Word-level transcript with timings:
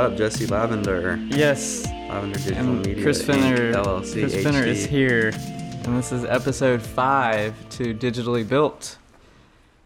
up? 0.00 0.16
Jesse 0.16 0.46
Lavender, 0.46 1.16
Yes, 1.28 1.86
Lavender 1.86 2.38
Digital 2.38 2.58
and 2.58 2.86
Media 2.86 3.02
Chris 3.02 3.22
Inc. 3.22 3.26
Fenner, 3.26 3.72
LLC. 3.74 4.12
Chris 4.20 4.42
Fenner 4.42 4.64
is 4.64 4.86
here, 4.86 5.28
and 5.34 5.96
this 5.98 6.10
is 6.12 6.24
episode 6.24 6.80
five 6.82 7.54
to 7.70 7.94
Digitally 7.94 8.48
Built. 8.48 8.96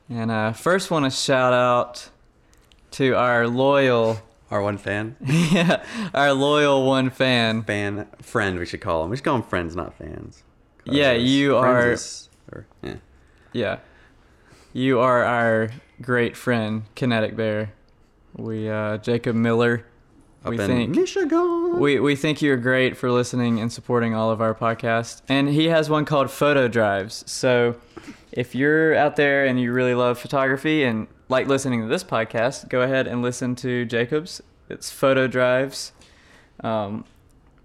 And 0.08 0.30
uh, 0.30 0.52
first, 0.52 0.90
want 0.90 1.04
to 1.04 1.10
shout 1.10 1.52
out 1.52 2.10
to 2.92 3.14
our 3.16 3.48
loyal, 3.48 4.18
Our 4.50 4.62
one 4.62 4.78
fan, 4.78 5.16
yeah, 5.20 5.84
our 6.14 6.32
loyal 6.32 6.86
one 6.86 7.10
fan. 7.10 7.62
fan, 7.62 8.06
friend. 8.22 8.58
We 8.58 8.66
should 8.66 8.80
call 8.82 9.02
him. 9.04 9.10
We 9.10 9.16
should 9.16 9.24
call 9.24 9.36
him 9.36 9.42
friends, 9.42 9.74
not 9.74 9.94
fans. 9.98 10.44
Yeah, 10.84 11.12
you 11.12 11.56
are- 11.56 11.90
is- 11.92 12.28
or, 12.52 12.66
yeah. 12.82 12.96
Yeah, 13.52 13.78
you 14.72 15.00
are 15.00 15.24
our 15.24 15.70
great 16.00 16.36
friend, 16.36 16.84
Kinetic 16.94 17.34
Bear. 17.36 17.72
We, 18.36 18.68
uh, 18.68 18.98
Jacob 18.98 19.34
Miller. 19.34 19.86
Up 20.44 20.50
we 20.50 20.58
in 20.60 20.66
think 20.66 20.96
Michigan. 20.96 21.80
We 21.80 21.98
we 22.00 22.16
think 22.16 22.42
you're 22.42 22.56
great 22.58 22.96
for 22.96 23.10
listening 23.10 23.60
and 23.60 23.72
supporting 23.72 24.14
all 24.14 24.30
of 24.30 24.40
our 24.40 24.54
podcasts. 24.54 25.22
And 25.28 25.48
he 25.48 25.66
has 25.68 25.88
one 25.88 26.04
called 26.04 26.30
Photo 26.30 26.68
Drives. 26.68 27.24
So 27.26 27.76
if 28.30 28.54
you're 28.54 28.94
out 28.94 29.16
there 29.16 29.46
and 29.46 29.58
you 29.58 29.72
really 29.72 29.94
love 29.94 30.18
photography 30.18 30.84
and 30.84 31.06
like 31.28 31.46
listening 31.46 31.80
to 31.82 31.88
this 31.88 32.04
podcast, 32.04 32.68
go 32.68 32.82
ahead 32.82 33.06
and 33.06 33.22
listen 33.22 33.54
to 33.56 33.84
Jacob's. 33.86 34.42
It's 34.68 34.90
Photo 34.90 35.26
Drives 35.26 35.92
um, 36.60 37.04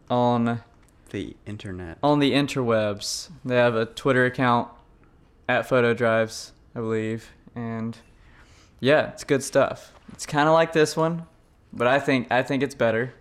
on 0.10 0.62
the 1.10 1.36
internet. 1.46 1.98
on 2.04 2.20
the 2.20 2.32
interwebs. 2.34 3.30
They 3.44 3.56
have 3.56 3.76
a 3.76 3.86
Twitter 3.88 4.26
account 4.26 4.70
at 5.48 5.68
Photo 5.68 5.94
Drives, 5.94 6.54
I 6.76 6.80
believe, 6.80 7.32
and 7.56 7.98
yeah, 8.80 9.10
it's 9.10 9.24
good 9.24 9.44
stuff. 9.44 9.94
It's 10.14 10.26
kind 10.26 10.48
of 10.48 10.54
like 10.54 10.74
this 10.74 10.96
one, 10.96 11.26
but 11.74 11.88
I 11.88 12.00
think 12.00 12.32
I 12.32 12.44
think 12.44 12.64
it's 12.64 12.76
better. 12.76 13.14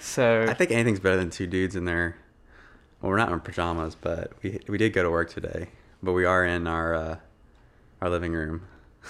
So 0.00 0.46
I 0.48 0.54
think 0.54 0.70
anything's 0.70 1.00
better 1.00 1.16
than 1.16 1.30
two 1.30 1.46
dudes 1.46 1.76
in 1.76 1.84
their. 1.84 2.16
Well, 3.00 3.10
we're 3.10 3.16
not 3.18 3.32
in 3.32 3.40
pajamas, 3.40 3.94
but 3.94 4.32
we 4.42 4.60
we 4.68 4.78
did 4.78 4.92
go 4.92 5.02
to 5.02 5.10
work 5.10 5.30
today. 5.30 5.68
But 6.02 6.12
we 6.12 6.24
are 6.24 6.44
in 6.44 6.66
our 6.66 6.94
uh, 6.94 7.16
our 8.00 8.10
living 8.10 8.32
room. 8.32 8.62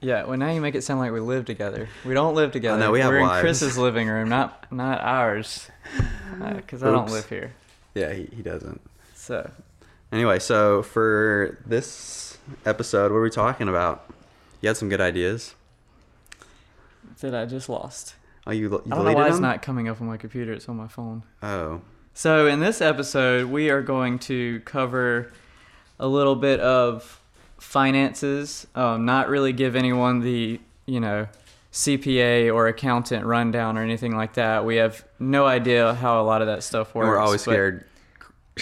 Yeah, 0.00 0.24
well 0.24 0.36
now 0.36 0.50
you 0.50 0.60
make 0.60 0.74
it 0.74 0.82
sound 0.82 0.98
like 0.98 1.12
we 1.12 1.20
live 1.20 1.44
together. 1.44 1.88
We 2.04 2.12
don't 2.12 2.34
live 2.34 2.50
together. 2.50 2.76
no, 2.76 2.90
we 2.90 2.98
have 3.00 3.10
We're 3.12 3.20
wives. 3.20 3.38
in 3.38 3.40
Chris's 3.42 3.78
living 3.78 4.08
room, 4.08 4.28
not 4.28 4.70
not 4.72 5.00
ours, 5.00 5.70
because 6.56 6.82
I 6.82 6.90
don't 6.90 7.08
live 7.08 7.28
here. 7.28 7.52
Yeah, 7.94 8.12
he, 8.12 8.28
he 8.34 8.42
doesn't. 8.42 8.80
So 9.14 9.48
Anyway, 10.12 10.38
so 10.40 10.82
for 10.82 11.58
this 11.64 12.36
episode, 12.66 13.12
what 13.12 13.18
are 13.18 13.22
we 13.22 13.30
talking 13.30 13.68
about? 13.68 14.10
You 14.60 14.68
had 14.68 14.76
some 14.76 14.88
good 14.90 15.00
ideas. 15.00 15.54
that 17.20 17.34
I 17.34 17.46
just 17.46 17.68
lost. 17.68 18.14
Oh, 18.46 18.50
you, 18.50 18.68
you 18.68 18.82
I 18.90 18.96
don't 18.96 19.04
know 19.04 19.12
why 19.12 19.26
it's 19.26 19.36
them? 19.36 19.42
not 19.42 19.62
coming 19.62 19.88
up 19.88 20.00
on 20.00 20.06
my 20.06 20.16
computer. 20.16 20.52
It's 20.52 20.68
on 20.68 20.76
my 20.76 20.88
phone. 20.88 21.22
Oh, 21.42 21.80
So 22.14 22.46
in 22.46 22.60
this 22.60 22.80
episode, 22.80 23.48
we 23.50 23.70
are 23.70 23.82
going 23.82 24.18
to 24.20 24.60
cover 24.60 25.32
a 26.00 26.08
little 26.08 26.34
bit 26.36 26.58
of 26.60 27.20
finances. 27.58 28.66
Um, 28.74 29.04
not 29.04 29.28
really 29.28 29.52
give 29.52 29.76
anyone 29.76 30.20
the 30.20 30.60
you 30.86 31.00
know 31.00 31.28
CPA 31.72 32.52
or 32.52 32.68
accountant 32.68 33.24
rundown 33.24 33.78
or 33.78 33.82
anything 33.82 34.14
like 34.16 34.34
that. 34.34 34.64
We 34.64 34.76
have 34.76 35.04
no 35.18 35.46
idea 35.46 35.94
how 35.94 36.20
a 36.20 36.24
lot 36.24 36.42
of 36.42 36.48
that 36.48 36.62
stuff 36.62 36.94
works. 36.94 37.04
and 37.06 37.10
we're 37.12 37.18
always 37.18 37.40
scared 37.42 37.84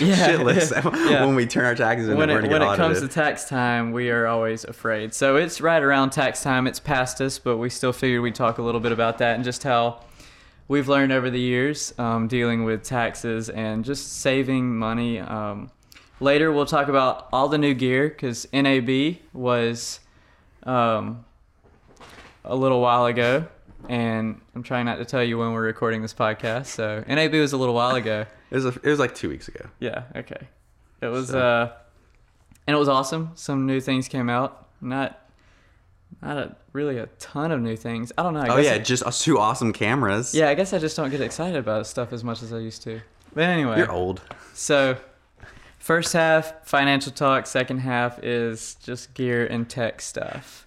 Yeah. 0.06 0.28
shitless 0.28 0.70
Yeah. 1.10 1.24
when 1.26 1.34
we 1.34 1.46
turn 1.46 1.64
our 1.64 1.74
taxes 1.74 2.08
in. 2.08 2.16
when 2.16 2.30
it, 2.30 2.48
when 2.48 2.62
it 2.62 2.76
comes 2.76 3.00
to 3.00 3.08
tax 3.08 3.44
time, 3.44 3.92
we 3.92 4.10
are 4.10 4.26
always 4.26 4.64
afraid. 4.64 5.12
So 5.14 5.36
it's 5.36 5.60
right 5.60 5.82
around 5.82 6.10
tax 6.10 6.42
time. 6.42 6.66
It's 6.66 6.80
past 6.80 7.20
us, 7.20 7.38
but 7.38 7.58
we 7.58 7.68
still 7.70 7.92
figured 7.92 8.22
we'd 8.22 8.34
talk 8.34 8.58
a 8.58 8.62
little 8.62 8.80
bit 8.80 8.92
about 8.92 9.18
that 9.18 9.34
and 9.36 9.44
just 9.44 9.62
how 9.62 10.00
we've 10.68 10.88
learned 10.88 11.12
over 11.12 11.30
the 11.30 11.40
years 11.40 11.92
um, 11.98 12.28
dealing 12.28 12.64
with 12.64 12.82
taxes 12.82 13.48
and 13.50 13.84
just 13.84 14.20
saving 14.20 14.76
money. 14.78 15.18
Um, 15.18 15.70
later, 16.20 16.52
we'll 16.52 16.66
talk 16.66 16.88
about 16.88 17.28
all 17.32 17.48
the 17.48 17.58
new 17.58 17.74
gear 17.74 18.08
because 18.08 18.46
NAB 18.52 19.16
was 19.32 20.00
um, 20.62 21.24
a 22.44 22.54
little 22.56 22.80
while 22.80 23.06
ago. 23.06 23.46
And 23.88 24.40
I'm 24.54 24.62
trying 24.62 24.86
not 24.86 24.96
to 24.96 25.04
tell 25.04 25.22
you 25.24 25.38
when 25.38 25.52
we're 25.52 25.62
recording 25.62 26.02
this 26.02 26.14
podcast. 26.14 26.66
So 26.66 27.02
NAB 27.08 27.32
was 27.34 27.52
a 27.52 27.56
little 27.56 27.74
while 27.74 27.96
ago. 27.96 28.26
it 28.50 28.54
was 28.54 28.64
a, 28.66 28.68
it 28.68 28.84
was 28.84 28.98
like 28.98 29.14
two 29.14 29.28
weeks 29.28 29.48
ago. 29.48 29.68
Yeah, 29.80 30.04
okay. 30.16 30.48
It 31.00 31.06
was 31.08 31.28
So- 31.28 31.38
uh 31.40 31.72
and 32.66 32.76
it 32.76 32.78
was 32.78 32.88
awesome. 32.88 33.32
Some 33.34 33.66
new 33.66 33.80
things 33.80 34.06
came 34.06 34.28
out. 34.30 34.68
Not 34.80 35.18
not 36.22 36.36
a 36.36 36.56
really 36.72 36.98
a 36.98 37.06
ton 37.18 37.50
of 37.50 37.60
new 37.60 37.76
things. 37.76 38.12
I 38.18 38.22
don't 38.22 38.34
know. 38.34 38.40
I 38.40 38.48
oh 38.48 38.56
yeah, 38.58 38.74
it- 38.74 38.84
just 38.84 39.22
two 39.22 39.38
awesome 39.38 39.72
cameras. 39.72 40.34
yeah, 40.34 40.48
I 40.50 40.54
guess 40.54 40.72
I 40.72 40.78
just 40.78 40.96
don't 40.96 41.10
get 41.10 41.20
excited 41.20 41.56
about 41.56 41.86
stuff 41.86 42.12
as 42.12 42.22
much 42.22 42.42
as 42.42 42.52
I 42.52 42.58
used 42.58 42.82
to. 42.82 43.00
But 43.34 43.44
anyway, 43.44 43.78
you're 43.78 43.90
old. 43.90 44.20
so 44.54 44.96
first 45.78 46.12
half 46.12 46.66
financial 46.66 47.12
talk, 47.12 47.46
second 47.46 47.78
half 47.78 48.22
is 48.22 48.74
just 48.76 49.14
gear 49.14 49.46
and 49.46 49.68
tech 49.68 50.00
stuff. 50.00 50.66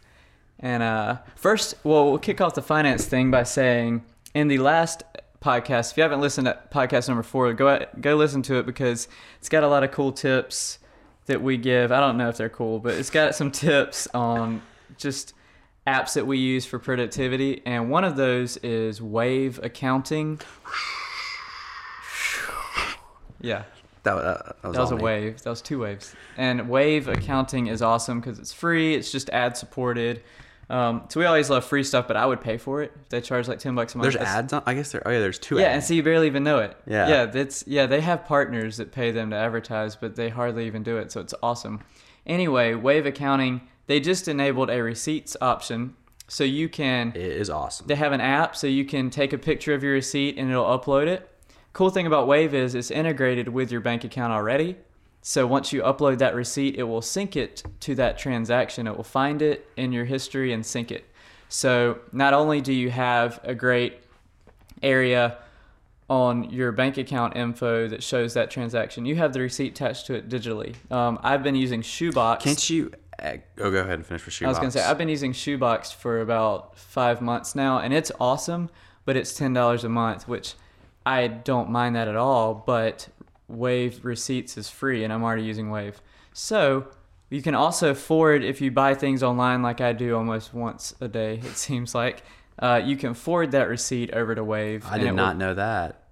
And 0.63 0.81
uh, 0.81 1.18
first, 1.35 1.75
well, 1.84 2.09
we'll 2.09 2.19
kick 2.19 2.40
off 2.40 2.56
the 2.56 2.62
finance 2.62 3.06
thing 3.06 3.29
by 3.29 3.44
saying 3.44 4.03
in 4.34 4.47
the 4.47 4.59
last 4.59 5.03
podcast, 5.41 5.91
if 5.91 5.97
you 5.97 6.03
haven't 6.03 6.22
listened 6.22 6.46
to 6.47 6.57
podcast 6.72 7.09
number 7.09 7.22
four, 7.22 7.51
go 7.53 7.85
go 8.00 8.16
listen 8.16 8.41
to 8.44 8.56
it 8.56 8.66
because 8.66 9.09
it's 9.40 9.50
got 9.50 9.63
a 9.63 9.68
lot 9.68 9.84
of 9.84 9.91
cool 9.91 10.13
tips 10.13 10.79
that 11.25 11.41
we 11.41 11.57
give. 11.57 11.91
I 11.91 12.00
don't 12.00 12.18
know 12.18 12.29
if 12.29 12.38
they're 12.38 12.50
cool, 12.50 12.79
but 12.79 12.96
it's 12.96 13.09
got 13.09 13.35
some 13.35 13.51
tips 13.68 14.07
on 14.13 14.62
just 14.97 15.34
apps 15.85 16.13
that 16.13 16.25
we 16.25 16.38
use 16.38 16.66
for 16.66 16.80
productivity, 16.80 17.62
and 17.66 17.90
one 17.91 18.06
of 18.06 18.16
those 18.16 18.56
is 18.57 19.01
Wave 19.01 19.59
Accounting. 19.62 20.40
Yeah, 23.41 23.63
That, 24.03 24.16
that, 24.16 24.45
that 24.62 24.68
was, 24.68 24.75
that 24.75 24.81
was 24.81 24.91
a 24.91 24.95
me. 24.95 25.03
wave. 25.03 25.41
That 25.41 25.50
was 25.50 25.62
two 25.62 25.80
waves. 25.80 26.16
And 26.38 26.69
Wave 26.69 27.09
accounting 27.09 27.68
is 27.68 27.81
awesome 27.81 28.22
because 28.22 28.40
it's 28.40 28.53
free. 28.53 28.95
It's 28.95 29.12
just 29.12 29.30
ad 29.31 29.57
supported. 29.57 30.24
Um, 30.73 31.03
so 31.09 31.19
we 31.19 31.25
always 31.28 31.50
love 31.51 31.66
free 31.66 31.84
stuff, 31.84 32.07
but 32.07 32.17
I 32.17 32.25
would 32.25 32.41
pay 32.41 32.57
for 32.57 32.81
it 32.81 32.91
if 33.03 33.09
they 33.09 33.22
charge 33.22 33.47
like 33.47 33.59
ten 33.59 33.75
bucks 33.75 33.94
a 33.94 34.00
month. 34.00 34.13
There's 34.13 34.23
ads 34.25 34.53
on. 34.53 34.63
I 34.66 34.73
guess 34.73 34.91
there. 34.91 35.03
Oh 35.06 35.11
yeah, 35.11 35.19
there's 35.19 35.38
two. 35.38 35.57
Yeah, 35.59 35.66
ads. 35.66 35.73
and 35.73 35.84
so 35.84 35.94
you 35.94 36.01
barely 36.03 36.25
even 36.28 36.44
know 36.44 36.57
it. 36.59 36.75
Yeah. 36.88 37.07
yeah, 37.07 37.25
that's 37.25 37.63
yeah. 37.67 37.85
They 37.85 38.01
have 38.01 38.25
partners 38.25 38.78
that 38.78 38.91
pay 38.91 39.12
them 39.12 39.29
to 39.29 39.35
advertise, 39.35 39.95
but 39.95 40.16
they 40.16 40.29
hardly 40.29 40.66
even 40.66 40.81
do 40.81 40.97
it. 40.97 41.12
So 41.12 41.22
it's 41.22 41.35
awesome. 41.44 41.81
Anyway, 42.25 42.73
Wave 42.73 43.06
accounting 43.06 43.62
they 43.85 44.00
just 44.00 44.28
enabled 44.28 44.69
a 44.69 44.81
receipts 44.81 45.35
option, 45.41 45.95
so 46.28 46.44
you 46.44 46.69
can 46.69 47.09
It 47.09 47.17
is 47.17 47.50
awesome. 47.50 47.88
they 47.88 47.95
have 47.95 48.13
an 48.13 48.22
app 48.22 48.56
so 48.56 48.66
you 48.66 48.85
can 48.85 49.09
take 49.09 49.33
a 49.33 49.38
picture 49.38 49.73
of 49.73 49.83
your 49.83 49.94
receipt 49.94 50.38
and 50.38 50.50
it'll 50.50 50.66
upload 50.66 51.07
it. 51.07 51.29
Cool 51.73 51.89
thing 51.89 52.07
about 52.07 52.28
Wave 52.28 52.53
is 52.53 52.75
it's 52.75 52.91
integrated 52.91 53.50
with 53.50 53.72
your 53.72 53.81
bank 53.81 54.03
account 54.03 54.31
already. 54.31 54.78
So 55.25 55.47
once 55.47 55.72
you 55.72 55.81
upload 55.81 56.17
that 56.17 56.35
receipt, 56.35 56.75
it 56.75 56.84
will 56.84 57.01
sync 57.01 57.38
it 57.38 57.63
to 57.79 57.95
that 57.95 58.17
transaction. 58.17 58.88
It 58.88 58.97
will 58.97 59.06
find 59.06 59.41
it 59.41 59.67
in 59.78 59.94
your 59.94 60.03
history 60.03 60.51
and 60.51 60.66
sync 60.66 60.91
it. 60.91 61.06
So 61.47 62.00
not 62.11 62.34
only 62.34 62.59
do 62.59 62.73
you 62.73 62.91
have 62.91 63.39
a 63.44 63.56
great 63.56 64.00
area 64.81 65.38
on 66.09 66.50
your 66.50 66.73
bank 66.73 66.97
account 66.97 67.38
info 67.38 67.88
that 67.88 68.03
shows 68.03 68.33
that 68.33 68.51
transaction, 68.51 69.06
you 69.06 69.16
have 69.16 69.31
the 69.31 69.39
receipt 69.39 69.72
attached 69.72 70.07
to 70.07 70.13
it 70.16 70.28
digitally. 70.28 70.75
Um, 70.91 71.17
I've 71.23 71.41
been 71.41 71.56
using 71.56 71.81
Shoebox. 71.81 72.44
Can't 72.44 72.69
you? 72.69 72.91
Uh, 73.17 73.38
oh, 73.59 73.72
go 73.72 73.79
ahead 73.79 73.94
and 73.94 74.06
finish 74.06 74.25
with 74.25 74.33
Shoebox. 74.33 74.45
I 74.45 74.50
was 74.50 74.59
gonna 74.59 74.72
say 74.72 74.83
I've 74.83 74.97
been 74.97 75.07
using 75.07 75.31
Shoebox 75.31 75.94
for 75.94 76.19
about 76.19 76.78
five 76.78 77.22
months 77.22 77.56
now, 77.56 77.79
and 77.79 77.94
it's 77.94 78.12
awesome. 78.19 78.69
But 79.06 79.16
it's 79.16 79.33
ten 79.33 79.53
dollars 79.53 79.85
a 79.85 79.89
month, 79.89 80.28
which 80.28 80.56
I 81.06 81.28
don't 81.28 81.69
mind 81.69 81.95
that 81.95 82.07
at 82.07 82.16
all. 82.16 82.53
But 82.53 83.07
Wave 83.53 84.03
Receipts 84.03 84.58
is 84.58 84.69
free, 84.69 85.03
and 85.03 85.12
I'm 85.14 85.24
already 85.24 85.44
using 85.44 85.69
Wave. 85.69 86.01
So 86.33 86.88
you 87.30 87.42
can 87.42 87.56
also 87.56 87.94
forward 87.94 88.44
if 88.44 88.62
you 88.62 88.72
buy 88.72 88.94
things 88.95 89.24
online, 89.24 89.62
like 89.62 89.81
I 89.81 89.94
do 89.94 90.16
almost 90.16 90.54
once 90.54 90.94
a 91.01 91.07
day. 91.07 91.36
It 91.44 91.57
seems 91.57 91.94
like 91.95 92.24
uh, 92.60 92.81
you 92.83 92.95
can 92.98 93.13
forward 93.13 93.51
that 93.51 93.68
receipt 93.68 94.12
over 94.13 94.36
to 94.36 94.44
Wave. 94.44 94.86
I 94.89 94.98
did 94.98 95.07
it 95.07 95.10
will- 95.12 95.18
not 95.18 95.38
know 95.38 95.54
that. 95.54 96.02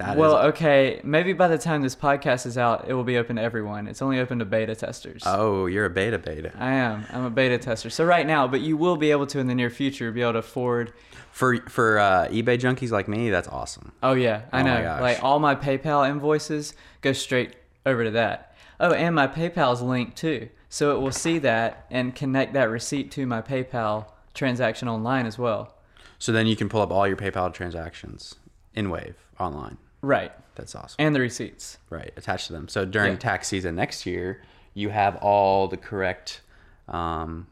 That 0.00 0.12
is 0.12 0.16
well, 0.16 0.38
okay, 0.46 0.98
maybe 1.04 1.34
by 1.34 1.46
the 1.46 1.58
time 1.58 1.82
this 1.82 1.94
podcast 1.94 2.46
is 2.46 2.56
out, 2.56 2.86
it 2.88 2.94
will 2.94 3.04
be 3.04 3.18
open 3.18 3.36
to 3.36 3.42
everyone. 3.42 3.86
It's 3.86 4.00
only 4.00 4.18
open 4.18 4.38
to 4.38 4.46
beta 4.46 4.74
testers. 4.74 5.22
Oh, 5.26 5.66
you're 5.66 5.84
a 5.84 5.90
beta 5.90 6.16
beta. 6.18 6.52
I 6.58 6.72
am. 6.72 7.04
I'm 7.12 7.26
a 7.26 7.30
beta 7.30 7.58
tester. 7.58 7.90
So 7.90 8.06
right 8.06 8.26
now, 8.26 8.48
but 8.48 8.62
you 8.62 8.78
will 8.78 8.96
be 8.96 9.10
able 9.10 9.26
to 9.26 9.38
in 9.38 9.46
the 9.46 9.54
near 9.54 9.68
future 9.68 10.10
be 10.10 10.22
able 10.22 10.32
to 10.32 10.42
forward. 10.42 10.94
For 11.32 11.58
for 11.68 11.98
uh, 11.98 12.28
eBay 12.28 12.58
junkies 12.58 12.90
like 12.90 13.08
me, 13.08 13.28
that's 13.28 13.46
awesome. 13.48 13.92
Oh 14.02 14.14
yeah, 14.14 14.42
I 14.52 14.62
Oh 14.62 14.64
know. 14.64 14.98
Like 15.02 15.22
all 15.22 15.38
my 15.38 15.54
PayPal 15.54 16.08
invoices 16.08 16.72
go 17.02 17.12
straight 17.12 17.56
over 17.84 18.02
to 18.02 18.10
that. 18.12 18.56
Oh, 18.80 18.92
and 18.92 19.14
my 19.14 19.26
PayPal's 19.28 19.82
linked 19.82 20.16
too, 20.16 20.48
so 20.70 20.96
it 20.96 21.00
will 21.00 21.12
see 21.12 21.38
that 21.40 21.84
and 21.90 22.14
connect 22.14 22.54
that 22.54 22.70
receipt 22.70 23.10
to 23.12 23.26
my 23.26 23.42
PayPal 23.42 24.06
transaction 24.32 24.88
online 24.88 25.26
as 25.26 25.38
well. 25.38 25.74
So 26.18 26.32
then 26.32 26.46
you 26.46 26.56
can 26.56 26.70
pull 26.70 26.80
up 26.80 26.90
all 26.90 27.06
your 27.06 27.18
PayPal 27.18 27.52
transactions 27.52 28.36
in 28.74 28.88
Wave 28.88 29.16
online. 29.38 29.76
Right, 30.02 30.32
That's 30.54 30.74
awesome. 30.74 30.96
and 30.98 31.14
the 31.14 31.20
receipts. 31.20 31.78
right, 31.90 32.12
attached 32.16 32.46
to 32.48 32.52
them. 32.54 32.68
So 32.68 32.84
during 32.84 33.12
Yeah. 33.12 33.18
tax 33.18 33.48
season 33.48 33.74
next 33.76 34.06
year, 34.06 34.42
you 34.74 34.88
have 34.90 35.16
all 35.16 35.68
the 35.68 35.76
correct. 35.76 36.40
Um, 36.88 37.46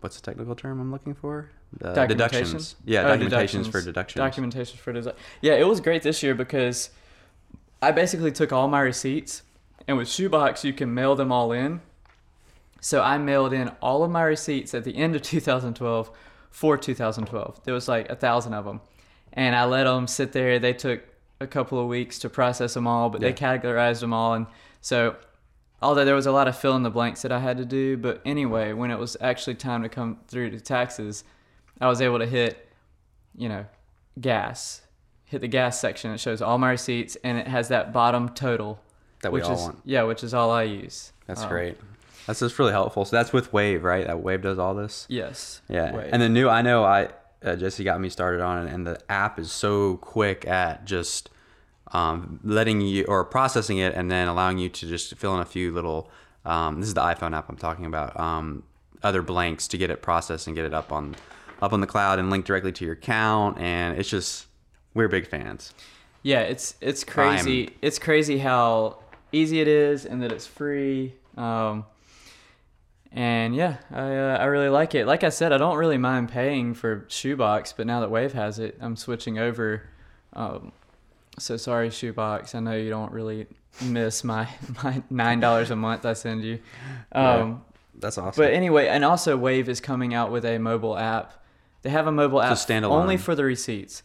what's 0.00 0.16
the 0.18 0.22
technical 0.22 0.54
term 0.54 0.80
I'm 0.80 0.90
looking 0.90 1.14
for? 1.14 1.50
Documentation? 1.78 2.08
deductions. 2.16 2.76
Yeah, 2.86 3.02
Oh, 3.02 3.16
documentations 3.18 3.70
for 3.70 3.82
deductions. 3.82 4.22
Documentations 4.36 4.76
for 4.76 4.92
deductions. 4.92 5.22
Yeah, 5.42 5.54
it 5.54 5.66
was 5.68 5.80
great 5.80 6.02
this 6.02 6.22
year 6.22 6.34
because 6.34 6.88
I 7.82 7.92
basically 7.92 8.32
took 8.32 8.52
all 8.52 8.68
my 8.68 8.80
receipts, 8.80 9.42
and 9.86 9.98
with 9.98 10.08
Shoebox 10.08 10.64
you 10.64 10.72
can 10.72 10.94
mail 10.94 11.14
them 11.14 11.30
all 11.30 11.52
in. 11.52 11.82
So 12.80 13.02
I 13.02 13.18
mailed 13.18 13.52
in 13.52 13.68
all 13.82 14.02
of 14.04 14.10
my 14.10 14.22
receipts 14.22 14.72
at 14.72 14.84
the 14.84 14.96
end 14.96 15.14
of 15.16 15.22
2012 15.22 16.10
for 16.50 16.78
2012. 16.78 17.60
There 17.64 17.74
was 17.74 17.88
like 17.88 18.08
a 18.08 18.16
thousand 18.16 18.54
of 18.54 18.64
them, 18.64 18.80
and 19.34 19.54
I 19.54 19.64
let 19.66 19.84
them 19.84 20.06
sit 20.06 20.32
there. 20.32 20.58
They 20.58 20.72
took 20.72 21.02
a 21.40 21.46
couple 21.46 21.80
of 21.80 21.86
weeks 21.86 22.18
to 22.20 22.28
process 22.28 22.74
them 22.74 22.86
all, 22.86 23.10
but 23.10 23.20
they 23.20 23.32
categorized 23.32 24.00
them 24.00 24.12
all, 24.12 24.34
and 24.34 24.46
so 24.80 25.16
although 25.80 26.04
there 26.04 26.14
was 26.14 26.26
a 26.26 26.32
lot 26.32 26.48
of 26.48 26.56
fill 26.58 26.74
in 26.76 26.82
the 26.82 26.90
blanks 26.90 27.22
that 27.22 27.30
I 27.32 27.38
had 27.38 27.56
to 27.58 27.64
do, 27.64 27.96
but 27.96 28.20
anyway, 28.24 28.72
when 28.72 28.90
it 28.90 28.98
was 28.98 29.16
actually 29.20 29.54
time 29.54 29.82
to 29.82 29.88
come 29.88 30.18
through 30.26 30.50
to 30.50 30.60
taxes, 30.60 31.22
I 31.80 31.86
was 31.88 32.00
able 32.00 32.18
to 32.18 32.26
hit, 32.26 32.68
you 33.36 33.48
know, 33.48 33.64
gas, 34.20 34.82
hit 35.24 35.40
the 35.40 35.46
gas 35.48 35.78
section. 35.80 36.10
It 36.10 36.18
shows 36.18 36.42
all 36.42 36.58
my 36.58 36.70
receipts 36.70 37.16
and 37.22 37.38
it 37.38 37.46
has 37.46 37.68
that 37.68 37.92
bottom 37.92 38.30
total, 38.30 38.80
that 39.22 39.30
we 39.30 39.38
which 39.40 39.48
all 39.48 39.54
is 39.54 39.60
want. 39.60 39.78
yeah, 39.84 40.02
which 40.02 40.24
is 40.24 40.34
all 40.34 40.50
I 40.50 40.64
use. 40.64 41.12
That's 41.26 41.42
Um, 41.42 41.48
great. 41.48 41.76
That's 42.26 42.40
just 42.40 42.58
really 42.58 42.72
helpful. 42.72 43.04
So 43.04 43.14
that's 43.16 43.32
with 43.32 43.52
Wave, 43.52 43.84
right? 43.84 44.06
That 44.06 44.20
Wave 44.20 44.42
does 44.42 44.58
all 44.58 44.74
this. 44.74 45.06
Yes. 45.08 45.62
Yeah, 45.68 45.94
Wave. 45.94 46.10
and 46.12 46.20
the 46.20 46.28
new 46.28 46.48
I 46.48 46.62
know 46.62 46.84
I 46.84 47.08
uh, 47.44 47.56
Jesse 47.56 47.84
got 47.84 48.00
me 48.00 48.08
started 48.08 48.40
on 48.40 48.66
it, 48.66 48.72
and 48.72 48.86
the 48.86 49.00
app 49.10 49.38
is 49.38 49.52
so 49.52 49.96
quick 49.98 50.46
at 50.46 50.84
just 50.84 51.30
um, 51.92 52.40
letting 52.42 52.80
you 52.80 53.04
or 53.04 53.24
processing 53.24 53.78
it, 53.78 53.94
and 53.94 54.10
then 54.10 54.28
allowing 54.28 54.58
you 54.58 54.68
to 54.68 54.86
just 54.86 55.14
fill 55.16 55.34
in 55.34 55.40
a 55.40 55.46
few 55.46 55.72
little. 55.72 56.10
Um, 56.44 56.80
this 56.80 56.88
is 56.88 56.94
the 56.94 57.02
iPhone 57.02 57.36
app 57.36 57.48
I'm 57.48 57.56
talking 57.56 57.86
about. 57.86 58.18
Um, 58.18 58.62
other 59.02 59.22
blanks 59.22 59.68
to 59.68 59.78
get 59.78 59.90
it 59.90 60.02
processed 60.02 60.46
and 60.46 60.56
get 60.56 60.64
it 60.64 60.74
up 60.74 60.92
on 60.92 61.14
up 61.60 61.72
on 61.72 61.80
the 61.80 61.86
cloud 61.86 62.18
and 62.18 62.30
linked 62.30 62.46
directly 62.46 62.72
to 62.72 62.84
your 62.84 62.94
account, 62.94 63.58
and 63.58 63.98
it's 63.98 64.08
just 64.08 64.46
we're 64.94 65.08
big 65.08 65.26
fans. 65.26 65.72
Yeah, 66.22 66.40
it's 66.40 66.74
it's 66.80 67.04
crazy. 67.04 67.70
It's 67.80 67.98
crazy 67.98 68.38
how 68.38 68.98
easy 69.32 69.60
it 69.60 69.68
is 69.68 70.04
and 70.04 70.22
that 70.22 70.32
it's 70.32 70.46
free. 70.46 71.14
Um, 71.36 71.84
and 73.12 73.54
yeah, 73.54 73.76
I 73.90 74.16
uh, 74.16 74.38
I 74.38 74.44
really 74.44 74.68
like 74.68 74.94
it. 74.94 75.06
Like 75.06 75.24
I 75.24 75.30
said, 75.30 75.52
I 75.52 75.58
don't 75.58 75.76
really 75.76 75.98
mind 75.98 76.28
paying 76.30 76.74
for 76.74 77.06
Shoebox, 77.08 77.72
but 77.72 77.86
now 77.86 78.00
that 78.00 78.10
Wave 78.10 78.32
has 78.34 78.58
it, 78.58 78.76
I'm 78.80 78.96
switching 78.96 79.38
over. 79.38 79.82
Um, 80.34 80.72
so 81.38 81.56
sorry, 81.56 81.90
Shoebox. 81.90 82.54
I 82.54 82.60
know 82.60 82.76
you 82.76 82.90
don't 82.90 83.12
really 83.12 83.46
miss 83.80 84.24
my 84.24 84.48
my 84.84 85.02
nine 85.08 85.40
dollars 85.40 85.70
a 85.70 85.76
month 85.76 86.04
I 86.04 86.12
send 86.12 86.44
you. 86.44 86.58
Um, 87.12 87.64
That's 87.98 88.18
awesome. 88.18 88.42
But 88.42 88.52
anyway, 88.52 88.88
and 88.88 89.04
also 89.04 89.36
Wave 89.36 89.68
is 89.68 89.80
coming 89.80 90.12
out 90.14 90.30
with 90.30 90.44
a 90.44 90.58
mobile 90.58 90.96
app. 90.96 91.34
They 91.82 91.90
have 91.90 92.06
a 92.06 92.12
mobile 92.12 92.42
app 92.42 92.56
standalone. 92.56 92.90
only 92.90 93.16
for 93.16 93.34
the 93.34 93.44
receipts, 93.44 94.02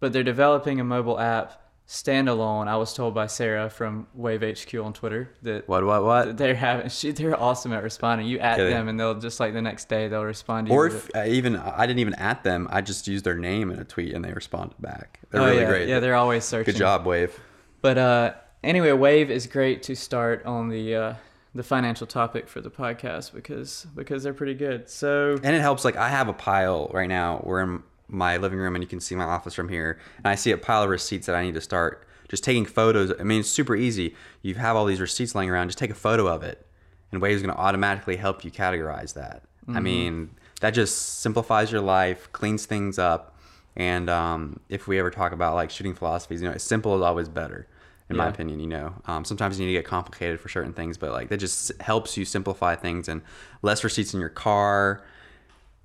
but 0.00 0.12
they're 0.12 0.22
developing 0.22 0.80
a 0.80 0.84
mobile 0.84 1.18
app 1.18 1.63
standalone. 1.86 2.66
I 2.66 2.76
was 2.76 2.94
told 2.94 3.14
by 3.14 3.26
Sarah 3.26 3.68
from 3.68 4.06
Wave 4.14 4.42
HQ 4.42 4.74
on 4.74 4.92
Twitter 4.92 5.30
that 5.42 5.68
what 5.68 5.84
what 5.84 6.02
what? 6.04 6.36
they're 6.36 6.54
having. 6.54 6.88
She, 6.88 7.10
they're 7.12 7.38
awesome 7.38 7.72
at 7.72 7.82
responding. 7.82 8.26
You 8.26 8.38
at 8.38 8.58
Yeah, 8.58 8.70
them, 8.70 8.88
and 8.88 8.98
they'll 8.98 9.18
just 9.18 9.38
like 9.40 9.52
the 9.52 9.62
next 9.62 9.88
day 9.88 10.08
they'll 10.08 10.24
respond 10.24 10.66
to 10.68 10.72
you. 10.72 10.78
Or 10.78 10.86
if 10.86 11.10
I 11.14 11.28
even 11.28 11.56
I 11.56 11.86
didn't 11.86 12.00
even 12.00 12.14
at 12.14 12.42
them, 12.42 12.68
I 12.70 12.80
just 12.80 13.06
used 13.06 13.24
their 13.24 13.36
name 13.36 13.70
in 13.70 13.78
a 13.78 13.84
tweet 13.84 14.14
and 14.14 14.24
they 14.24 14.32
responded 14.32 14.80
back. 14.80 15.20
They're 15.30 15.42
oh 15.42 15.46
really 15.46 15.60
yeah, 15.60 15.68
great. 15.68 15.88
yeah, 15.88 16.00
they're 16.00 16.16
always 16.16 16.44
searching. 16.44 16.72
Good 16.72 16.78
job, 16.78 17.04
Wave. 17.06 17.38
But 17.82 17.98
uh, 17.98 18.32
anyway, 18.62 18.92
Wave 18.92 19.30
is 19.30 19.46
great 19.46 19.82
to 19.84 19.94
start 19.94 20.44
on 20.46 20.70
the 20.70 20.94
uh, 20.94 21.14
the 21.54 21.62
financial 21.62 22.06
topic 22.06 22.48
for 22.48 22.62
the 22.62 22.70
podcast 22.70 23.34
because 23.34 23.86
because 23.94 24.22
they're 24.22 24.32
pretty 24.32 24.54
good. 24.54 24.88
So 24.88 25.38
And 25.42 25.54
it 25.54 25.60
helps. 25.60 25.84
Like 25.84 25.96
I 25.96 26.08
have 26.08 26.28
a 26.28 26.32
pile 26.32 26.90
right 26.94 27.08
now. 27.08 27.42
We're 27.44 27.60
in 27.62 27.82
my 28.08 28.36
living 28.36 28.58
room, 28.58 28.74
and 28.74 28.82
you 28.82 28.88
can 28.88 29.00
see 29.00 29.14
my 29.14 29.24
office 29.24 29.54
from 29.54 29.68
here. 29.68 29.98
And 30.18 30.26
I 30.26 30.34
see 30.34 30.50
a 30.50 30.58
pile 30.58 30.82
of 30.82 30.90
receipts 30.90 31.26
that 31.26 31.34
I 31.34 31.42
need 31.42 31.54
to 31.54 31.60
start 31.60 32.06
just 32.28 32.44
taking 32.44 32.64
photos. 32.64 33.12
I 33.18 33.22
mean, 33.22 33.40
it's 33.40 33.48
super 33.48 33.76
easy. 33.76 34.14
You 34.42 34.54
have 34.54 34.76
all 34.76 34.86
these 34.86 35.00
receipts 35.00 35.34
laying 35.34 35.50
around. 35.50 35.68
Just 35.68 35.78
take 35.78 35.90
a 35.90 35.94
photo 35.94 36.26
of 36.26 36.42
it, 36.42 36.66
and 37.12 37.20
Wave's 37.20 37.42
going 37.42 37.54
to 37.54 37.60
automatically 37.60 38.16
help 38.16 38.44
you 38.44 38.50
categorize 38.50 39.14
that. 39.14 39.42
I 39.76 39.80
mean, 39.80 40.30
that 40.60 40.70
just 40.70 41.20
simplifies 41.20 41.72
your 41.72 41.80
life, 41.80 42.30
cleans 42.32 42.66
things 42.66 42.98
up. 42.98 43.38
And 43.76 44.10
um, 44.10 44.60
if 44.68 44.86
we 44.86 44.98
ever 44.98 45.10
talk 45.10 45.32
about 45.32 45.54
like 45.54 45.70
shooting 45.70 45.94
philosophies, 45.94 46.42
you 46.42 46.50
know, 46.50 46.56
simple 46.58 46.94
is 46.96 47.02
always 47.02 47.28
better, 47.28 47.66
in 48.10 48.16
my 48.16 48.28
opinion. 48.28 48.60
You 48.60 48.66
know, 48.66 48.94
um, 49.06 49.24
sometimes 49.24 49.58
you 49.58 49.64
need 49.64 49.72
to 49.72 49.78
get 49.78 49.86
complicated 49.86 50.38
for 50.38 50.50
certain 50.50 50.74
things, 50.74 50.98
but 50.98 51.12
like 51.12 51.30
that 51.30 51.38
just 51.38 51.72
helps 51.80 52.16
you 52.18 52.26
simplify 52.26 52.76
things 52.76 53.08
and 53.08 53.22
less 53.62 53.82
receipts 53.82 54.12
in 54.12 54.20
your 54.20 54.28
car 54.28 55.02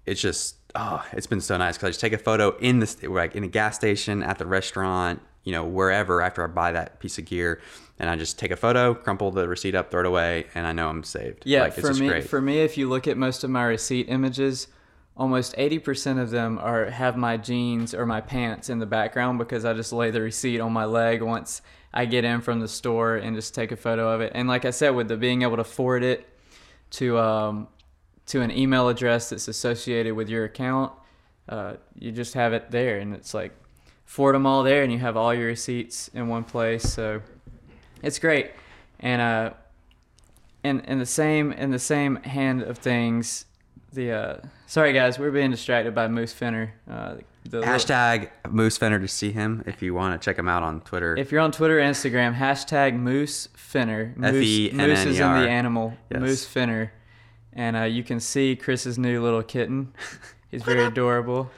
it's 0.09 0.21
just 0.21 0.55
oh 0.75 1.03
it's 1.13 1.27
been 1.27 1.41
so 1.41 1.57
nice 1.57 1.75
because 1.77 1.87
i 1.87 1.89
just 1.89 1.99
take 1.99 2.13
a 2.13 2.17
photo 2.17 2.55
in 2.57 2.79
this 2.79 3.01
like 3.03 3.35
in 3.35 3.43
a 3.43 3.47
gas 3.47 3.75
station 3.75 4.21
at 4.23 4.37
the 4.37 4.45
restaurant 4.45 5.19
you 5.43 5.51
know 5.51 5.63
wherever 5.65 6.21
after 6.21 6.43
i 6.43 6.47
buy 6.47 6.71
that 6.71 6.99
piece 6.99 7.17
of 7.17 7.25
gear 7.25 7.59
and 7.97 8.09
i 8.09 8.15
just 8.15 8.37
take 8.37 8.51
a 8.51 8.55
photo 8.55 8.93
crumple 8.93 9.31
the 9.31 9.47
receipt 9.47 9.73
up 9.73 9.89
throw 9.89 10.01
it 10.01 10.05
away 10.05 10.45
and 10.53 10.67
i 10.67 10.71
know 10.71 10.87
i'm 10.89 11.03
saved 11.03 11.43
Yeah, 11.45 11.63
like, 11.63 11.77
it's 11.77 11.87
for 11.87 11.93
me, 11.93 12.07
great. 12.07 12.27
for 12.29 12.39
me, 12.41 12.59
if 12.59 12.77
you 12.77 12.87
look 12.87 13.07
at 13.07 13.17
most 13.17 13.43
of 13.43 13.49
my 13.49 13.63
receipt 13.63 14.07
images, 14.09 14.67
almost 15.17 15.53
eighty 15.57 15.79
percent 15.79 16.19
of 16.19 16.29
them 16.29 16.59
are 16.59 16.85
have 16.85 17.17
my 17.17 17.35
jeans 17.35 17.93
or 17.93 18.05
my 18.05 18.21
pants 18.21 18.69
in 18.69 18.79
the 18.79 18.85
background 18.85 19.37
because 19.39 19.65
I 19.65 19.73
just 19.73 19.91
lay 19.91 20.11
the 20.11 20.21
receipt 20.21 20.59
on 20.59 20.71
my 20.71 20.85
leg 20.85 21.21
once 21.21 21.61
I 21.93 22.05
get 22.05 22.23
in 22.23 22.41
from 22.41 22.59
the 22.59 22.67
store 22.67 23.15
and 23.15 23.35
just 23.35 23.55
take 23.55 23.71
a 23.71 23.75
photo 23.75 24.13
of 24.13 24.21
it. 24.21 24.31
And 24.35 24.47
like 24.47 24.63
I 24.65 24.69
said, 24.69 24.91
with 24.91 25.07
the 25.07 25.17
being 25.17 25.41
able 25.41 25.57
to 25.57 25.63
forward 25.63 26.03
it 26.03 26.27
to 26.91 27.17
um, 27.17 27.67
to 28.29 28.41
an 28.41 28.51
email 28.51 28.87
address 28.89 29.29
that's 29.29 29.47
associated 29.47 30.13
with 30.13 30.29
your 30.29 30.45
account, 30.45 30.91
uh, 31.49 31.73
you 31.97 32.11
just 32.11 32.33
have 32.35 32.53
it 32.53 32.71
there, 32.71 32.99
and 32.99 33.13
it's 33.13 33.33
like 33.33 33.51
forward 34.05 34.33
them 34.33 34.45
all 34.45 34.63
there, 34.63 34.83
and 34.83 34.91
you 34.91 34.99
have 34.99 35.17
all 35.17 35.33
your 35.33 35.47
receipts 35.47 36.09
in 36.13 36.27
one 36.27 36.43
place. 36.43 36.83
So 36.83 37.21
it's 38.01 38.19
great. 38.19 38.51
And 38.99 39.21
uh, 39.21 39.53
in 40.63 40.81
in 40.81 40.99
the 40.99 41.05
same 41.05 41.51
in 41.51 41.71
the 41.71 41.79
same 41.79 42.17
hand 42.17 42.61
of 42.61 42.77
things, 42.77 43.45
the 43.93 44.11
uh, 44.11 44.37
sorry 44.67 44.93
guys, 44.93 45.17
we're 45.19 45.31
being 45.31 45.51
distracted 45.51 45.95
by 45.95 46.07
Moose 46.07 46.33
Fenner. 46.33 46.73
Uh, 46.89 47.15
the 47.45 47.59
little- 47.59 47.73
hashtag 47.73 48.29
moose 48.49 48.77
fenner 48.77 48.99
to 48.99 49.07
see 49.07 49.31
him 49.31 49.63
if 49.65 49.81
you 49.81 49.93
want 49.93 50.19
to 50.19 50.23
check 50.23 50.37
him 50.37 50.47
out 50.49 50.61
on 50.61 50.81
twitter 50.81 51.15
if 51.15 51.31
you're 51.31 51.41
on 51.41 51.51
Twitter 51.51 51.79
Instagram, 51.79 52.35
hashtag 52.35 52.93
Moose 52.95 53.47
Fenner. 53.55 54.13
Moose, 54.17 54.35
F-E-N-N-E-R. 54.35 54.87
Moose 54.87 55.05
is 55.05 55.19
in 55.19 55.31
the 55.31 55.49
animal. 55.49 55.93
Yes. 56.11 56.19
Moose 56.19 56.45
Fenner, 56.45 56.91
and 57.53 57.75
uh, 57.77 57.83
you 57.83 58.03
can 58.03 58.19
see 58.19 58.55
Chris's 58.55 58.97
new 58.97 59.21
little 59.21 59.43
kitten. 59.43 59.93
He's 60.51 60.63
very 60.63 60.83
adorable. 60.85 61.49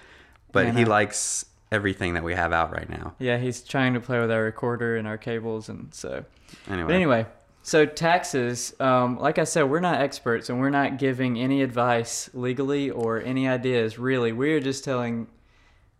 but 0.51 0.65
and, 0.67 0.77
he 0.77 0.83
uh, 0.85 0.89
likes 0.89 1.45
everything 1.71 2.13
that 2.15 2.23
we 2.23 2.33
have 2.33 2.51
out 2.51 2.71
right 2.73 2.89
now 2.89 3.13
Yeah, 3.17 3.37
he's 3.37 3.61
trying 3.61 3.93
to 3.93 4.01
play 4.01 4.19
with 4.19 4.29
our 4.31 4.43
recorder 4.43 4.97
and 4.97 5.07
our 5.07 5.17
cables, 5.17 5.69
and 5.69 5.93
so. 5.93 6.25
anyway, 6.69 6.87
But 6.87 6.95
anyway, 6.95 7.25
so 7.63 7.85
taxes, 7.85 8.73
um, 8.79 9.19
like 9.19 9.37
I 9.37 9.43
said, 9.45 9.63
we're 9.63 9.79
not 9.79 10.01
experts 10.01 10.49
and 10.49 10.59
we're 10.59 10.69
not 10.71 10.97
giving 10.97 11.39
any 11.39 11.61
advice 11.61 12.29
legally 12.33 12.89
or 12.89 13.21
any 13.21 13.47
ideas 13.47 13.97
really. 13.99 14.31
We're 14.33 14.59
just 14.59 14.83
telling 14.83 15.27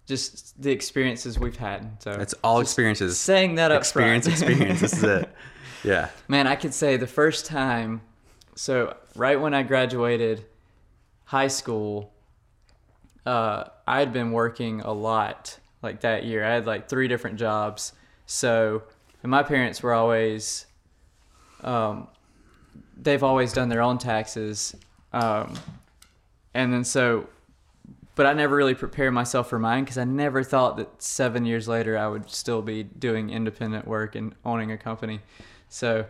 just 0.07 0.59
the 0.61 0.71
experiences 0.71 1.39
we've 1.39 1.55
had. 1.57 2.01
So 2.01 2.11
it's 2.11 2.33
all 2.43 2.59
experiences 2.59 3.19
saying 3.19 3.55
that 3.55 3.71
up 3.71 3.79
experience 3.79 4.25
front. 4.25 4.41
experience 4.41 4.81
this 4.81 4.93
is 4.93 5.03
it 5.03 5.29
yeah 5.83 6.09
Man, 6.27 6.47
I 6.47 6.55
could 6.55 6.73
say 6.73 6.97
the 6.97 7.07
first 7.07 7.45
time, 7.45 8.01
so 8.55 8.97
right 9.15 9.39
when 9.39 9.53
I 9.53 9.63
graduated 9.63 10.45
high 11.25 11.47
school, 11.47 12.11
uh, 13.25 13.65
I 13.87 13.99
had 13.99 14.13
been 14.13 14.31
working 14.31 14.81
a 14.81 14.91
lot 14.91 15.59
like 15.81 16.01
that 16.01 16.25
year. 16.25 16.43
I 16.43 16.53
had 16.53 16.65
like 16.65 16.89
three 16.89 17.07
different 17.07 17.37
jobs. 17.37 17.93
So, 18.25 18.83
and 19.23 19.29
my 19.29 19.43
parents 19.43 19.83
were 19.83 19.93
always, 19.93 20.65
um, 21.63 22.07
they've 22.97 23.23
always 23.23 23.53
done 23.53 23.69
their 23.69 23.81
own 23.81 23.97
taxes. 23.97 24.75
Um, 25.13 25.53
and 26.53 26.73
then 26.73 26.83
so, 26.83 27.27
but 28.15 28.25
I 28.25 28.33
never 28.33 28.55
really 28.55 28.75
prepared 28.75 29.13
myself 29.13 29.49
for 29.49 29.59
mine 29.59 29.83
because 29.83 29.97
I 29.97 30.03
never 30.03 30.43
thought 30.43 30.77
that 30.77 31.01
seven 31.01 31.45
years 31.45 31.67
later 31.67 31.97
I 31.97 32.07
would 32.07 32.29
still 32.29 32.61
be 32.61 32.83
doing 32.83 33.29
independent 33.29 33.87
work 33.87 34.15
and 34.15 34.35
owning 34.43 34.71
a 34.71 34.77
company. 34.77 35.21
So 35.69 36.05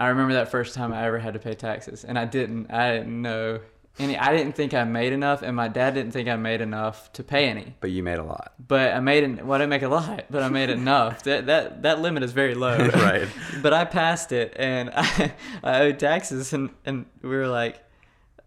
I 0.00 0.08
remember 0.08 0.32
that 0.34 0.50
first 0.50 0.74
time 0.74 0.92
I 0.92 1.04
ever 1.06 1.18
had 1.18 1.34
to 1.34 1.40
pay 1.40 1.54
taxes, 1.54 2.04
and 2.04 2.18
I 2.18 2.24
didn't. 2.24 2.70
I 2.72 2.90
didn't 2.96 3.20
know 3.22 3.60
any. 3.98 4.16
I 4.16 4.34
didn't 4.34 4.54
think 4.56 4.72
I 4.72 4.84
made 4.84 5.12
enough, 5.12 5.42
and 5.42 5.54
my 5.54 5.68
dad 5.68 5.92
didn't 5.94 6.12
think 6.12 6.26
I 6.28 6.36
made 6.36 6.60
enough 6.62 7.12
to 7.12 7.22
pay 7.22 7.48
any. 7.48 7.74
but 7.80 7.90
you 7.90 8.02
made 8.02 8.18
a 8.18 8.22
lot 8.24 8.54
But 8.66 8.94
I 8.94 9.00
made 9.00 9.24
en- 9.24 9.46
well, 9.46 9.56
I 9.56 9.58
didn't 9.58 9.70
make 9.70 9.82
a 9.82 9.88
lot, 9.88 10.24
but 10.30 10.42
I 10.42 10.48
made 10.48 10.70
enough. 10.70 11.22
that 11.28 11.46
that 11.46 11.82
that 11.82 12.00
limit 12.00 12.22
is 12.22 12.32
very 12.32 12.54
low. 12.54 12.78
Right. 12.94 13.28
But 13.62 13.74
I 13.74 13.84
passed 13.84 14.32
it, 14.32 14.54
and 14.56 14.90
I, 14.96 15.32
I 15.62 15.80
owed 15.82 15.98
taxes, 15.98 16.52
and 16.54 16.70
and 16.86 17.04
we 17.22 17.28
were 17.28 17.48
like, 17.48 17.76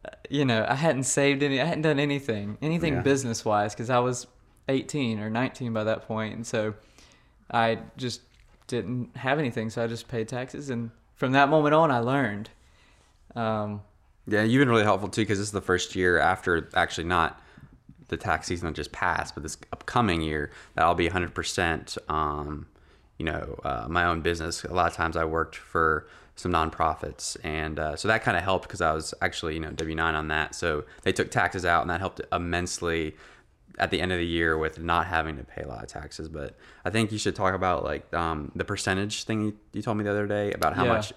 uh, 0.06 0.10
you 0.32 0.46
know, 0.46 0.66
I 0.68 0.74
hadn't 0.76 1.04
saved 1.04 1.44
any. 1.44 1.62
I 1.62 1.66
hadn't 1.66 1.84
done 1.84 2.00
anything, 2.00 2.58
anything 2.64 2.94
Yeah. 2.96 3.02
business 3.02 3.46
wise, 3.46 3.76
because 3.76 3.92
I 3.92 4.00
was 4.00 4.26
18 4.70 5.20
or 5.20 5.30
19 5.30 5.72
by 5.72 5.84
that 5.84 6.08
point, 6.08 6.34
and 6.34 6.48
so 6.48 6.74
I 7.52 7.78
just 7.96 8.22
didn't 8.66 9.16
have 9.18 9.38
anything. 9.38 9.70
So 9.70 9.84
I 9.84 9.88
just 9.88 10.08
paid 10.08 10.28
taxes, 10.28 10.72
and 10.72 10.90
from 11.16 11.32
that 11.34 11.50
moment 11.50 11.74
on, 11.74 11.92
I 11.92 12.00
learned. 12.00 12.50
Um, 13.36 13.82
Yeah, 14.28 14.44
you've 14.44 14.62
been 14.62 14.70
really 14.70 14.84
helpful 14.84 15.10
too 15.10 15.22
because 15.22 15.38
this 15.38 15.48
is 15.48 15.52
the 15.54 15.62
first 15.62 15.96
year 15.96 16.18
after 16.20 16.70
actually 16.74 17.06
not 17.06 17.42
the 18.08 18.18
tax 18.18 18.48
season 18.48 18.68
that 18.68 18.76
just 18.76 18.92
passed, 18.92 19.34
but 19.34 19.44
this 19.44 19.58
upcoming 19.72 20.22
year 20.22 20.52
that 20.76 20.84
I'll 20.84 20.96
be 20.96 21.10
100%. 21.10 21.98
Um, 22.10 22.68
you 23.18 23.26
know, 23.26 23.60
uh, 23.64 23.88
my 23.90 24.06
own 24.06 24.22
business. 24.22 24.64
A 24.64 24.74
lot 24.74 24.88
of 24.90 24.96
times 24.96 25.16
I 25.16 25.26
worked 25.26 25.56
for 25.56 26.08
some 26.36 26.52
nonprofits, 26.52 27.38
and 27.44 27.80
uh, 27.80 27.96
so 27.96 28.08
that 28.08 28.24
kind 28.24 28.36
of 28.36 28.44
helped 28.44 28.68
because 28.68 28.82
I 28.82 28.92
was 28.92 29.14
actually 29.22 29.54
you 29.54 29.60
know 29.60 29.70
W 29.72 29.96
nine 29.96 30.16
on 30.16 30.30
that. 30.30 30.56
So 30.56 30.84
they 31.04 31.12
took 31.14 31.30
taxes 31.30 31.64
out, 31.64 31.82
and 31.82 31.90
that 31.90 32.00
helped 32.00 32.22
immensely 32.32 33.16
at 33.80 33.90
the 33.92 34.00
end 34.02 34.12
of 34.12 34.18
the 34.20 34.26
year 34.26 34.58
with 34.58 34.80
not 34.80 35.08
having 35.08 35.38
to 35.38 35.44
pay 35.44 35.62
a 35.64 35.68
lot 35.68 35.82
of 35.84 35.90
taxes. 35.90 36.30
But 36.30 36.56
I 36.86 36.90
think 36.90 37.12
you 37.12 37.18
should 37.18 37.36
talk 37.36 37.54
about 37.56 37.84
like 37.84 38.12
um, 38.14 38.52
the 38.56 38.64
percentage 38.66 39.24
thing 39.24 39.42
you, 39.42 39.58
you 39.74 39.82
told 39.82 39.98
me 39.98 40.04
the 40.04 40.12
other 40.12 40.28
day 40.28 40.52
about 40.54 40.76
how 40.76 40.84
Yeah. 40.86 40.90
much. 40.94 41.14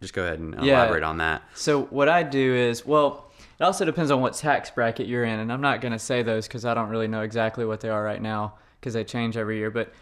Just 0.00 0.14
go 0.14 0.24
ahead 0.24 0.38
and 0.40 0.54
Yeah. 0.62 0.78
elaborate 0.78 1.04
on 1.04 1.18
that. 1.18 1.42
So 1.54 1.82
what 1.84 2.08
I 2.08 2.22
do 2.24 2.54
is, 2.54 2.84
well, 2.84 3.30
it 3.60 3.62
also 3.62 3.84
depends 3.84 4.10
on 4.10 4.20
what 4.20 4.34
tax 4.34 4.70
bracket 4.70 5.06
you're 5.06 5.22
in, 5.24 5.38
and 5.38 5.52
I'm 5.52 5.60
not 5.60 5.80
going 5.80 5.92
to 5.92 5.98
say 5.98 6.22
those 6.22 6.48
because 6.48 6.64
I 6.64 6.74
don't 6.74 6.88
really 6.88 7.06
know 7.06 7.20
exactly 7.22 7.64
what 7.64 7.80
they 7.80 7.88
are 7.88 8.02
right 8.02 8.20
now 8.20 8.54
because 8.80 8.94
they 8.94 9.04
change 9.04 9.36
every 9.36 9.58
year. 9.58 9.70
But 9.70 9.92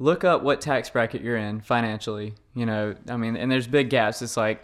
look 0.00 0.24
up 0.24 0.42
what 0.42 0.60
tax 0.60 0.90
bracket 0.90 1.22
you're 1.22 1.36
in 1.36 1.60
financially. 1.60 2.34
You 2.54 2.66
know, 2.66 2.96
I 3.08 3.16
mean, 3.16 3.36
and 3.36 3.50
there's 3.52 3.68
big 3.68 3.88
gaps. 3.90 4.20
It's 4.22 4.36
like 4.36 4.60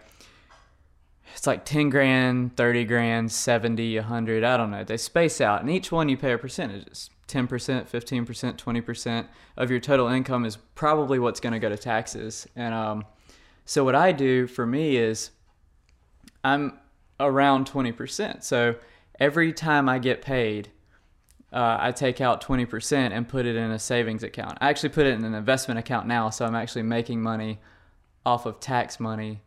it's 1.34 1.46
like 1.46 1.64
10 1.64 1.90
grand, 1.90 2.56
30 2.56 2.84
grand, 2.84 3.32
70, 3.32 3.96
100, 3.96 4.44
I 4.44 4.56
don't 4.56 4.70
know. 4.70 4.84
They 4.84 4.96
space 4.96 5.40
out, 5.40 5.60
and 5.60 5.70
each 5.70 5.90
one 5.90 6.08
you 6.08 6.16
pay 6.16 6.32
a 6.32 6.38
percentage. 6.38 6.86
It's 6.86 7.10
10%, 7.28 7.48
15%, 7.88 8.56
20% 8.56 9.26
of 9.56 9.70
your 9.70 9.80
total 9.80 10.08
income 10.08 10.44
is 10.44 10.56
probably 10.74 11.18
what's 11.18 11.40
going 11.40 11.52
to 11.52 11.58
go 11.58 11.68
to 11.68 11.78
taxes. 11.78 12.46
And 12.54 12.74
um, 12.74 13.04
so 13.64 13.84
what 13.84 13.94
I 13.94 14.12
do 14.12 14.46
for 14.46 14.66
me 14.66 14.96
is 14.96 15.30
I'm 16.44 16.78
around 17.18 17.70
20%. 17.70 18.42
So 18.42 18.76
every 19.18 19.52
time 19.52 19.88
I 19.88 19.98
get 19.98 20.22
paid, 20.22 20.70
uh, 21.52 21.76
I 21.80 21.92
take 21.92 22.20
out 22.20 22.42
20% 22.42 23.12
and 23.12 23.28
put 23.28 23.46
it 23.46 23.56
in 23.56 23.70
a 23.70 23.78
savings 23.78 24.22
account. 24.22 24.58
I 24.60 24.70
actually 24.70 24.88
put 24.88 25.06
it 25.06 25.14
in 25.14 25.24
an 25.24 25.34
investment 25.34 25.78
account 25.78 26.06
now, 26.06 26.30
so 26.30 26.46
I'm 26.46 26.54
actually 26.54 26.82
making 26.82 27.22
money 27.22 27.60
off 28.24 28.46
of 28.46 28.60
tax 28.60 28.98
money 28.98 29.40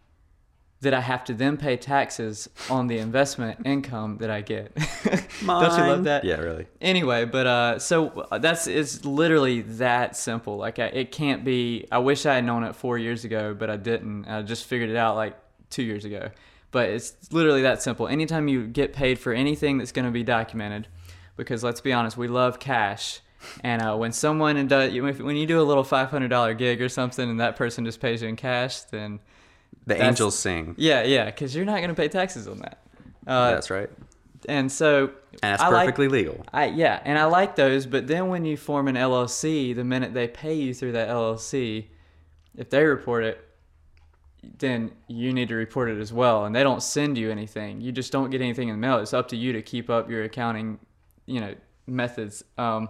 that 0.82 0.94
I 0.94 1.02
have 1.02 1.24
to 1.26 1.34
then 1.34 1.58
pay 1.58 1.78
taxes 1.78 2.50
on 2.70 2.88
the 2.88 2.98
investment 2.98 3.66
income 3.66 4.18
that 4.18 4.30
I 4.30 4.42
get. 4.42 4.76
Don't 5.46 5.78
you 5.78 5.84
love 5.84 6.04
that? 6.04 6.24
Yeah, 6.24 6.36
really. 6.36 6.68
Anyway, 6.82 7.26
but 7.26 7.48
uh, 7.48 7.80
so 7.80 8.28
that's 8.40 8.68
it's 8.68 9.06
literally 9.06 9.62
that 9.62 10.16
simple. 10.16 10.58
Like 10.58 10.80
I, 10.80 10.88
it 10.88 11.12
can't 11.12 11.44
be. 11.44 11.88
I 11.92 12.00
wish 12.00 12.26
I 12.26 12.36
had 12.36 12.46
known 12.46 12.64
it 12.64 12.76
four 12.76 12.98
years 12.98 13.24
ago, 13.26 13.54
but 13.54 13.70
I 13.70 13.78
didn't. 13.78 14.26
I 14.26 14.42
just 14.42 14.66
figured 14.66 14.90
it 14.90 14.96
out 14.96 15.16
like 15.16 15.38
two 15.70 15.84
years 15.84 16.06
ago. 16.06 16.30
But 16.72 16.90
it's 16.90 17.14
literally 17.32 17.62
that 17.62 17.82
simple. 17.82 18.08
Anytime 18.08 18.50
you 18.50 18.68
get 18.68 18.92
paid 18.92 19.18
for 19.18 19.32
anything 19.32 19.78
that's 19.78 19.94
going 19.94 20.06
to 20.06 20.12
be 20.12 20.24
documented, 20.24 20.88
because 21.38 21.64
let's 21.64 21.80
be 21.80 21.94
honest, 21.94 22.18
we 22.18 22.28
love 22.28 22.60
cash. 22.60 23.22
And 23.64 23.82
uh, 23.82 23.96
when 23.96 24.12
someone 24.12 24.68
does, 24.68 24.92
when 24.94 25.38
you 25.38 25.46
do 25.46 25.62
a 25.62 25.64
little 25.64 25.84
five 25.84 26.10
hundred 26.10 26.30
dollar 26.30 26.54
gig 26.54 26.82
or 26.82 26.90
something, 26.90 27.30
and 27.30 27.40
that 27.40 27.56
person 27.56 27.86
just 27.86 28.02
pays 28.02 28.22
you 28.22 28.28
in 28.28 28.36
cash, 28.36 28.82
then 28.82 29.20
The 29.88 29.94
That's- 29.94 30.08
angels 30.08 30.38
sing. 30.38 30.76
yeah, 30.78 31.04
yeah, 31.04 31.26
because 31.26 31.56
you're 31.56 31.66
not 31.66 31.78
going 31.78 31.90
to 31.90 31.96
pay 31.96 32.08
taxes 32.08 32.48
on 32.48 32.58
that. 32.60 32.82
Uh, 33.28 33.52
That's 33.52 33.70
right. 33.70 33.90
and 34.50 34.72
so 34.72 35.06
And 35.42 35.54
that's 35.54 35.62
I 35.62 35.70
like- 35.70 35.86
perfectly 35.86 36.08
legal. 36.08 36.44
I 36.54 36.66
yeah, 36.66 37.02
and 37.06 37.18
I 37.20 37.26
like 37.26 37.56
those, 37.56 37.86
but 37.86 38.08
then 38.08 38.28
when 38.30 38.46
you 38.46 38.58
form 38.58 38.88
an 38.88 38.96
LLC, 38.96 39.74
the 39.76 39.84
minute 39.84 40.14
they 40.14 40.28
pay 40.28 40.54
you 40.56 40.74
through 40.74 40.94
that 40.94 41.10
LLC, 41.10 41.88
if 42.58 42.70
they 42.70 42.84
report 42.86 43.24
it, 43.24 43.42
then 44.60 44.92
you 45.08 45.34
need 45.34 45.50
to 45.50 45.56
report 45.56 45.90
it 45.90 46.00
as 46.00 46.14
well. 46.14 46.46
And 46.46 46.56
they 46.56 46.62
don't 46.64 46.82
send 46.84 47.18
you 47.18 47.32
anything. 47.32 47.82
You 47.82 47.92
just 47.92 48.12
don't 48.12 48.30
get 48.30 48.42
anything 48.42 48.70
in 48.70 48.76
the 48.76 48.80
mail. 48.80 49.00
It's 49.00 49.14
up 49.14 49.28
to 49.30 49.36
you 49.36 49.54
to 49.54 49.62
keep 49.62 49.90
up 49.90 50.10
your 50.10 50.24
accounting, 50.24 50.78
you 51.26 51.42
know, 51.42 51.56
methods. 51.88 52.44
Um, 52.58 52.90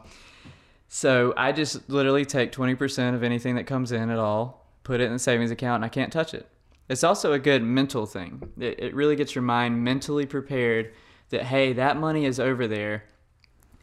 so 0.90 1.34
I 1.38 1.52
just 1.54 1.90
literally 1.90 2.26
take 2.26 2.52
20% 2.52 3.16
of 3.16 3.24
anything 3.24 3.56
that 3.56 3.66
comes 3.66 3.92
in 3.94 4.10
at 4.10 4.20
all, 4.20 4.66
put 4.84 5.00
it 5.02 5.06
in 5.06 5.14
the 5.14 5.20
savings 5.20 5.50
account, 5.52 5.76
and 5.76 5.86
I 5.86 5.90
can't 5.90 6.12
touch 6.12 6.34
it. 6.34 6.46
It's 6.88 7.04
also 7.04 7.34
a 7.34 7.40
good 7.40 7.64
mental 7.64 8.06
thing. 8.06 8.52
It, 8.60 8.80
it 8.80 8.96
really 8.96 9.16
gets 9.16 9.34
your 9.34 9.42
mind 9.42 9.84
mentally 9.84 10.26
prepared 10.26 10.94
that, 11.30 11.44
hey, 11.44 11.74
that 11.74 11.98
money 11.98 12.26
is 12.26 12.40
over 12.40 12.68
there 12.68 13.06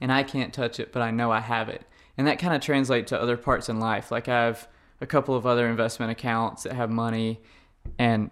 and 0.02 0.12
I 0.12 0.24
can't 0.24 0.52
touch 0.52 0.80
it, 0.80 0.92
but 0.92 1.00
I 1.00 1.12
know 1.12 1.30
I 1.30 1.40
have 1.40 1.68
it. 1.68 1.84
And 2.18 2.26
that 2.26 2.40
kind 2.40 2.54
of 2.54 2.60
translates 2.60 3.08
to 3.10 3.22
other 3.22 3.36
parts 3.36 3.68
in 3.68 3.78
life. 3.78 4.10
Like 4.10 4.28
I 4.28 4.46
have 4.46 4.68
a 5.00 5.06
couple 5.06 5.36
of 5.36 5.46
other 5.46 5.68
investment 5.68 6.10
accounts 6.10 6.64
that 6.64 6.72
have 6.72 6.90
money, 6.90 7.40
and 7.98 8.30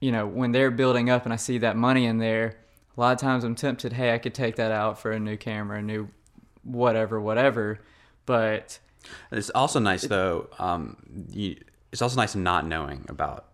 you 0.00 0.12
know 0.12 0.26
when 0.26 0.52
they're 0.52 0.70
building 0.70 1.10
up, 1.10 1.24
and 1.24 1.32
I 1.32 1.36
see 1.36 1.58
that 1.58 1.76
money 1.76 2.04
in 2.04 2.18
there, 2.18 2.58
a 2.96 3.00
lot 3.00 3.12
of 3.12 3.18
times 3.18 3.42
I'm 3.42 3.54
tempted, 3.54 3.94
hey, 3.94 4.14
I 4.14 4.18
could 4.18 4.34
take 4.34 4.56
that 4.56 4.70
out 4.70 5.00
for 5.00 5.10
a 5.10 5.18
new 5.18 5.36
camera, 5.36 5.78
a 5.78 5.82
new 5.82 6.08
whatever, 6.62 7.20
whatever. 7.20 7.80
But 8.26 8.78
It's 9.32 9.50
also 9.50 9.80
nice 9.80 10.02
though. 10.02 10.50
Um, 10.58 11.26
you, 11.30 11.56
it's 11.90 12.02
also 12.02 12.16
nice 12.16 12.34
not 12.34 12.66
knowing 12.66 13.06
about 13.08 13.46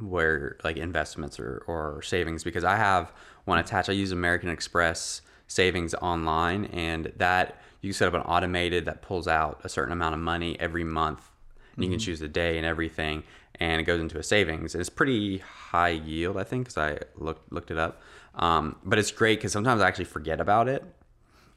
where 0.00 0.56
like 0.64 0.76
investments 0.76 1.38
or, 1.40 1.62
or 1.66 2.02
savings 2.02 2.44
because 2.44 2.64
I 2.64 2.76
have 2.76 3.12
one 3.44 3.58
attached. 3.58 3.88
I 3.88 3.92
use 3.92 4.12
American 4.12 4.50
Express 4.50 5.22
savings 5.46 5.94
online, 5.94 6.66
and 6.66 7.12
that 7.16 7.60
you 7.80 7.92
set 7.92 8.08
up 8.08 8.14
an 8.14 8.20
automated 8.22 8.84
that 8.84 9.02
pulls 9.02 9.26
out 9.26 9.60
a 9.64 9.68
certain 9.68 9.92
amount 9.92 10.14
of 10.14 10.20
money 10.20 10.58
every 10.60 10.84
month. 10.84 11.30
And 11.74 11.84
you 11.84 11.90
can 11.90 11.98
choose 11.98 12.20
the 12.20 12.28
day 12.28 12.58
and 12.58 12.66
everything, 12.66 13.22
and 13.54 13.80
it 13.80 13.84
goes 13.84 14.00
into 14.00 14.18
a 14.18 14.22
savings. 14.22 14.74
And 14.74 14.80
it's 14.80 14.90
pretty 14.90 15.38
high 15.38 15.90
yield, 15.90 16.36
I 16.36 16.44
think, 16.44 16.64
because 16.64 16.76
I 16.76 16.98
looked 17.16 17.52
looked 17.52 17.70
it 17.70 17.78
up. 17.78 18.02
Um, 18.34 18.76
but 18.84 18.98
it's 18.98 19.10
great 19.10 19.38
because 19.38 19.52
sometimes 19.52 19.80
I 19.80 19.88
actually 19.88 20.04
forget 20.04 20.40
about 20.40 20.68
it 20.68 20.84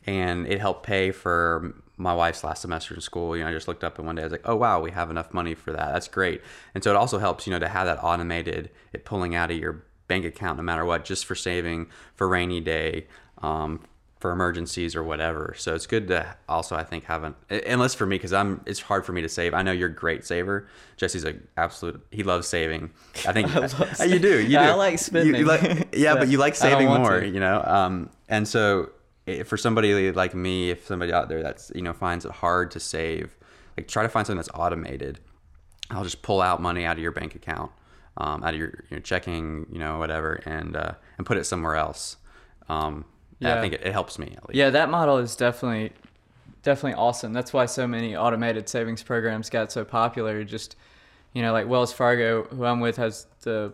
and 0.05 0.48
it 0.48 0.60
helped 0.60 0.83
pay 0.83 1.12
for 1.12 1.75
my 2.01 2.13
wife's 2.13 2.43
last 2.43 2.62
semester 2.63 2.93
in 2.96 3.01
school. 3.01 3.36
You 3.38 3.43
know, 3.43 3.50
I 3.50 3.53
just 3.53 3.67
looked 3.67 3.84
up 3.84 3.98
and 3.98 4.05
one 4.08 4.15
day 4.15 4.24
I 4.24 4.25
was 4.25 4.31
like, 4.31 4.41
oh 4.46 4.55
wow, 4.55 4.79
we 4.81 4.91
have 4.91 5.10
enough 5.12 5.34
money 5.34 5.53
for 5.53 5.72
that. 5.72 5.93
That's 5.93 6.08
great. 6.08 6.41
And 6.74 6.84
so 6.84 6.89
it 6.89 6.96
also 6.96 7.20
helps, 7.20 7.46
you 7.48 7.51
know, 7.53 7.60
to 7.60 7.67
have 7.67 7.86
that 7.86 8.03
automated, 8.03 8.72
it 8.93 9.05
pulling 9.05 9.36
out 9.36 9.51
of 9.51 9.58
your 9.58 9.86
bank 10.08 10.25
account 10.25 10.58
no 10.58 10.63
matter 10.63 10.84
what, 10.84 11.05
just 11.05 11.25
for 11.25 11.36
saving 11.36 11.88
for 12.15 12.27
rainy 12.27 12.60
day, 12.60 13.08
um, 13.41 13.81
for 14.20 14.31
emergencies 14.31 14.96
or 14.96 15.03
whatever. 15.03 15.55
So 15.58 15.74
it's 15.74 15.88
good 15.88 16.08
to 16.10 16.36
also, 16.48 16.75
I 16.75 16.84
think, 16.84 17.05
have 17.05 17.24
an, 17.24 17.34
unless 17.50 17.96
for 17.96 18.05
me, 18.05 18.17
because 18.17 18.34
I'm, 18.34 18.62
it's 18.67 18.79
hard 18.79 19.03
for 19.03 19.13
me 19.13 19.22
to 19.24 19.29
save. 19.29 19.53
I 19.55 19.63
know 19.63 19.72
you're 19.72 19.89
a 19.89 19.93
great 19.96 20.24
saver. 20.25 20.67
Jesse's 20.96 21.25
a 21.25 21.36
absolute, 21.58 22.05
he 22.12 22.22
loves 22.22 22.48
saving. 22.48 22.91
I 23.27 23.34
think 23.34 23.53
love 23.55 23.74
you 24.08 24.20
do. 24.20 24.39
You 24.39 24.50
do. 24.50 24.58
I 24.58 24.74
like 24.74 24.91
You- 24.93 24.98
spending. 25.00 25.36
you 25.36 25.46
like- 25.46 25.88
yeah, 25.96 26.13
but 26.15 26.27
you 26.31 26.38
like 26.38 26.55
saving 26.55 26.88
more, 26.88 27.20
you 27.24 27.39
know? 27.39 27.63
Um, 27.65 28.12
and 28.29 28.48
so 28.48 28.91
for 29.43 29.57
somebody 29.57 30.11
like 30.11 30.33
me, 30.33 30.69
if 30.69 30.85
somebody 30.85 31.11
out 31.13 31.29
there 31.29 31.41
that's, 31.41 31.71
you 31.75 31.81
know, 31.81 31.93
finds 31.93 32.25
it 32.25 32.31
hard 32.31 32.71
to 32.71 32.79
save, 32.79 33.38
like 33.77 33.88
try 33.88 34.03
to 34.03 34.09
find 34.09 34.25
something 34.25 34.38
that's 34.38 34.50
automated. 34.53 35.19
I'll 35.89 36.03
just 36.03 36.21
pull 36.21 36.41
out 36.41 36.61
money 36.61 36.85
out 36.85 36.97
of 36.97 37.03
your 37.03 37.11
bank 37.11 37.35
account, 37.35 37.71
um, 38.17 38.43
out 38.43 38.53
of 38.53 38.59
your, 38.59 38.83
your 38.89 39.00
checking, 39.00 39.65
you 39.71 39.79
know, 39.79 40.00
whatever, 40.00 40.41
and, 40.45 40.75
uh, 40.75 40.93
and 41.17 41.25
put 41.25 41.38
it 41.38 41.45
somewhere 41.45 41.75
else. 41.75 42.17
Um, 42.69 43.05
yeah. 43.39 43.57
I 43.57 43.61
think 43.61 43.73
it, 43.73 43.81
it 43.85 43.91
helps 43.91 44.19
me 44.19 44.33
at 44.38 44.47
least. 44.47 44.55
Yeah, 44.55 44.69
that 44.69 44.89
model 44.89 45.17
is 45.17 45.35
definitely 45.35 45.91
definitely 46.63 46.93
awesome. 46.93 47.33
That's 47.33 47.53
why 47.53 47.65
so 47.65 47.88
many 47.88 48.15
automated 48.15 48.69
savings 48.69 49.03
programs 49.03 49.50
got 49.50 49.71
so 49.71 49.83
popular. 49.83 50.43
Just 50.43 50.75
you 51.33 51.41
know, 51.41 51.51
like 51.53 51.67
Wells 51.67 51.91
Fargo, 51.91 52.43
who 52.43 52.65
I'm 52.65 52.79
with, 52.79 52.97
has 52.97 53.25
the 53.41 53.73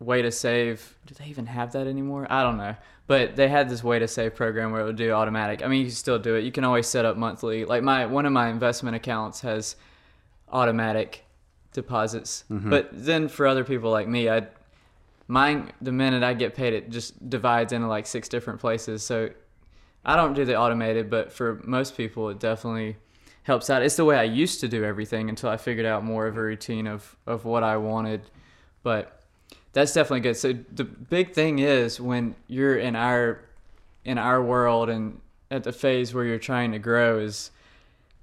way 0.00 0.22
to 0.22 0.30
save. 0.30 0.96
Do 1.06 1.14
they 1.14 1.26
even 1.26 1.46
have 1.46 1.72
that 1.72 1.86
anymore? 1.86 2.26
I 2.30 2.42
don't 2.42 2.56
know. 2.56 2.74
But 3.06 3.36
they 3.36 3.48
had 3.48 3.68
this 3.68 3.84
way 3.84 4.00
to 4.00 4.08
save 4.08 4.34
program 4.34 4.72
where 4.72 4.80
it 4.80 4.84
would 4.84 4.96
do 4.96 5.12
automatic. 5.12 5.64
I 5.64 5.68
mean, 5.68 5.80
you 5.80 5.86
can 5.86 5.94
still 5.94 6.18
do 6.18 6.34
it. 6.34 6.44
You 6.44 6.50
can 6.50 6.64
always 6.64 6.88
set 6.88 7.04
up 7.04 7.16
monthly. 7.16 7.64
Like 7.64 7.82
my 7.82 8.06
one 8.06 8.26
of 8.26 8.32
my 8.32 8.48
investment 8.48 8.96
accounts 8.96 9.42
has 9.42 9.76
automatic 10.50 11.24
deposits. 11.72 12.44
Mm-hmm. 12.50 12.70
But 12.70 12.88
then 12.92 13.28
for 13.28 13.46
other 13.46 13.62
people 13.62 13.90
like 13.90 14.08
me, 14.08 14.28
I 14.28 14.48
mine 15.28 15.72
the 15.80 15.92
minute 15.92 16.22
I 16.22 16.34
get 16.34 16.54
paid, 16.54 16.74
it 16.74 16.90
just 16.90 17.28
divides 17.28 17.72
into 17.72 17.86
like 17.86 18.06
six 18.06 18.28
different 18.28 18.60
places. 18.60 19.04
So 19.04 19.30
I 20.04 20.16
don't 20.16 20.34
do 20.34 20.44
the 20.44 20.56
automated, 20.56 21.10
but 21.10 21.32
for 21.32 21.60
most 21.64 21.96
people, 21.96 22.28
it 22.30 22.38
definitely 22.38 22.96
helps 23.42 23.70
out. 23.70 23.82
It's 23.82 23.96
the 23.96 24.04
way 24.04 24.16
I 24.16 24.24
used 24.24 24.60
to 24.60 24.68
do 24.68 24.84
everything 24.84 25.28
until 25.28 25.50
I 25.50 25.56
figured 25.56 25.86
out 25.86 26.04
more 26.04 26.26
of 26.26 26.36
a 26.36 26.42
routine 26.42 26.86
of 26.86 27.16
of 27.26 27.44
what 27.44 27.62
I 27.62 27.76
wanted. 27.76 28.22
But 28.82 29.20
that's 29.76 29.92
definitely 29.92 30.20
good. 30.20 30.38
So 30.38 30.54
the 30.72 30.84
big 30.84 31.34
thing 31.34 31.58
is 31.58 32.00
when 32.00 32.34
you're 32.48 32.78
in 32.78 32.96
our 32.96 33.42
in 34.06 34.16
our 34.16 34.42
world 34.42 34.88
and 34.88 35.20
at 35.50 35.64
the 35.64 35.72
phase 35.72 36.14
where 36.14 36.24
you're 36.24 36.38
trying 36.38 36.72
to 36.72 36.78
grow 36.78 37.18
is 37.18 37.50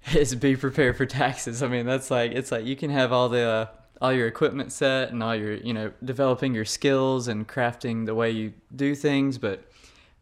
is 0.16 0.34
be 0.34 0.56
prepared 0.56 0.98
for 0.98 1.06
taxes. 1.06 1.62
I 1.62 1.68
mean, 1.68 1.86
that's 1.86 2.10
like 2.10 2.32
it's 2.32 2.52
like 2.52 2.66
you 2.66 2.76
can 2.76 2.90
have 2.90 3.12
all 3.12 3.30
the 3.30 3.44
uh, 3.44 3.66
all 4.02 4.12
your 4.12 4.26
equipment 4.26 4.72
set 4.72 5.12
and 5.12 5.22
all 5.22 5.36
your 5.36 5.54
you 5.54 5.76
know 5.76 5.92
developing 6.04 6.56
your 6.56 6.66
skills 6.66 7.28
and 7.28 7.48
crafting 7.48 8.08
the 8.08 8.16
way 8.16 8.32
you 8.32 8.54
do 8.76 8.96
things, 8.96 9.38
but 9.38 9.64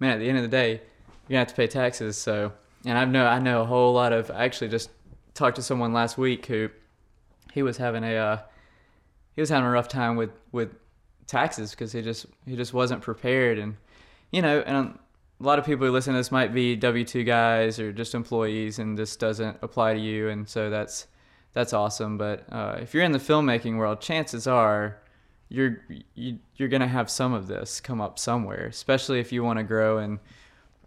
man, 0.01 0.11
at 0.11 0.19
the 0.19 0.27
end 0.27 0.37
of 0.37 0.43
the 0.43 0.49
day, 0.49 0.71
you're 0.71 0.81
gonna 1.29 1.39
have 1.39 1.47
to 1.47 1.55
pay 1.55 1.67
taxes. 1.67 2.17
So, 2.17 2.51
and 2.85 2.97
I 2.97 3.05
know 3.05 3.25
I 3.25 3.39
know 3.39 3.61
a 3.61 3.65
whole 3.65 3.93
lot 3.93 4.11
of. 4.11 4.29
I 4.31 4.43
actually 4.43 4.67
just 4.67 4.89
talked 5.33 5.55
to 5.55 5.63
someone 5.63 5.93
last 5.93 6.17
week 6.17 6.47
who 6.47 6.69
he 7.53 7.63
was 7.63 7.77
having 7.77 8.03
a 8.03 8.17
uh, 8.17 8.37
he 9.33 9.41
was 9.41 9.49
having 9.49 9.65
a 9.65 9.71
rough 9.71 9.87
time 9.87 10.17
with 10.17 10.31
with 10.51 10.75
taxes 11.31 11.71
because 11.71 11.91
he 11.91 12.01
just 12.01 12.25
he 12.45 12.55
just 12.55 12.73
wasn't 12.73 13.01
prepared 13.01 13.57
and 13.57 13.75
you 14.31 14.41
know 14.41 14.59
and 14.65 14.99
a 15.41 15.43
lot 15.43 15.57
of 15.57 15.65
people 15.65 15.87
who 15.87 15.91
listen 15.91 16.13
to 16.13 16.19
this 16.19 16.31
might 16.31 16.53
be 16.53 16.75
W 16.75 17.03
two 17.03 17.23
guys 17.23 17.79
or 17.79 17.91
just 17.91 18.13
employees, 18.13 18.77
and 18.77 18.97
this 18.97 19.15
doesn't 19.15 19.57
apply 19.61 19.93
to 19.93 19.99
you, 19.99 20.29
and 20.29 20.47
so 20.47 20.69
that's 20.69 21.07
that's 21.53 21.73
awesome. 21.73 22.17
But 22.17 22.45
uh, 22.51 22.77
if 22.79 22.93
you're 22.93 23.03
in 23.03 23.11
the 23.11 23.19
filmmaking 23.19 23.77
world, 23.77 24.01
chances 24.01 24.45
are 24.45 25.01
you're 25.49 25.81
you, 26.13 26.37
you're 26.57 26.69
gonna 26.69 26.87
have 26.87 27.09
some 27.09 27.33
of 27.33 27.47
this 27.47 27.81
come 27.81 27.99
up 27.99 28.19
somewhere, 28.19 28.67
especially 28.67 29.19
if 29.19 29.31
you 29.31 29.43
want 29.43 29.57
to 29.57 29.63
grow 29.63 29.97
and 29.97 30.19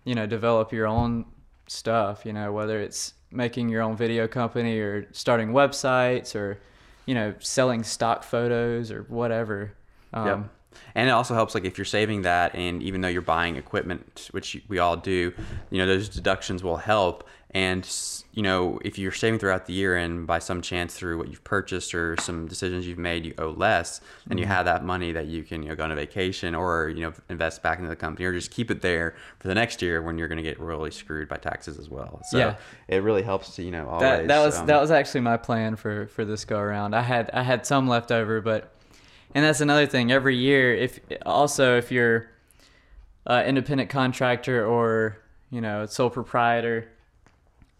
you 0.04 0.14
know 0.14 0.26
develop 0.26 0.72
your 0.72 0.86
own 0.86 1.24
stuff. 1.66 2.24
You 2.24 2.32
know 2.32 2.52
whether 2.52 2.78
it's 2.80 3.14
making 3.32 3.68
your 3.68 3.82
own 3.82 3.96
video 3.96 4.28
company 4.28 4.78
or 4.78 5.08
starting 5.10 5.48
websites 5.48 6.36
or 6.36 6.60
you 7.06 7.14
know 7.14 7.34
selling 7.40 7.82
stock 7.82 8.22
photos 8.22 8.92
or 8.92 9.02
whatever. 9.08 9.72
Um, 10.14 10.26
Yep. 10.26 10.50
And 10.96 11.08
it 11.08 11.12
also 11.12 11.34
helps 11.34 11.54
like 11.54 11.64
if 11.64 11.78
you're 11.78 11.84
saving 11.84 12.22
that 12.22 12.54
and 12.54 12.82
even 12.82 13.00
though 13.00 13.08
you're 13.08 13.22
buying 13.22 13.56
equipment, 13.56 14.28
which 14.32 14.60
we 14.68 14.78
all 14.78 14.96
do, 14.96 15.32
you 15.70 15.78
know, 15.78 15.86
those 15.86 16.08
deductions 16.08 16.62
will 16.62 16.76
help. 16.76 17.28
And, 17.52 17.88
you 18.32 18.42
know, 18.42 18.80
if 18.84 18.98
you're 18.98 19.12
saving 19.12 19.38
throughout 19.38 19.66
the 19.66 19.72
year 19.72 19.96
and 19.96 20.26
by 20.26 20.40
some 20.40 20.60
chance 20.60 20.94
through 20.94 21.18
what 21.18 21.28
you've 21.28 21.44
purchased 21.44 21.94
or 21.94 22.16
some 22.20 22.48
decisions 22.48 22.84
you've 22.88 22.98
made, 22.98 23.24
you 23.24 23.34
owe 23.38 23.50
less, 23.50 24.00
and 24.28 24.40
you 24.40 24.46
have 24.46 24.64
that 24.64 24.84
money 24.84 25.12
that 25.12 25.26
you 25.26 25.44
can, 25.44 25.62
you 25.62 25.68
know, 25.68 25.76
go 25.76 25.84
on 25.84 25.92
a 25.92 25.94
vacation 25.94 26.56
or, 26.56 26.88
you 26.88 27.02
know, 27.02 27.12
invest 27.28 27.62
back 27.62 27.78
into 27.78 27.88
the 27.88 27.94
company 27.96 28.24
or 28.26 28.32
just 28.32 28.50
keep 28.50 28.72
it 28.72 28.82
there 28.82 29.14
for 29.38 29.46
the 29.46 29.54
next 29.54 29.80
year 29.82 30.02
when 30.02 30.18
you're 30.18 30.26
going 30.26 30.42
to 30.42 30.42
get 30.42 30.58
really 30.58 30.90
screwed 30.90 31.28
by 31.28 31.36
taxes 31.36 31.78
as 31.78 31.88
well. 31.88 32.20
So 32.24 32.38
Yeah. 32.38 32.56
it 32.88 33.04
really 33.04 33.22
helps 33.22 33.54
to, 33.54 33.62
you 33.62 33.70
know, 33.70 33.88
always. 33.88 34.00
that 34.00 34.26
that 34.26 34.44
was 34.44 34.56
um, 34.56 34.66
that 34.66 34.80
was 34.80 34.90
actually 34.90 35.20
my 35.20 35.36
plan 35.36 35.76
for 35.76 36.08
for 36.08 36.24
this 36.24 36.44
go 36.44 36.58
around. 36.58 36.94
I 36.94 37.02
had 37.02 37.30
I 37.32 37.44
had 37.44 37.64
some 37.66 37.86
left 37.86 38.10
over, 38.10 38.40
but 38.40 38.72
and 39.34 39.44
that's 39.44 39.60
another 39.60 39.86
thing. 39.86 40.12
Every 40.12 40.36
year, 40.36 40.74
if 40.74 41.00
also 41.26 41.76
if 41.76 41.90
you're 41.90 42.30
uh, 43.26 43.42
independent 43.46 43.90
contractor 43.90 44.64
or 44.64 45.18
you 45.50 45.60
know 45.60 45.86
sole 45.86 46.10
proprietor, 46.10 46.88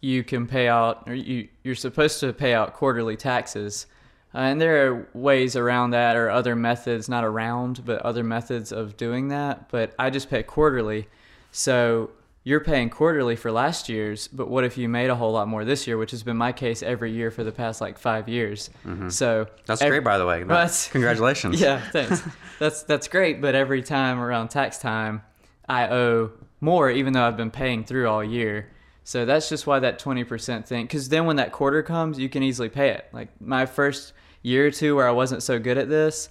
you 0.00 0.24
can 0.24 0.46
pay 0.46 0.68
out 0.68 1.04
or 1.06 1.14
you 1.14 1.48
you're 1.62 1.74
supposed 1.74 2.20
to 2.20 2.32
pay 2.32 2.54
out 2.54 2.74
quarterly 2.74 3.16
taxes. 3.16 3.86
Uh, 4.34 4.38
and 4.38 4.60
there 4.60 4.88
are 4.92 5.08
ways 5.14 5.54
around 5.54 5.90
that 5.90 6.16
or 6.16 6.28
other 6.28 6.56
methods, 6.56 7.08
not 7.08 7.22
around, 7.22 7.84
but 7.84 8.02
other 8.02 8.24
methods 8.24 8.72
of 8.72 8.96
doing 8.96 9.28
that. 9.28 9.68
But 9.70 9.94
I 9.96 10.10
just 10.10 10.28
pay 10.28 10.42
quarterly. 10.42 11.06
So 11.52 12.10
you're 12.46 12.60
paying 12.60 12.90
quarterly 12.90 13.36
for 13.36 13.50
last 13.50 13.88
year's, 13.88 14.28
but 14.28 14.48
what 14.48 14.64
if 14.64 14.76
you 14.76 14.86
made 14.88 15.08
a 15.08 15.14
whole 15.16 15.32
lot 15.32 15.48
more 15.48 15.64
this 15.64 15.86
year, 15.86 15.96
which 15.96 16.10
has 16.10 16.22
been 16.22 16.36
my 16.36 16.52
case 16.52 16.82
every 16.82 17.10
year 17.10 17.30
for 17.30 17.42
the 17.42 17.50
past 17.52 17.80
like 17.80 17.98
five 17.98 18.28
years. 18.28 18.68
Mm-hmm. 18.86 19.08
So 19.08 19.46
That's 19.64 19.80
ev- 19.80 19.88
great, 19.88 20.04
by 20.04 20.18
the 20.18 20.26
way. 20.26 20.44
Well, 20.44 20.70
Congratulations. 20.90 21.58
yeah, 21.60 21.80
thanks. 21.90 22.22
that's 22.58 22.82
that's 22.82 23.08
great, 23.08 23.40
but 23.40 23.54
every 23.54 23.82
time 23.82 24.20
around 24.20 24.48
tax 24.48 24.76
time, 24.78 25.22
I 25.68 25.88
owe 25.88 26.32
more, 26.60 26.90
even 26.90 27.14
though 27.14 27.24
I've 27.26 27.36
been 27.36 27.50
paying 27.50 27.82
through 27.84 28.08
all 28.08 28.22
year. 28.22 28.70
So 29.04 29.24
that's 29.24 29.48
just 29.48 29.66
why 29.66 29.78
that 29.80 29.98
twenty 29.98 30.24
percent 30.24 30.68
thing. 30.68 30.84
Because 30.84 31.08
then 31.08 31.24
when 31.24 31.36
that 31.36 31.50
quarter 31.52 31.82
comes, 31.82 32.18
you 32.18 32.28
can 32.28 32.42
easily 32.42 32.68
pay 32.68 32.90
it. 32.90 33.06
Like 33.12 33.28
my 33.40 33.64
first 33.64 34.12
year 34.42 34.66
or 34.66 34.70
two 34.70 34.94
where 34.96 35.08
I 35.08 35.12
wasn't 35.12 35.42
so 35.42 35.58
good 35.58 35.78
at 35.78 35.88
this, 35.88 36.28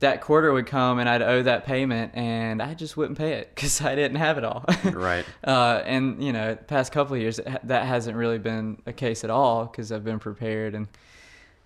that 0.00 0.20
quarter 0.20 0.52
would 0.52 0.66
come 0.66 0.98
and 0.98 1.08
I'd 1.08 1.22
owe 1.22 1.42
that 1.42 1.64
payment, 1.64 2.12
and 2.14 2.60
I 2.62 2.74
just 2.74 2.96
wouldn't 2.96 3.16
pay 3.18 3.32
it 3.34 3.52
because 3.54 3.80
I 3.80 3.94
didn't 3.94 4.18
have 4.18 4.36
it 4.38 4.44
all. 4.44 4.64
Right. 4.84 5.24
Uh, 5.44 5.82
and 5.84 6.22
you 6.22 6.32
know, 6.32 6.54
past 6.56 6.92
couple 6.92 7.14
of 7.16 7.22
years, 7.22 7.40
that 7.64 7.86
hasn't 7.86 8.16
really 8.16 8.38
been 8.38 8.82
a 8.86 8.92
case 8.92 9.24
at 9.24 9.30
all 9.30 9.66
because 9.66 9.90
I've 9.92 10.04
been 10.04 10.18
prepared, 10.18 10.74
and 10.74 10.86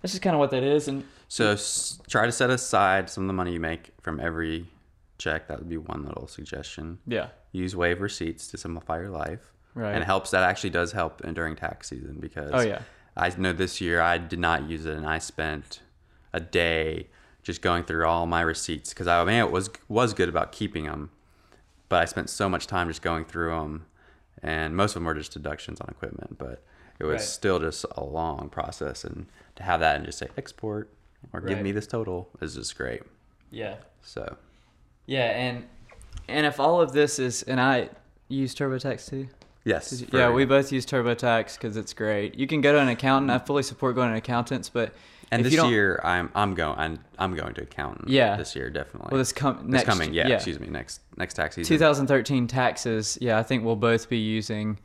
that's 0.01 0.13
just 0.13 0.21
kind 0.23 0.33
of 0.35 0.39
what 0.39 0.51
that 0.51 0.63
is. 0.63 0.87
And 0.87 1.03
So 1.27 1.51
s- 1.51 1.99
try 2.09 2.25
to 2.25 2.31
set 2.31 2.49
aside 2.49 3.09
some 3.09 3.23
of 3.23 3.27
the 3.27 3.33
money 3.33 3.53
you 3.53 3.59
make 3.59 3.91
from 4.01 4.19
every 4.19 4.65
check. 5.17 5.47
That 5.47 5.59
would 5.59 5.69
be 5.69 5.77
one 5.77 6.03
little 6.05 6.27
suggestion. 6.27 6.99
yeah, 7.05 7.27
Use 7.51 7.75
Wave 7.75 7.99
receipts 8.01 8.47
to 8.47 8.57
simplify 8.57 8.97
your 8.99 9.09
life. 9.09 9.51
Right. 9.75 9.91
And 9.93 10.01
it 10.01 10.05
helps. 10.05 10.31
That 10.31 10.43
actually 10.43 10.71
does 10.71 10.91
help 10.93 11.21
in- 11.21 11.33
during 11.33 11.55
tax 11.55 11.89
season 11.89 12.17
because. 12.19 12.51
Oh, 12.53 12.61
yeah. 12.61 12.81
I 13.15 13.29
know 13.37 13.51
this 13.51 13.81
year 13.81 13.99
I 13.99 14.17
did 14.17 14.39
not 14.39 14.69
use 14.69 14.85
it, 14.85 14.95
and 14.97 15.05
I 15.05 15.17
spent 15.19 15.81
a 16.33 16.39
day 16.39 17.07
just 17.43 17.61
going 17.61 17.83
through 17.83 18.05
all 18.05 18.25
my 18.25 18.41
receipts 18.41 18.89
because 18.89 19.07
I 19.07 19.23
mean 19.23 19.35
it 19.35 19.51
was 19.51 19.69
was 19.87 20.13
good 20.13 20.29
about 20.29 20.51
keeping 20.51 20.85
them, 20.85 21.09
but 21.89 22.01
I 22.01 22.05
spent 22.05 22.29
so 22.29 22.47
much 22.49 22.67
time 22.67 22.87
just 22.87 23.01
going 23.01 23.25
through 23.25 23.49
them, 23.51 23.85
and 24.43 24.75
most 24.75 24.91
of 24.91 24.95
them 24.95 25.05
were 25.05 25.13
just 25.15 25.33
deductions 25.33 25.81
on 25.81 25.87
equipment, 25.89 26.37
but 26.37 26.63
it 26.99 27.05
was 27.05 27.13
Right. 27.13 27.21
still 27.21 27.59
just 27.59 27.85
a 27.97 28.03
long 28.03 28.49
process, 28.49 29.03
and 29.03 29.25
to 29.55 29.63
have 29.63 29.79
that 29.79 29.95
and 29.95 30.05
just 30.05 30.19
say 30.19 30.27
export 30.37 30.89
or 31.33 31.41
give 31.41 31.59
me 31.59 31.71
this 31.71 31.87
total 31.87 32.29
is 32.41 32.55
just 32.55 32.75
great. 32.77 33.01
yeah. 33.49 33.75
So 34.01 34.37
Yeah, 35.05 35.25
and 35.31 35.67
and 36.27 36.45
if 36.45 36.59
all 36.59 36.79
of 36.79 36.93
this 36.93 37.19
is, 37.19 37.43
and 37.43 37.59
I 37.59 37.89
use 38.27 38.55
TurboTax 38.55 39.09
too. 39.09 39.27
Yes, 39.63 40.03
yeah, 40.13 40.29
we 40.31 40.45
both 40.45 40.71
use 40.71 40.85
TurboTax 40.85 41.55
because 41.55 41.77
it's 41.77 41.93
great. 41.93 42.35
You 42.35 42.47
can 42.47 42.61
go 42.61 42.71
to 42.73 42.79
an 42.79 42.87
accountant. 42.87 43.31
I 43.31 43.37
fully 43.39 43.63
support 43.63 43.95
going 43.95 44.11
to 44.11 44.17
accountants, 44.17 44.69
but 44.69 44.93
And 45.31 45.45
this 45.45 45.53
year 45.53 45.99
I'm 46.03 46.29
I'm 46.35 46.53
going 46.55 46.77
I'm, 46.77 46.99
I'm 47.19 47.35
going 47.35 47.53
to 47.55 47.61
accountant. 47.63 48.09
Yeah. 48.09 48.35
This 48.37 48.55
year 48.55 48.69
definitely. 48.69 49.09
well, 49.11 49.19
this 49.19 49.31
com- 49.33 49.57
This 49.67 49.85
next 49.85 49.85
coming 49.85 50.13
yeah, 50.13 50.27
excuse 50.29 50.59
me 50.59 50.67
next 50.67 51.01
next 51.17 51.35
tax 51.35 51.55
season. 51.55 51.73
2013 51.75 52.47
taxes. 52.47 53.17
Yeah, 53.21 53.37
I 53.37 53.43
think 53.43 53.63
we'll 53.63 53.75
both 53.75 54.09
be 54.09 54.17
using 54.17 54.79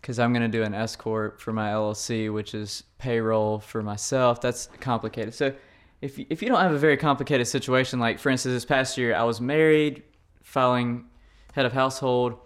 because 0.00 0.18
I'm 0.18 0.32
going 0.32 0.48
to 0.50 0.58
do 0.58 0.62
an 0.62 0.74
S 0.74 0.94
corp 0.96 1.40
for 1.40 1.52
my 1.52 1.70
LLC, 1.70 2.32
which 2.32 2.54
is 2.54 2.84
payroll 2.98 3.58
for 3.58 3.82
myself. 3.82 4.40
That's 4.40 4.68
complicated. 4.80 5.34
So 5.34 5.52
if 6.00 6.18
you- 6.18 6.26
if 6.30 6.40
you 6.42 6.48
don't 6.48 6.60
have 6.60 6.72
a 6.72 6.78
very 6.78 6.96
complicated 6.96 7.46
situation, 7.48 7.98
like 7.98 8.18
for 8.20 8.30
instance, 8.30 8.54
this 8.54 8.64
past 8.64 8.96
year 8.96 9.14
I 9.14 9.24
was 9.24 9.40
married, 9.40 10.02
filing 10.42 11.04
head 11.52 11.66
of 11.66 11.72
household. 11.72 12.38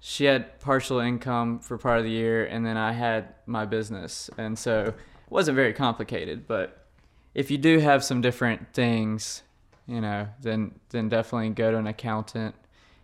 She 0.00 0.24
had 0.24 0.58
partial 0.60 0.98
income 0.98 1.58
for 1.58 1.76
part 1.76 1.98
of 1.98 2.04
the 2.04 2.10
year, 2.10 2.46
and 2.46 2.64
then 2.64 2.76
I 2.78 2.92
had 2.92 3.34
my 3.46 3.66
business, 3.66 4.30
and 4.38 4.58
so 4.58 4.84
it 4.86 4.94
wasn't 5.28 5.56
very 5.56 5.74
complicated. 5.74 6.46
But 6.48 6.86
if 7.34 7.50
you 7.50 7.58
do 7.58 7.78
have 7.80 8.02
some 8.02 8.20
different 8.22 8.72
things, 8.72 9.42
you 9.86 10.00
know, 10.00 10.28
then 10.40 10.72
then 10.88 11.08
definitely 11.10 11.50
go 11.50 11.70
to 11.70 11.76
an 11.76 11.86
accountant. 11.86 12.54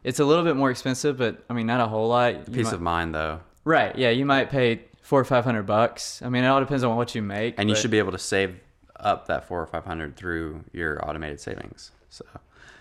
It's 0.04 0.20
a 0.20 0.24
little 0.24 0.44
bit 0.44 0.56
more 0.56 0.70
expensive, 0.70 1.18
but 1.18 1.44
I 1.50 1.52
mean, 1.52 1.66
not 1.66 1.80
a 1.80 1.86
whole 1.86 2.08
lot. 2.08 2.34
You 2.48 2.54
Peace 2.54 2.64
might- 2.66 2.74
of 2.74 2.80
mind 2.80 3.14
though. 3.14 3.40
right? 3.64 3.96
Yeah, 3.98 4.10
you 4.10 4.24
might 4.24 4.48
pay 4.50 4.82
four 5.02 5.20
or 5.20 5.24
five 5.24 5.44
hundred 5.44 5.64
bucks. 5.66 6.22
I 6.22 6.28
mean, 6.30 6.44
it 6.44 6.46
all 6.46 6.60
depends 6.60 6.82
on 6.82 6.96
what 6.96 7.14
you 7.14 7.20
make. 7.22 7.56
And 7.58 7.68
you 7.68 7.76
should 7.76 7.90
be 7.90 7.98
able 7.98 8.12
to 8.12 8.18
save 8.18 8.58
up 8.98 9.26
that 9.26 9.46
four 9.46 9.60
or 9.60 9.66
five 9.66 9.84
hundred 9.84 10.16
through 10.16 10.64
your 10.72 11.06
automated 11.06 11.40
savings. 11.40 11.90
So 12.08 12.24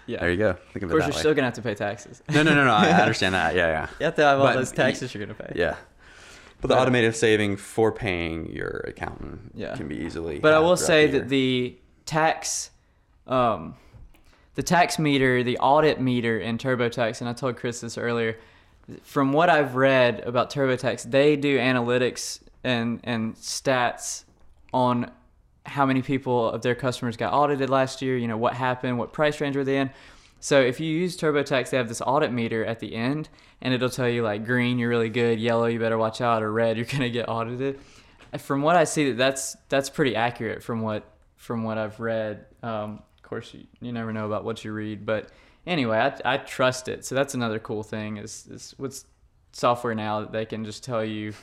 Yeah. 0.07 0.19
there 0.19 0.31
you 0.31 0.37
go. 0.37 0.53
Think 0.73 0.77
of, 0.77 0.83
Of 0.83 0.89
course, 0.91 1.03
you're 1.05 1.13
way. 1.13 1.19
still 1.19 1.33
gonna 1.33 1.47
have 1.47 1.53
to 1.55 1.61
pay 1.61 1.73
taxes. 1.75 2.21
no, 2.29 2.43
no, 2.43 2.53
no, 2.53 2.65
no. 2.65 2.73
I 2.73 2.89
understand 3.01 3.33
that. 3.35 3.55
Yeah, 3.55 3.67
yeah, 3.67 3.87
You 3.99 4.05
have 4.05 4.15
to 4.15 4.23
have 4.23 4.39
all 4.39 4.45
But 4.45 4.55
those 4.55 4.71
taxes 4.71 5.13
you're 5.13 5.25
gonna 5.25 5.37
pay. 5.37 5.53
yeah. 5.55 5.75
But 6.61 6.67
the 6.69 6.77
automated 6.79 7.15
saving 7.15 7.57
for 7.57 7.91
paying 7.91 8.49
your 8.51 8.83
accountant 8.87 9.51
Yeah. 9.55 9.75
can 9.75 9.87
be 9.87 9.97
easily. 9.97 10.39
But 10.39 10.53
I 10.53 10.59
will 10.59 10.77
say 10.77 11.07
the 11.07 11.19
that 11.19 11.29
the 11.29 11.77
tax, 12.05 12.71
um, 13.27 13.75
the 14.55 14.63
tax 14.63 14.97
meter, 14.97 15.43
the 15.43 15.57
audit 15.59 15.99
meter 15.99 16.39
in 16.39 16.57
TurboTax, 16.57 17.19
and 17.19 17.29
I 17.29 17.33
told 17.33 17.57
Chris 17.57 17.81
this 17.81 17.97
earlier. 17.97 18.37
From 19.03 19.33
what 19.33 19.49
I've 19.49 19.75
read 19.75 20.19
about 20.21 20.51
TurboTax, 20.51 21.09
they 21.11 21.35
do 21.35 21.57
analytics 21.57 22.39
and 22.63 22.99
and 23.03 23.35
stats 23.35 24.23
on 24.73 25.09
how 25.65 25.85
many 25.85 26.01
people 26.01 26.49
of 26.49 26.61
their 26.61 26.75
customers 26.75 27.17
got 27.17 27.33
audited 27.33 27.69
last 27.69 28.01
year. 28.01 28.17
You 28.17 28.27
know 28.27 28.37
what 28.37 28.53
happened, 28.53 28.97
what 28.97 29.13
price 29.13 29.41
range 29.41 29.55
were 29.55 29.63
they 29.63 29.77
in. 29.77 29.89
So 30.39 30.61
if 30.61 30.79
you 30.79 30.91
use 30.91 31.17
TurboTax, 31.17 31.71
they 31.71 31.77
have 31.77 31.87
this 31.87 32.01
audit 32.01 32.31
meter 32.31 32.63
at 32.63 32.79
the 32.79 32.93
end, 32.95 33.29
and 33.61 33.73
it'll 33.73 33.89
tell 33.89 34.07
you 34.07 34.21
like 34.21 34.45
green, 34.45 34.77
you're 34.77 34.89
really 34.89 35.09
good, 35.09 35.39
yellow, 35.39 35.65
you 35.65 35.79
better 35.79 35.97
watch 35.97 36.21
out, 36.21 36.43
or 36.43 36.51
red, 36.51 36.77
you're 36.77 36.85
gonna 36.85 37.09
get 37.09 37.27
audited. 37.27 37.79
From 38.37 38.61
what 38.61 38.75
I 38.75 38.83
see, 38.83 39.11
that's 39.11 39.55
that's 39.69 39.89
pretty 39.89 40.15
accurate 40.15 40.61
from 40.61 40.81
what 40.81 41.03
from 41.35 41.63
what 41.63 41.77
I've 41.77 41.99
read. 41.99 42.45
Um, 42.61 43.01
of 43.17 43.23
course, 43.23 43.53
you, 43.53 43.65
you 43.81 43.91
never 43.91 44.13
know 44.13 44.25
about 44.25 44.43
what 44.43 44.63
you 44.63 44.71
read, 44.71 45.05
but 45.05 45.29
anyway, 45.65 45.97
I, 45.97 46.33
I 46.33 46.37
trust 46.37 46.87
it. 46.89 47.05
So 47.05 47.15
that's 47.15 47.33
another 47.33 47.59
cool 47.59 47.83
thing 47.83 48.17
is 48.17 48.47
is 48.47 48.75
with 48.77 49.03
software 49.51 49.95
now 49.95 50.19
that 50.19 50.31
they 50.31 50.45
can 50.45 50.65
just 50.65 50.83
tell 50.83 51.03
you, 51.03 51.33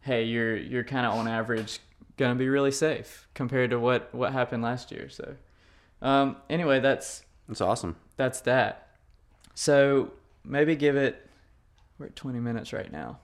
hey, 0.00 0.24
you're 0.24 0.56
you're 0.56 0.84
kind 0.84 1.06
of 1.06 1.14
on 1.14 1.28
average 1.28 1.78
gonna 2.16 2.34
be 2.34 2.48
really 2.48 2.72
safe 2.72 3.28
compared 3.34 3.70
to 3.70 3.78
what 3.78 4.14
what 4.14 4.32
happened 4.32 4.62
last 4.62 4.90
year. 4.90 5.08
So 5.08 5.36
um, 6.00 6.36
anyway, 6.50 6.80
that's 6.80 7.24
that's 7.48 7.60
awesome. 7.60 7.96
that's 8.16 8.40
that. 8.42 8.88
So 9.54 10.12
maybe 10.44 10.76
give 10.76 10.96
it. 10.96 11.28
We're 11.98 12.06
at 12.06 12.16
20 12.16 12.40
minutes 12.40 12.72
right 12.72 12.90
now. 12.90 13.18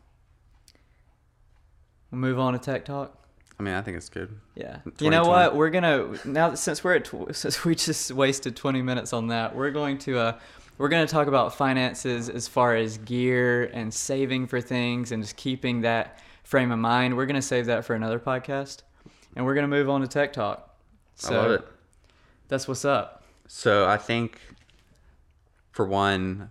We'll 2.11 2.21
move 2.21 2.39
on 2.39 2.53
to 2.53 2.59
tech 2.59 2.85
talk. 2.85 3.15
I 3.59 3.63
mean, 3.63 3.75
I 3.75 3.83
think 3.83 3.97
it's 3.97 4.09
good. 4.09 4.39
Yeah. 4.55 4.79
You 5.01 5.11
know 5.11 5.25
what? 5.25 5.57
We're 5.57 5.71
gonna 5.71 6.15
now 6.25 6.55
since 6.55 6.85
we're 6.85 6.95
at 6.95 7.05
tw- 7.07 7.29
since 7.35 7.65
we 7.65 7.75
just 7.75 8.13
wasted 8.13 8.55
20 8.57 8.83
minutes 8.83 9.13
on 9.13 9.29
that, 9.29 9.55
we're 9.55 9.73
going 9.73 9.99
to 9.99 10.19
uh 10.19 10.39
we're 10.79 10.89
gonna 10.89 11.09
talk 11.09 11.27
about 11.27 11.55
finances 11.55 12.29
as 12.29 12.47
far 12.47 12.77
as 12.77 12.99
gear 12.99 13.65
and 13.65 13.93
saving 13.93 14.47
for 14.47 14.61
things 14.61 15.11
and 15.11 15.23
just 15.23 15.37
keeping 15.37 15.81
that 15.81 16.21
frame 16.49 16.73
of 16.73 16.79
mind. 16.79 17.15
We're 17.15 17.27
gonna 17.27 17.43
save 17.43 17.67
that 17.67 17.85
for 17.85 17.95
another 17.95 18.19
podcast, 18.19 18.83
and 19.37 19.45
we're 19.45 19.55
gonna 19.55 19.69
move 19.69 19.91
on 19.91 20.01
to 20.01 20.09
tech 20.09 20.33
talk. 20.33 20.75
So 21.15 21.35
I 21.35 21.37
love 21.37 21.51
it. 21.51 21.69
that's 22.49 22.67
what's 22.67 22.87
up. 22.87 23.23
So 23.47 23.87
I 23.87 23.99
think, 23.99 24.41
for 25.73 25.85
one, 25.85 26.51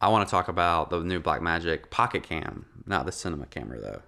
I 0.00 0.08
want 0.08 0.26
to 0.26 0.30
talk 0.30 0.48
about 0.48 0.90
the 0.90 1.00
new 1.00 1.20
Blackmagic 1.20 1.90
Pocket 1.90 2.24
Cam, 2.24 2.66
not 2.86 3.06
the 3.06 3.12
cinema 3.12 3.46
camera 3.46 3.80
though. 3.80 4.02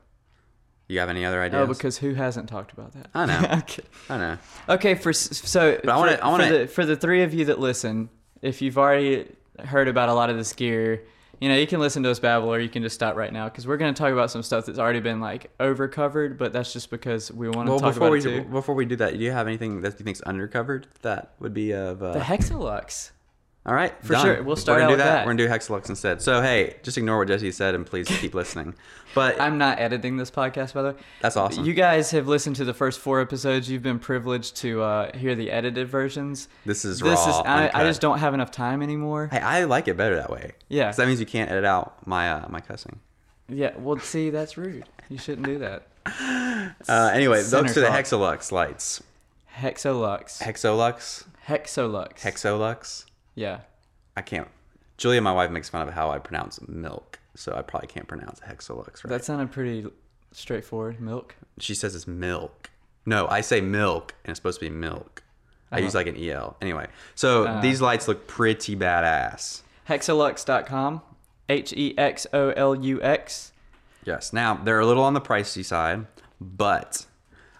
You 0.88 0.98
have 0.98 1.08
any 1.08 1.24
other 1.24 1.40
oh, 1.40 1.44
ideas? 1.44 1.62
Oh, 1.62 1.72
because 1.72 1.98
who 1.98 2.14
hasn't 2.14 2.48
talked 2.48 2.72
about 2.72 2.92
that? 2.94 3.06
I 3.14 3.26
know. 3.26 3.48
okay. 3.58 3.82
I 4.10 4.18
know. 4.18 4.38
Okay, 4.68 4.96
for 4.96 5.12
so 5.12 5.78
But 5.84 5.88
I 5.88 5.96
wanna- 5.96 6.18
I 6.20 6.28
wanna- 6.28 6.66
for 6.66 6.82
for 6.82 6.84
the 6.84 6.96
three 6.96 7.22
of 7.22 7.32
you 7.32 7.44
that 7.44 7.60
listen, 7.60 8.10
if 8.42 8.60
you've 8.60 8.76
already 8.76 9.30
heard 9.64 9.86
about 9.86 10.08
a 10.08 10.14
lot 10.14 10.30
of 10.30 10.36
this 10.36 10.52
gear, 10.52 11.04
you 11.42 11.48
know 11.48 11.56
you 11.56 11.66
can 11.66 11.80
listen 11.80 12.02
to 12.04 12.10
us 12.10 12.20
babble, 12.20 12.48
or 12.54 12.60
you 12.60 12.68
can 12.68 12.82
just 12.82 12.94
stop 12.94 13.16
right 13.16 13.32
now 13.32 13.48
because 13.48 13.66
we're 13.66 13.76
going 13.76 13.92
to 13.92 13.98
talk 13.98 14.12
about 14.12 14.30
some 14.30 14.42
stuff 14.42 14.64
that's 14.66 14.78
already 14.78 15.00
been 15.00 15.20
like 15.20 15.50
over 15.58 15.88
covered, 15.88 16.38
but 16.38 16.52
that's 16.52 16.72
just 16.72 16.88
because 16.88 17.32
we 17.32 17.48
want 17.48 17.66
to 17.66 17.72
Well, 17.72 17.80
talk 17.80 17.94
before 17.94 18.06
about 18.08 18.12
we 18.12 18.18
it 18.20 18.44
too. 18.44 18.48
before 18.50 18.74
we 18.76 18.84
do 18.84 18.94
that, 18.96 19.14
do 19.14 19.18
you 19.18 19.32
have 19.32 19.46
anything 19.48 19.80
that 19.80 19.98
you 19.98 20.04
think's 20.04 20.20
undercovered 20.22 20.84
that 21.02 21.34
would 21.40 21.52
be 21.52 21.72
of? 21.72 22.02
Uh, 22.02 22.12
The 22.12 22.20
Hexolux. 22.20 23.10
All 23.64 23.74
right, 23.74 23.94
For 24.04 24.14
done. 24.14 24.24
sure. 24.24 24.42
We'll 24.42 24.56
start 24.56 24.76
We're 24.78 24.86
gonna 24.86 24.92
do 24.94 24.96
that. 24.98 25.04
that. 25.04 25.26
We're 25.26 25.34
gonna 25.34 25.46
do 25.46 25.48
Hexolux 25.48 25.88
instead. 25.88 26.20
So 26.20 26.42
hey, 26.42 26.76
just 26.82 26.98
ignore 26.98 27.18
what 27.18 27.28
Jesse 27.28 27.52
said 27.52 27.76
and 27.76 27.86
please 27.86 28.08
keep 28.08 28.34
listening. 28.34 28.74
But 29.14 29.40
I'm 29.40 29.56
not 29.58 29.78
editing 29.78 30.16
this 30.16 30.30
podcast, 30.32 30.74
by 30.74 30.82
the 30.82 30.88
way. 30.92 30.96
that's 31.20 31.36
awesome. 31.36 31.64
You 31.64 31.72
guys 31.74 32.10
have 32.10 32.26
listened 32.26 32.56
to 32.56 32.64
the 32.64 32.74
first 32.74 32.98
four 32.98 33.20
episodes. 33.20 33.70
You've 33.70 33.82
been 33.82 33.98
privileged 34.00 34.56
to 34.56 34.82
uh, 34.82 35.16
hear 35.16 35.34
the 35.36 35.50
edited 35.52 35.86
versions. 35.86 36.48
this 36.66 36.84
is 36.84 36.98
This 36.98 37.20
raw. 37.20 37.28
is 37.28 37.36
I, 37.46 37.70
I 37.72 37.84
just 37.84 38.00
don't 38.00 38.18
have 38.18 38.34
enough 38.34 38.50
time 38.50 38.82
anymore. 38.82 39.28
Hey, 39.30 39.38
I 39.38 39.62
like 39.64 39.86
it 39.86 39.96
better 39.96 40.16
that 40.16 40.30
way. 40.30 40.52
Yeah. 40.68 40.86
'Cause 40.86 40.96
that 40.96 41.06
means 41.06 41.20
you 41.20 41.26
can't 41.26 41.50
edit 41.50 41.64
out 41.64 42.04
my 42.06 42.32
uh, 42.32 42.46
my 42.48 42.60
cussing. 42.60 42.98
Yeah, 43.48 43.72
well, 43.78 43.98
see, 43.98 44.30
that's 44.30 44.56
rude. 44.56 44.88
You 45.08 45.18
shouldn't 45.18 45.46
do 45.46 45.58
that. 45.58 45.86
Uh, 46.88 47.10
anyway, 47.12 47.42
Center 47.42 47.68
those 47.68 47.76
are 47.78 47.80
the. 47.82 47.86
Hexolux 47.88 48.50
lights. 48.52 49.02
Hexolux. 49.56 50.40
Hexolux, 50.42 51.24
Hexolux. 51.48 52.20
Hexolux. 52.20 53.04
Yeah. 53.34 53.60
I 54.16 54.22
can't. 54.22 54.48
Julia, 54.98 55.20
my 55.20 55.32
wife, 55.32 55.50
makes 55.50 55.68
fun 55.68 55.86
of 55.86 55.94
how 55.94 56.10
I 56.10 56.18
pronounce 56.18 56.60
milk, 56.68 57.18
so 57.34 57.54
I 57.54 57.62
probably 57.62 57.88
can't 57.88 58.06
pronounce 58.06 58.40
Hexolux 58.40 59.02
right. 59.04 59.08
That 59.08 59.24
sounded 59.24 59.50
pretty 59.50 59.86
straightforward. 60.32 61.00
Milk. 61.00 61.34
she 61.58 61.74
says 61.74 61.94
it's 61.94 62.06
milk. 62.06 62.70
No, 63.04 63.26
I 63.28 63.40
say 63.40 63.60
milk, 63.60 64.14
and 64.24 64.30
it's 64.30 64.38
supposed 64.38 64.60
to 64.60 64.66
be 64.66 64.70
milk. 64.70 65.22
I 65.72 65.78
use 65.78 65.94
Uh-huh. 65.94 66.04
like 66.04 66.14
an 66.14 66.22
el. 66.22 66.56
Anyway, 66.60 66.86
so 67.14 67.44
Uh. 67.46 67.60
these 67.62 67.80
lights 67.80 68.06
look 68.06 68.26
pretty 68.28 68.76
badass. 68.76 69.62
Hexolux.com. 69.88 71.00
H 71.48 71.72
E 71.72 71.94
X 71.98 72.26
O 72.32 72.50
L 72.50 72.74
U 72.74 73.02
X. 73.02 73.52
Yes. 74.04 74.32
Now 74.32 74.54
they're 74.54 74.80
a 74.80 74.86
little 74.86 75.02
on 75.02 75.14
the 75.14 75.20
pricey 75.20 75.64
side, 75.64 76.06
but 76.40 77.06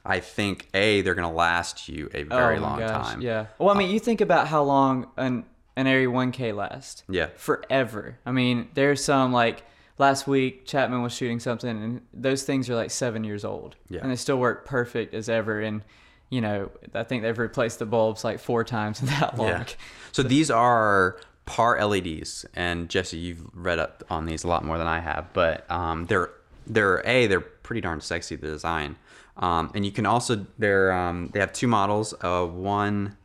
I 0.04 0.20
think 0.20 0.68
a 0.74 1.02
they're 1.02 1.14
gonna 1.14 1.32
last 1.32 1.88
you 1.88 2.08
a 2.14 2.22
very 2.22 2.58
oh 2.58 2.60
long 2.60 2.78
gosh, 2.78 3.06
time. 3.08 3.20
Yeah. 3.22 3.46
Well, 3.58 3.70
I 3.70 3.78
mean, 3.78 3.90
you 3.90 3.98
think 3.98 4.20
about 4.20 4.48
how 4.48 4.62
long 4.62 5.08
an 5.16 5.44
an 5.76 5.86
Arri 5.86 6.06
1K 6.06 6.54
lasts. 6.54 7.04
Yeah. 7.08 7.28
Forever. 7.36 8.18
I 8.26 8.32
mean, 8.32 8.68
there's 8.74 9.04
some 9.04 9.32
like 9.32 9.64
last 9.98 10.26
week 10.26 10.66
Chapman 10.66 11.02
was 11.02 11.12
shooting 11.12 11.40
something, 11.40 11.70
and 11.70 12.00
those 12.12 12.42
things 12.42 12.68
are 12.68 12.74
like 12.74 12.90
seven 12.90 13.24
years 13.24 13.44
old. 13.44 13.76
Yeah. 13.88 14.00
And 14.02 14.10
they 14.10 14.16
still 14.16 14.38
work 14.38 14.64
perfect 14.64 15.14
as 15.14 15.28
ever. 15.28 15.60
And 15.60 15.82
you 16.30 16.40
know, 16.40 16.70
I 16.94 17.02
think 17.02 17.22
they've 17.22 17.38
replaced 17.38 17.78
the 17.78 17.86
bulbs 17.86 18.24
like 18.24 18.38
four 18.38 18.64
times 18.64 19.00
in 19.00 19.06
that 19.06 19.36
long. 19.36 19.48
Yeah. 19.48 19.64
So 20.12 20.22
these 20.22 20.50
are 20.50 21.18
par 21.44 21.84
LEDs, 21.84 22.46
and 22.54 22.88
Jesse, 22.88 23.18
you've 23.18 23.44
read 23.54 23.78
up 23.78 24.04
on 24.08 24.26
these 24.26 24.44
a 24.44 24.48
lot 24.48 24.64
more 24.64 24.78
than 24.78 24.86
I 24.86 25.00
have, 25.00 25.32
but 25.32 25.70
um, 25.70 26.06
they're 26.06 26.30
they're 26.66 27.06
a 27.06 27.26
they're 27.26 27.40
pretty 27.40 27.80
darn 27.80 28.00
sexy 28.00 28.36
the 28.36 28.46
design, 28.46 28.96
um, 29.36 29.70
and 29.74 29.84
you 29.84 29.92
can 29.92 30.06
also 30.06 30.46
they're 30.58 30.92
um, 30.92 31.28
they 31.32 31.40
have 31.40 31.52
two 31.52 31.66
models, 31.66 32.14
a 32.22 32.46
one 32.46 33.16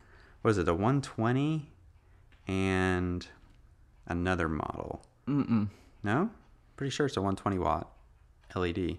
what 0.41 0.51
is 0.51 0.57
it, 0.59 0.67
a 0.69 0.73
120, 0.73 1.69
and 2.47 3.27
another 4.07 4.47
model. 4.49 5.05
Mm-mm. 5.27 5.69
No, 6.03 6.29
pretty 6.75 6.91
sure 6.91 7.05
it's 7.07 7.17
a 7.17 7.21
120 7.21 7.57
watt 7.59 7.91
LED. 8.55 8.97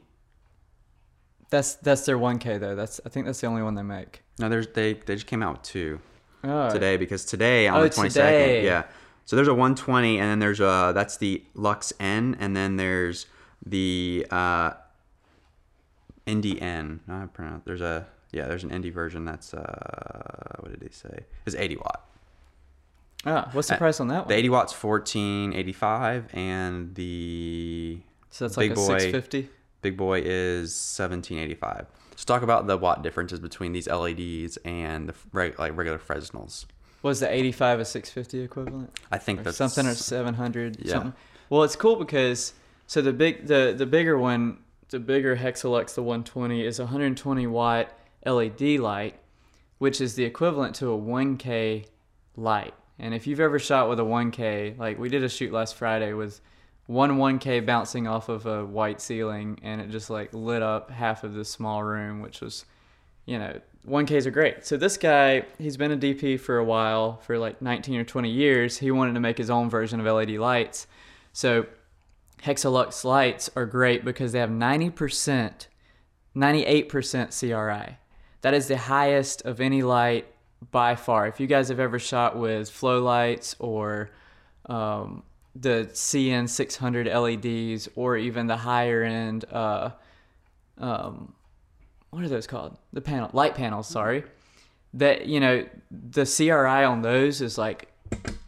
That's 1.50 1.74
that's 1.76 2.04
their 2.04 2.18
1K 2.18 2.60
though. 2.60 2.74
That's 2.74 3.00
I 3.06 3.08
think 3.08 3.24
that's 3.26 3.40
the 3.40 3.46
only 3.46 3.62
one 3.62 3.74
they 3.74 3.82
make. 3.82 4.22
No, 4.38 4.48
there's 4.48 4.68
they 4.68 4.92
they 4.94 5.14
just 5.14 5.26
came 5.26 5.42
out 5.42 5.52
with 5.54 5.62
two. 5.62 6.00
Oh. 6.44 6.70
today 6.70 6.96
because 6.96 7.24
today 7.24 7.66
on 7.66 7.80
Oh, 7.80 7.82
the 7.82 7.90
22nd 7.90 8.12
today. 8.12 8.64
yeah 8.64 8.84
so 9.24 9.34
there's 9.34 9.48
a 9.48 9.52
120 9.52 10.20
and 10.20 10.30
then 10.30 10.38
there's 10.38 10.60
a 10.60 10.92
that's 10.94 11.16
the 11.16 11.42
lux 11.54 11.92
n 11.98 12.36
and 12.38 12.56
then 12.56 12.76
there's 12.76 13.26
the 13.66 14.24
uh 14.30 14.70
indie 16.28 16.62
n 16.62 17.00
no, 17.08 17.22
I 17.22 17.26
pronounce 17.26 17.64
there's 17.64 17.80
a 17.80 18.06
yeah 18.30 18.46
there's 18.46 18.62
an 18.62 18.70
indie 18.70 18.92
version 18.92 19.24
that's 19.24 19.52
uh 19.52 20.56
what 20.60 20.70
did 20.70 20.78
they 20.80 20.92
say 20.94 21.24
it's 21.44 21.56
80 21.56 21.76
watt 21.78 22.07
Ah, 23.28 23.48
what's 23.52 23.68
the 23.68 23.74
Uh, 23.74 23.78
price 23.78 24.00
on 24.00 24.08
that 24.08 24.20
one? 24.20 24.28
the 24.28 24.34
80 24.34 24.48
watts 24.48 24.72
1485 24.72 26.28
and 26.34 26.94
the 26.94 28.00
So 28.30 28.44
that's 28.46 28.56
like 28.56 28.70
big 28.70 28.72
a 28.72 28.74
boy- 28.80 28.98
650. 28.98 29.48
big 29.82 29.96
boy 29.96 30.20
is 30.24 30.74
1785 30.74 31.86
let's 32.10 32.24
talk 32.24 32.42
about 32.42 32.66
the 32.66 32.76
watt 32.76 33.02
differences 33.02 33.38
between 33.40 33.72
these 33.72 33.86
leds 33.88 34.56
and 34.64 35.08
the 35.08 35.14
reg- 35.32 35.58
like 35.58 35.76
regular 35.76 35.98
fresnels 35.98 36.66
Was 37.02 37.20
the 37.20 37.32
85 37.32 37.80
a 37.80 37.84
650 37.84 38.40
equivalent? 38.40 38.90
i 39.12 39.18
think 39.18 39.40
or 39.40 39.44
that's 39.44 39.56
something 39.56 39.86
or 39.86 39.94
700 39.94 40.78
Yeah. 40.80 40.92
something. 40.94 41.14
Well, 41.50 41.62
it's 41.62 41.76
cool 41.76 41.96
because 41.96 42.52
so 42.86 43.00
the 43.00 43.12
big 43.12 43.46
the 43.46 43.74
the 43.76 43.86
bigger 43.86 44.18
one, 44.18 44.58
the 44.90 44.98
bigger 44.98 45.36
Hexolux 45.36 45.94
the 45.94 46.02
120 46.02 46.66
is 46.66 46.78
a 46.78 46.84
120 46.84 47.46
watt 47.46 47.90
LED 48.26 48.76
light, 48.78 49.14
which 49.78 49.98
is 50.00 50.14
the 50.16 50.24
equivalent 50.24 50.74
to 50.76 50.90
a 50.92 50.98
1K 50.98 51.86
light. 52.36 52.74
And 52.98 53.14
if 53.14 53.26
you've 53.26 53.40
ever 53.40 53.58
shot 53.58 53.88
with 53.88 54.00
a 54.00 54.04
1K, 54.04 54.78
like 54.78 54.98
we 54.98 55.08
did 55.08 55.22
a 55.22 55.28
shoot 55.28 55.52
last 55.52 55.74
Friday 55.76 56.12
with 56.12 56.40
one 56.86 57.18
1K 57.18 57.64
bouncing 57.64 58.06
off 58.06 58.28
of 58.28 58.46
a 58.46 58.64
white 58.64 59.00
ceiling 59.00 59.58
and 59.62 59.80
it 59.80 59.90
just 59.90 60.10
like 60.10 60.32
lit 60.32 60.62
up 60.62 60.90
half 60.90 61.22
of 61.22 61.34
this 61.34 61.48
small 61.48 61.82
room, 61.82 62.22
which 62.22 62.40
was 62.40 62.64
you 63.28 63.38
know, 63.38 63.60
1Ks 63.86 64.24
are 64.24 64.30
great. 64.30 64.64
So 64.64 64.78
this 64.78 64.96
guy, 64.96 65.44
he's 65.58 65.76
been 65.76 65.92
a 65.92 65.98
DP 65.98 66.40
for 66.40 66.56
a 66.56 66.64
while, 66.64 67.18
for 67.18 67.36
like 67.36 67.60
19 67.60 68.00
or 68.00 68.04
20 68.04 68.30
years. 68.30 68.78
He 68.78 68.90
wanted 68.90 69.12
to 69.12 69.20
make 69.20 69.36
his 69.36 69.50
own 69.50 69.68
version 69.68 70.00
of 70.00 70.06
LED 70.06 70.30
lights. 70.30 70.86
So 71.34 71.66
Hexolux 72.42 73.04
lights 73.04 73.50
are 73.54 73.66
great 73.66 74.02
because 74.02 74.32
they 74.32 74.38
have 74.38 74.48
90%, 74.48 75.66
98% 76.34 77.38
CRI. 77.38 77.98
That 78.40 78.54
is 78.54 78.68
the 78.68 78.78
highest 78.78 79.42
of 79.42 79.60
any 79.60 79.82
light 79.82 80.26
by 80.70 80.96
far. 80.96 81.26
If 81.26 81.40
you 81.40 81.46
guys 81.46 81.68
have 81.68 81.80
ever 81.80 81.98
shot 81.98 82.36
with 82.36 82.70
flow 82.70 83.02
lights 83.02 83.56
or 83.58 84.10
um, 84.66 85.22
the 85.54 85.88
CN 85.92 86.48
600 86.48 87.06
LEDs 87.06 87.88
or 87.94 88.16
even 88.16 88.46
the 88.46 88.56
higher 88.56 89.02
end, 89.02 89.44
uh, 89.52 89.90
um, 90.78 91.34
what 92.10 92.22
are 92.22 92.28
those 92.28 92.46
called? 92.46 92.76
The 92.92 93.00
panel, 93.00 93.30
light 93.32 93.54
panels, 93.54 93.88
sorry. 93.88 94.24
That, 94.94 95.26
you 95.26 95.40
know, 95.40 95.66
the 95.90 96.24
CRI 96.24 96.84
on 96.84 97.02
those 97.02 97.40
is 97.40 97.58
like 97.58 97.92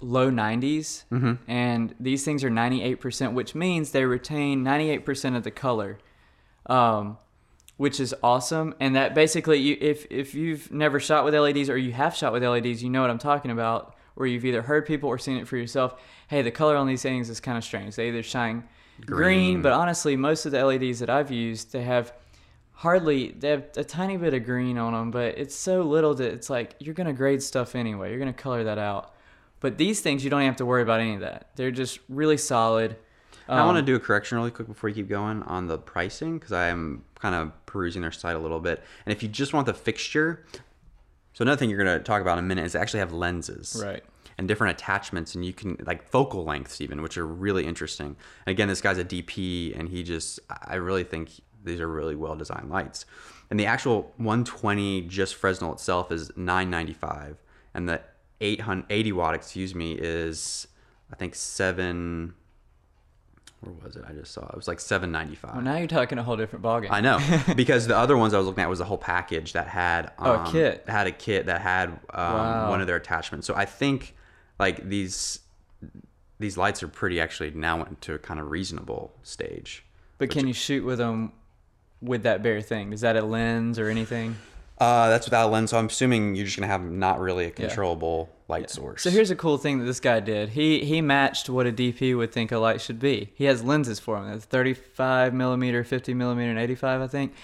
low 0.01 0.31
90s. 0.31 1.05
Mm-hmm. 1.13 1.51
And 1.51 1.95
these 2.01 2.25
things 2.25 2.43
are 2.45 2.51
98%, 2.51 3.33
which 3.35 3.55
means 3.55 3.91
they 3.91 4.05
retain 4.05 4.65
98% 4.65 5.37
of 5.37 5.45
the 5.45 5.51
color. 5.51 5.99
Um, 6.67 7.19
which 7.81 7.99
is 7.99 8.15
awesome. 8.23 8.75
And 8.79 8.95
that 8.95 9.15
basically, 9.15 9.59
you, 9.59 9.75
if 9.81 10.07
if 10.11 10.35
you've 10.35 10.71
never 10.71 11.01
shot 11.01 11.25
with 11.25 11.35
LEDs 11.35 11.71
or 11.71 11.79
you 11.79 11.93
have 11.93 12.15
shot 12.15 12.31
with 12.35 12.45
LEDs, 12.45 12.83
you 12.83 12.91
know 12.91 13.01
what 13.01 13.09
I'm 13.11 13.19
talking 13.31 13.51
about. 13.51 13.97
where 14.17 14.27
you've 14.27 14.45
either 14.45 14.61
heard 14.61 14.85
people 14.85 15.09
or 15.09 15.17
seen 15.17 15.39
it 15.39 15.49
for 15.49 15.57
yourself. 15.57 15.95
Hey, 16.29 16.43
the 16.43 16.51
color 16.51 16.77
on 16.77 16.87
these 16.87 17.01
things 17.01 17.31
is 17.31 17.41
kind 17.41 17.57
of 17.57 17.65
strange. 17.65 17.97
They 17.97 18.09
either 18.09 18.23
shine 18.23 18.65
green, 19.07 19.07
Green. 19.07 19.63
but 19.63 19.73
honestly, 19.73 20.15
most 20.15 20.45
of 20.45 20.53
the 20.53 20.63
LEDs 20.63 20.99
that 20.99 21.09
I've 21.09 21.31
used, 21.31 21.73
they 21.73 21.83
have 21.85 22.13
hardly 22.73 23.31
they 23.39 23.49
have 23.49 23.65
a 23.79 23.85
tiny 23.85 24.19
bit 24.19 24.35
of 24.35 24.45
green 24.45 24.77
on 24.77 24.93
them, 24.93 25.11
but 25.11 25.39
it's 25.39 25.55
so 25.55 25.81
little 25.83 26.13
that 26.15 26.33
it's 26.35 26.51
like 26.51 26.75
you're 26.81 26.95
gonna 26.95 27.15
grade 27.15 27.43
stuff 27.43 27.75
anyway. 27.75 28.11
You're 28.11 28.19
gonna 28.19 28.35
color 28.35 28.63
that 28.65 28.79
out. 28.79 29.15
But 29.61 29.79
these 29.79 30.01
things, 30.03 30.23
you 30.23 30.29
don't 30.29 30.43
have 30.43 30.57
to 30.57 30.67
worry 30.67 30.83
about 30.83 31.01
any 31.01 31.15
of 31.15 31.21
that. 31.21 31.51
They're 31.57 31.71
just 31.71 31.99
really 32.11 32.37
solid. 32.37 32.97
I 33.49 33.65
want 33.65 33.77
to 33.77 33.81
Um, 33.81 33.85
do 33.87 33.97
a 33.97 34.01
correction 34.01 34.39
really 34.39 34.51
quick 34.51 34.69
before 34.69 34.89
you 34.91 34.95
keep 34.97 35.09
going 35.09 35.43
on 35.45 35.67
the 35.67 35.77
pricing 35.79 36.39
because 36.39 36.53
I 36.53 36.69
am 36.69 37.05
kind 37.21 37.35
of 37.35 37.53
perusing 37.67 38.03
their 38.03 38.13
site 38.13 38.37
a 38.37 38.39
little 38.39 38.61
bit. 38.61 38.83
And 39.07 39.13
if 39.13 39.23
you 39.23 39.29
just 39.29 39.53
want 39.53 39.67
the 39.67 39.75
fixture, 39.75 40.45
so 41.33 41.43
another 41.43 41.59
thing 41.59 41.71
you're 41.71 41.83
going 41.83 41.99
to 41.99 42.03
talk 42.05 42.21
about 42.21 42.39
in 42.39 42.45
a 42.45 42.47
minute 42.47 42.65
is 42.65 42.73
they 42.73 42.79
actually 42.79 43.01
have 43.01 43.13
lenses, 43.13 43.81
Right. 43.83 44.03
And 44.39 44.49
different 44.49 44.79
attachments, 44.79 45.35
and 45.35 45.45
you 45.45 45.53
can 45.53 45.77
like 45.85 46.09
focal 46.09 46.45
lengths 46.45 46.81
even, 46.81 47.03
which 47.03 47.19
are 47.19 47.27
really 47.27 47.67
interesting. 47.67 48.17
And 48.47 48.53
again, 48.53 48.69
this 48.69 48.81
guy's 48.81 48.97
a 48.97 49.05
DP, 49.05 49.79
and 49.79 49.87
he 49.87 50.03
just 50.03 50.41
I 50.49 50.77
really 50.77 51.05
think 51.05 51.31
these 51.63 51.79
are 51.79 51.89
really 51.89 52.17
well 52.17 52.37
designed 52.37 52.71
lights. 52.71 53.05
And 53.51 53.61
the 53.61 53.67
actual 53.67 54.15
120 54.17 55.03
just 55.03 55.35
Fresnel 55.35 55.75
itself 55.75 56.11
is 56.11 56.31
995, 56.37 57.37
and 57.75 57.87
the 57.87 58.01
880 58.41 59.13
watt, 59.13 59.35
excuse 59.35 59.75
me, 59.75 59.93
is 59.93 60.67
I 61.13 61.17
think 61.17 61.35
seven. 61.35 62.35
Where 63.61 63.75
was 63.85 63.97
it? 63.97 64.05
I 64.09 64.13
just 64.13 64.33
saw 64.33 64.47
it 64.47 64.57
was 64.57 64.67
like 64.69 64.81
795. 64.81 65.55
Well, 65.55 65.63
now 65.63 65.77
you're 65.77 65.87
talking 65.87 66.17
a 66.19 66.23
whole 66.23 66.37
different 66.37 66.65
ballgame. 66.65 66.89
I 66.91 67.01
know 67.01 67.19
because 67.55 67.87
the 67.87 67.97
other 67.97 68.17
ones 68.17 68.33
I 68.33 68.39
was 68.39 68.47
looking 68.47 68.63
at 68.65 68.71
was 68.71 68.81
a 68.81 68.85
whole 68.87 68.97
package 68.99 69.53
that 69.53 69.69
had 69.69 70.13
Oh, 70.19 70.33
a 70.33 70.39
um, 70.39 70.53
kit. 70.53 70.85
had 70.89 71.07
a 71.07 71.13
kit 71.13 71.47
that 71.47 71.61
had 71.61 71.89
um, 71.91 71.99
Wow. 72.15 72.71
one 72.71 72.81
of 72.81 72.87
their 72.87 72.97
attachments. 72.97 73.47
So 73.47 73.55
I 73.55 73.67
think 73.67 74.15
like 74.59 74.89
these 74.89 75.41
these 76.39 76.57
lights 76.57 76.83
are 76.83 76.89
pretty 76.89 77.21
actually 77.21 77.51
now 77.51 77.77
went 77.77 78.01
to 78.03 78.15
a 78.15 78.19
kind 78.19 78.41
of 78.41 78.51
reasonable 78.51 79.13
stage. 79.23 79.85
But 80.17 80.31
can 80.31 80.47
you 80.47 80.55
shoot 80.55 80.83
with 80.85 80.97
them 80.99 81.33
with 82.01 82.23
that 82.23 82.43
bare 82.43 82.63
thing? 82.63 82.95
Is 82.95 83.03
that 83.03 83.15
a 83.17 83.23
lens 83.23 83.79
or 83.79 83.89
anything? 83.91 84.37
Uh, 84.81 85.11
that's 85.11 85.27
without 85.27 85.49
a 85.49 85.51
lens, 85.51 85.71
so 85.71 85.79
I'm 85.79 85.87
assuming 85.87 86.35
you're 86.35 86.47
just 86.47 86.57
gonna 86.57 86.67
have 86.67 86.83
not 86.83 87.21
really 87.21 87.45
a 87.45 87.51
controllable 87.51 88.31
light 88.49 88.71
source. 88.71 89.03
So 89.03 89.11
here's 89.11 89.31
a 89.31 89.37
cool 89.37 89.59
thing 89.59 89.79
that 89.79 89.85
this 89.85 90.01
guy 90.01 90.21
did. 90.21 90.49
He 90.51 90.85
he 90.85 91.03
matched 91.03 91.51
what 91.51 91.67
a 91.67 91.73
DP 91.73 92.17
would 92.17 92.33
think 92.33 92.51
a 92.51 92.59
light 92.59 92.81
should 92.81 92.99
be. 92.99 93.31
He 93.35 93.45
has 93.45 93.63
lenses 93.63 94.01
for 94.01 94.19
them. 94.19 94.31
That's 94.31 94.47
35 94.47 95.35
millimeter, 95.35 95.85
50 95.85 96.15
millimeter, 96.15 96.51
and 96.51 96.59
85, 96.59 97.03
I 97.03 97.07
think. 97.07 97.35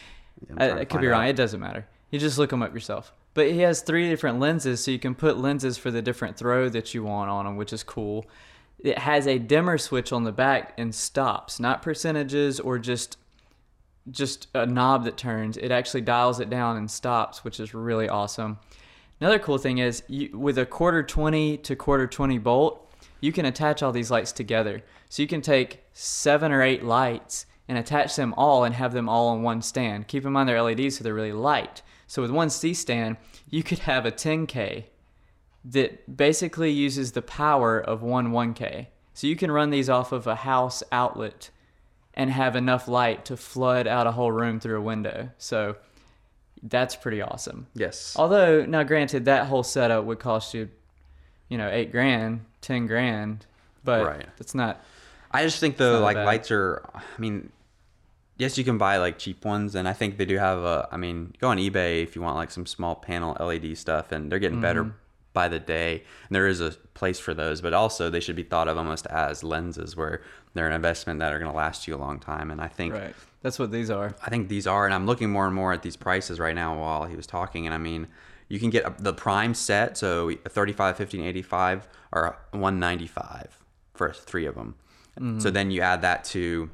I, 0.56 0.84
could 0.86 1.02
be 1.02 1.06
wrong. 1.08 1.24
out. 1.24 1.28
It 1.28 1.36
doesn't 1.36 1.60
matter. 1.60 1.86
You 2.10 2.18
just 2.18 2.38
look 2.38 2.50
them 2.50 2.62
up 2.62 2.72
yourself. 2.72 3.12
But 3.34 3.50
he 3.50 3.60
has 3.60 3.82
three 3.82 4.08
different 4.08 4.40
lenses, 4.40 4.82
so 4.82 4.90
you 4.90 4.98
can 4.98 5.14
put 5.14 5.36
lenses 5.36 5.76
for 5.76 5.90
the 5.90 6.00
different 6.00 6.38
throw 6.38 6.70
that 6.70 6.94
you 6.94 7.04
want 7.04 7.30
on 7.30 7.44
them, 7.44 7.56
which 7.56 7.72
is 7.72 7.82
cool. 7.82 8.24
It 8.78 8.98
has 8.98 9.26
a 9.26 9.38
dimmer 9.38 9.76
switch 9.76 10.10
on 10.10 10.24
the 10.24 10.32
back 10.32 10.72
and 10.78 10.94
stops, 10.94 11.60
not 11.60 11.82
percentages 11.82 12.60
or 12.60 12.78
just 12.78 13.18
just 14.10 14.48
a 14.54 14.66
knob 14.66 15.04
that 15.04 15.16
turns. 15.16 15.56
It 15.56 15.70
actually 15.70 16.02
dials 16.02 16.40
it 16.40 16.50
down 16.50 16.76
and 16.76 16.90
stops, 16.90 17.44
which 17.44 17.60
is 17.60 17.74
really 17.74 18.08
awesome. 18.08 18.58
Another 19.20 19.38
cool 19.38 19.58
thing 19.58 19.78
is 19.78 20.02
you, 20.08 20.36
with 20.38 20.58
a 20.58 20.66
quarter 20.66 21.02
20 21.02 21.58
to 21.58 21.76
quarter 21.76 22.06
20 22.06 22.38
bolt, 22.38 22.94
you 23.20 23.32
can 23.32 23.46
attach 23.46 23.82
all 23.82 23.92
these 23.92 24.10
lights 24.10 24.32
together. 24.32 24.82
So 25.08 25.22
you 25.22 25.28
can 25.28 25.40
take 25.40 25.84
seven 25.92 26.52
or 26.52 26.62
eight 26.62 26.84
lights 26.84 27.46
and 27.68 27.78
attach 27.78 28.16
them 28.16 28.34
all 28.36 28.64
and 28.64 28.74
have 28.74 28.92
them 28.92 29.08
all 29.08 29.28
on 29.28 29.42
one 29.42 29.62
stand. 29.62 30.08
Keep 30.08 30.24
in 30.24 30.32
mind 30.32 30.48
they're 30.48 30.62
LEDs, 30.62 30.98
so 30.98 31.04
they're 31.04 31.14
really 31.14 31.32
light. 31.32 31.82
So 32.06 32.22
with 32.22 32.30
one 32.30 32.50
C 32.50 32.74
stand, 32.74 33.16
you 33.50 33.62
could 33.62 33.80
have 33.80 34.06
a 34.06 34.12
10K 34.12 34.84
that 35.64 36.16
basically 36.16 36.70
uses 36.70 37.12
the 37.12 37.22
power 37.22 37.80
of 37.80 38.02
one 38.02 38.28
1K. 38.28 38.86
So 39.14 39.26
you 39.26 39.34
can 39.34 39.50
run 39.50 39.70
these 39.70 39.88
off 39.88 40.12
of 40.12 40.26
a 40.26 40.36
house 40.36 40.82
outlet 40.92 41.50
and 42.16 42.30
have 42.30 42.56
enough 42.56 42.88
light 42.88 43.24
to 43.26 43.36
flood 43.36 43.86
out 43.86 44.06
a 44.06 44.12
whole 44.12 44.32
room 44.32 44.58
through 44.60 44.78
a 44.78 44.82
window. 44.82 45.28
So 45.38 45.76
that's 46.62 46.96
pretty 46.96 47.20
awesome. 47.20 47.66
yes. 47.74 48.14
Although, 48.18 48.64
now 48.64 48.82
granted, 48.82 49.26
that 49.26 49.46
whole 49.46 49.62
setup 49.62 50.04
would 50.06 50.18
cost 50.18 50.54
you, 50.54 50.70
you 51.48 51.58
know, 51.58 51.68
eight 51.68 51.92
grand, 51.92 52.40
ten 52.62 52.86
grand, 52.86 53.46
but 53.84 54.04
Right. 54.06 54.26
that's 54.38 54.54
not. 54.54 54.82
I 55.30 55.42
just 55.44 55.60
think 55.60 55.76
though, 55.76 56.00
like 56.00 56.16
bad. 56.16 56.24
lights 56.24 56.50
are. 56.50 56.82
I 56.94 57.02
mean, 57.20 57.50
yes, 58.38 58.56
you 58.56 58.64
can 58.64 58.78
buy 58.78 58.96
like 58.96 59.18
cheap 59.18 59.44
ones, 59.44 59.74
and 59.74 59.86
I 59.86 59.92
think 59.92 60.16
they 60.16 60.24
do 60.24 60.38
have 60.38 60.58
a. 60.60 60.88
I 60.90 60.96
mean, 60.96 61.34
go 61.40 61.48
on 61.48 61.58
eBay 61.58 62.02
if 62.02 62.16
you 62.16 62.22
want 62.22 62.36
like 62.36 62.50
some 62.50 62.64
small 62.64 62.94
panel 62.94 63.36
LED 63.38 63.76
stuff, 63.76 64.10
and 64.12 64.32
they're 64.32 64.38
getting 64.38 64.60
better 64.62 64.84
Mm-hmm. 64.84 64.96
By 65.36 65.48
the 65.48 65.60
day. 65.60 66.02
And 66.28 66.34
there 66.34 66.46
is 66.46 66.62
a 66.62 66.70
place 66.94 67.18
for 67.18 67.34
those, 67.34 67.60
but 67.60 67.74
also 67.74 68.08
they 68.08 68.20
should 68.20 68.36
be 68.36 68.42
thought 68.42 68.68
of 68.68 68.78
almost 68.78 69.06
as 69.08 69.44
lenses, 69.44 69.94
where 69.94 70.22
they're 70.54 70.66
an 70.66 70.72
investment 70.72 71.20
that 71.20 71.30
are 71.30 71.38
going 71.38 71.50
to 71.50 71.56
last 71.56 71.86
you 71.86 71.94
a 71.94 71.98
long 71.98 72.18
time. 72.18 72.50
And 72.50 72.58
I 72.58 72.68
think 72.68 72.94
Right. 72.94 73.14
That's 73.42 73.58
what 73.58 73.70
these 73.70 73.90
are. 73.90 74.16
I 74.24 74.30
think 74.30 74.48
these 74.48 74.66
are, 74.66 74.86
and 74.86 74.94
I'm 74.94 75.06
looking 75.06 75.30
more 75.30 75.46
and 75.46 75.54
more 75.54 75.72
at 75.72 75.82
these 75.82 75.94
prices 75.94 76.40
right 76.40 76.54
now 76.54 76.80
while 76.80 77.04
he 77.04 77.14
was 77.14 77.26
talking. 77.28 77.66
And 77.66 77.74
I 77.74 77.78
mean, 77.78 78.08
you 78.48 78.58
can 78.58 78.70
get 78.70 78.98
the 78.98 79.12
prime 79.12 79.54
set, 79.54 79.98
so 79.98 80.30
a 80.30 80.48
35, 80.48 80.96
15, 80.96 81.20
85 81.20 81.86
are 82.12 82.38
195 82.50 83.58
for 83.94 84.12
three 84.12 84.46
of 84.46 84.54
them. 84.54 84.74
Mm-hmm. 85.20 85.38
So 85.40 85.50
then 85.50 85.70
you 85.70 85.80
add 85.82 86.02
that 86.02 86.24
to 86.24 86.70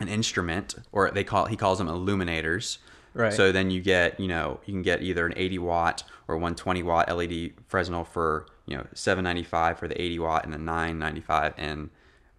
an 0.00 0.08
instrument, 0.08 0.74
or 0.90 1.10
they 1.10 1.22
call 1.22 1.44
he 1.44 1.56
calls 1.56 1.78
them 1.78 1.88
illuminators. 1.88 2.78
Right. 3.14 3.32
So 3.32 3.52
then 3.52 3.70
you 3.70 3.80
get, 3.80 4.18
you 4.18 4.26
know, 4.28 4.60
you 4.66 4.72
can 4.72 4.82
get 4.82 5.02
either 5.02 5.24
an 5.24 5.32
80 5.36 5.58
watt 5.60 6.02
or 6.28 6.36
120 6.36 6.82
watt 6.82 7.08
LED 7.14 7.52
Fresnel 7.68 8.04
for, 8.04 8.46
you 8.66 8.76
know, 8.76 8.86
795 8.92 9.78
for 9.78 9.86
the 9.88 10.00
80 10.00 10.18
watt 10.18 10.44
and 10.44 10.52
the 10.52 10.58
995. 10.58 11.54
And 11.56 11.90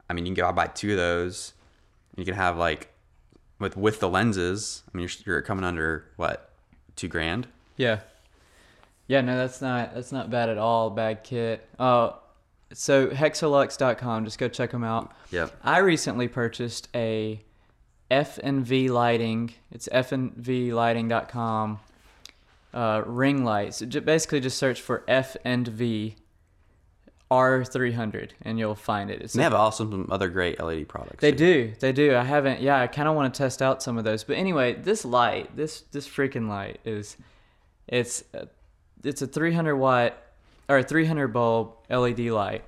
I 0.09 0.13
mean, 0.13 0.25
you 0.25 0.35
can 0.35 0.43
go 0.45 0.51
buy 0.51 0.67
two 0.67 0.91
of 0.91 0.97
those. 0.97 1.53
and 2.11 2.19
You 2.19 2.31
can 2.31 2.35
have 2.39 2.57
like 2.57 2.91
with 3.59 3.77
with 3.77 3.99
the 4.01 4.09
lenses. 4.09 4.83
I 4.93 4.97
mean, 4.97 5.07
you're, 5.07 5.35
you're 5.35 5.41
coming 5.41 5.63
under 5.63 6.05
what 6.17 6.51
two 6.95 7.07
grand? 7.07 7.47
Yeah. 7.77 7.99
Yeah, 9.07 9.21
no, 9.21 9.37
that's 9.37 9.61
not 9.61 9.93
that's 9.93 10.11
not 10.11 10.29
bad 10.29 10.49
at 10.49 10.57
all. 10.57 10.89
Bad 10.89 11.23
kit. 11.23 11.67
Uh, 11.79 12.11
so 12.73 13.07
hexolux.com, 13.07 14.25
just 14.25 14.39
go 14.39 14.47
check 14.49 14.71
them 14.71 14.83
out. 14.83 15.13
Yeah. 15.31 15.49
I 15.63 15.77
recently 15.79 16.27
purchased 16.27 16.89
a 16.95 17.39
F 18.11 18.39
and 18.43 18.65
V 18.65 18.89
lighting. 18.89 19.53
It's 19.71 19.87
fnvlighting.com. 19.91 21.79
Uh, 22.73 23.01
ring 23.05 23.43
lights. 23.45 23.81
Basically, 23.81 24.39
just 24.41 24.57
search 24.57 24.81
for 24.81 25.03
F 25.07 25.37
and 25.45 25.67
V 25.67 26.15
R300 27.31 28.31
and 28.43 28.59
you'll 28.59 28.75
find 28.75 29.09
it. 29.09 29.21
It's 29.21 29.33
they 29.33 29.41
have 29.43 29.53
awesome 29.53 29.91
some 29.91 30.07
other 30.11 30.29
great 30.29 30.61
LED 30.61 30.87
products. 30.87 31.21
they 31.21 31.31
too. 31.31 31.37
do. 31.37 31.73
They 31.79 31.91
do. 31.91 32.15
I 32.15 32.23
haven't. 32.23 32.61
Yeah, 32.61 32.79
I 32.79 32.87
kind 32.87 33.07
of 33.07 33.15
want 33.15 33.33
to 33.33 33.37
test 33.37 33.61
out 33.61 33.81
some 33.81 33.97
of 33.97 34.03
those. 34.03 34.23
But 34.23 34.37
anyway, 34.37 34.73
this 34.73 35.03
light, 35.05 35.55
this 35.55 35.81
this 35.91 36.07
freaking 36.07 36.47
light 36.47 36.79
is, 36.85 37.17
it's 37.87 38.23
a- 38.33 38.47
it's 39.03 39.21
a 39.21 39.27
300 39.27 39.75
watt 39.75 40.17
or 40.69 40.79
a 40.79 40.83
300 40.83 41.27
bulb 41.29 41.73
LED 41.89 42.19
light. 42.31 42.63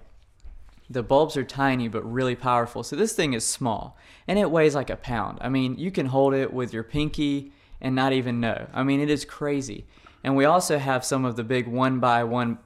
The 0.90 1.04
bulbs 1.04 1.36
are 1.36 1.44
tiny 1.44 1.88
but 1.88 2.10
really 2.10 2.36
powerful. 2.36 2.84
So 2.84 2.96
this 2.96 3.14
thing 3.14 3.34
is 3.34 3.46
small 3.46 3.98
and 4.28 4.40
it 4.40 4.50
weighs 4.50 4.76
like 4.76 4.90
a 4.90 4.96
pound. 4.96 5.40
I 5.42 5.50
mean, 5.50 5.78
you 5.78 5.92
can 5.92 6.08
hold 6.08 6.34
it 6.34 6.54
with 6.54 6.74
your 6.74 6.84
pinky 6.84 7.52
and 7.82 7.96
not 7.96 8.14
even 8.14 8.40
know. 8.40 8.68
I 8.74 8.84
mean, 8.84 9.00
it 9.00 9.10
is 9.10 9.26
crazy. 9.26 9.86
And 10.24 10.36
we 10.36 10.46
also 10.46 10.78
have 10.78 11.06
some 11.06 11.26
of 11.26 11.36
the 11.36 11.44
big 11.44 11.68
one 11.68 12.00
by 12.00 12.24
one, 12.24 12.58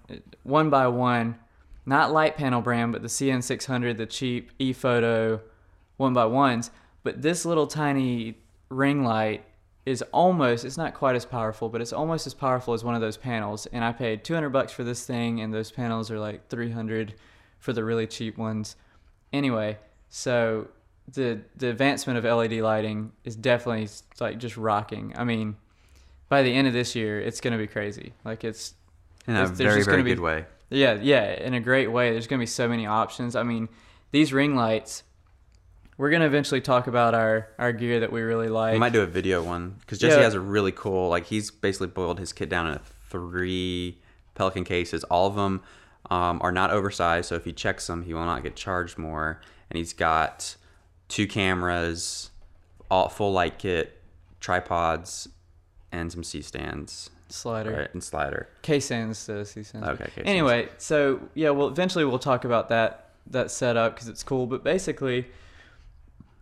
one 0.44 0.70
by 0.70 0.88
one, 0.88 1.38
not 1.86 2.12
light 2.12 2.38
panel 2.38 2.62
brand, 2.62 2.94
but 2.94 3.02
the 3.02 3.08
CN600, 3.08 3.98
the 3.98 4.06
cheap 4.06 4.52
ePhoto 4.60 5.42
one 5.98 6.14
by 6.14 6.26
ones. 6.26 6.72
But 7.04 7.22
this 7.22 7.46
little 7.46 7.68
tiny 7.68 8.38
ring 8.70 9.04
light 9.04 9.46
is 9.86 10.04
almost, 10.14 10.64
it's 10.64 10.78
not 10.78 10.94
quite 10.94 11.16
as 11.16 11.26
powerful, 11.26 11.70
but 11.70 11.82
it's 11.82 11.94
almost 11.94 12.28
as 12.28 12.34
powerful 12.34 12.74
as 12.74 12.84
one 12.84 12.96
of 12.96 13.02
those 13.02 13.18
panels. 13.18 13.66
And 13.68 13.84
I 13.84 13.92
paid 13.92 14.24
200 14.24 14.50
bucks 14.50 14.72
for 14.72 14.84
this 14.84 15.06
thing, 15.06 15.42
and 15.42 15.54
those 15.54 15.72
panels 15.72 16.12
are 16.12 16.20
like 16.20 16.48
300 16.50 17.16
for 17.62 17.72
the 17.72 17.84
really 17.86 18.08
cheap 18.08 18.38
ones. 18.38 18.76
Anyway, 19.32 19.78
so 20.10 20.68
the 21.14 21.40
the 21.56 21.70
advancement 21.70 22.18
of 22.18 22.26
LED 22.26 22.60
lighting 22.62 23.14
is 23.24 23.38
definitely 23.38 23.88
like 24.20 24.38
just 24.38 24.58
rocking. 24.58 25.14
I 25.16 25.24
mean, 25.24 25.56
by 26.28 26.44
the 26.44 26.54
end 26.54 26.68
of 26.68 26.74
this 26.74 26.94
year, 26.96 27.22
it's 27.22 27.40
gonna 27.40 27.58
be 27.58 27.68
crazy. 27.68 28.12
Like 28.26 28.44
it's 28.44 28.74
in 29.28 29.36
a 29.38 29.48
there's 29.48 29.58
very 29.58 29.84
very 29.84 30.04
be- 30.04 30.10
good 30.12 30.20
way. 30.20 30.46
yeah, 30.70 30.96
yeah, 31.02 31.32
in 31.34 31.54
a 31.54 31.60
great 31.62 31.90
way. 31.92 32.12
There's 32.12 32.28
gonna 32.28 32.40
be 32.42 32.46
so 32.46 32.68
many 32.68 32.86
options. 32.86 33.36
I 33.38 33.44
mean, 33.44 33.70
these 34.12 34.34
ring 34.34 34.56
lights. 34.56 35.04
We're 35.98 36.10
gonna 36.10 36.26
eventually 36.26 36.62
talk 36.62 36.88
about 36.88 37.14
our 37.14 37.48
our 37.60 37.72
gear 37.72 38.00
that 38.00 38.12
we 38.12 38.22
really 38.22 38.50
like. 38.50 38.74
We 38.74 38.80
might 38.80 38.94
do 38.94 39.02
a 39.02 39.06
video 39.06 39.44
one 39.44 39.76
because 39.82 40.00
Jesse 40.00 40.18
Yeah. 40.18 40.24
has 40.24 40.34
a 40.34 40.40
really 40.40 40.72
cool. 40.72 41.10
Like 41.10 41.28
he's 41.28 41.52
basically 41.52 41.88
boiled 41.88 42.18
his 42.20 42.34
kit 42.34 42.50
down 42.50 42.68
into 42.68 42.82
three 43.10 44.00
Pelican 44.34 44.64
cases. 44.64 45.04
All 45.06 45.28
of 45.28 45.36
them 45.36 45.62
um, 46.12 46.40
are 46.44 46.52
not 46.52 46.72
oversized, 46.72 47.30
so 47.30 47.36
if 47.36 47.46
he 47.46 47.54
checks 47.54 47.88
them, 47.88 48.04
he 48.04 48.14
will 48.14 48.26
not 48.26 48.44
get 48.44 48.56
charged 48.56 48.98
more. 48.98 49.40
And 49.70 49.78
he's 49.78 49.94
got 49.94 50.58
two 51.08 51.26
cameras, 51.26 52.30
all 52.92 53.08
full 53.08 53.32
light 53.32 53.58
kit, 53.58 53.98
tripods, 54.42 55.30
and 55.92 56.12
some 56.12 56.24
C 56.24 56.42
stands. 56.42 57.10
Slider. 57.30 57.72
Right, 57.72 57.94
and 57.94 58.04
slider. 58.04 58.50
K 58.62 58.82
stands 58.82 59.26
to 59.28 59.46
C 59.46 59.64
stands. 59.64 59.88
Okay, 59.88 60.04
K-stands. 60.04 60.30
Anyway, 60.30 60.68
so 60.78 61.22
yeah, 61.34 61.52
well, 61.52 61.70
eventually 61.70 62.04
we'll 62.04 62.20
talk 62.20 62.44
about 62.44 62.68
that 62.70 63.12
that 63.28 63.50
setup 63.50 63.96
because 63.96 64.10
it's 64.10 64.22
cool. 64.22 64.48
But 64.48 64.66
basically, 64.66 65.28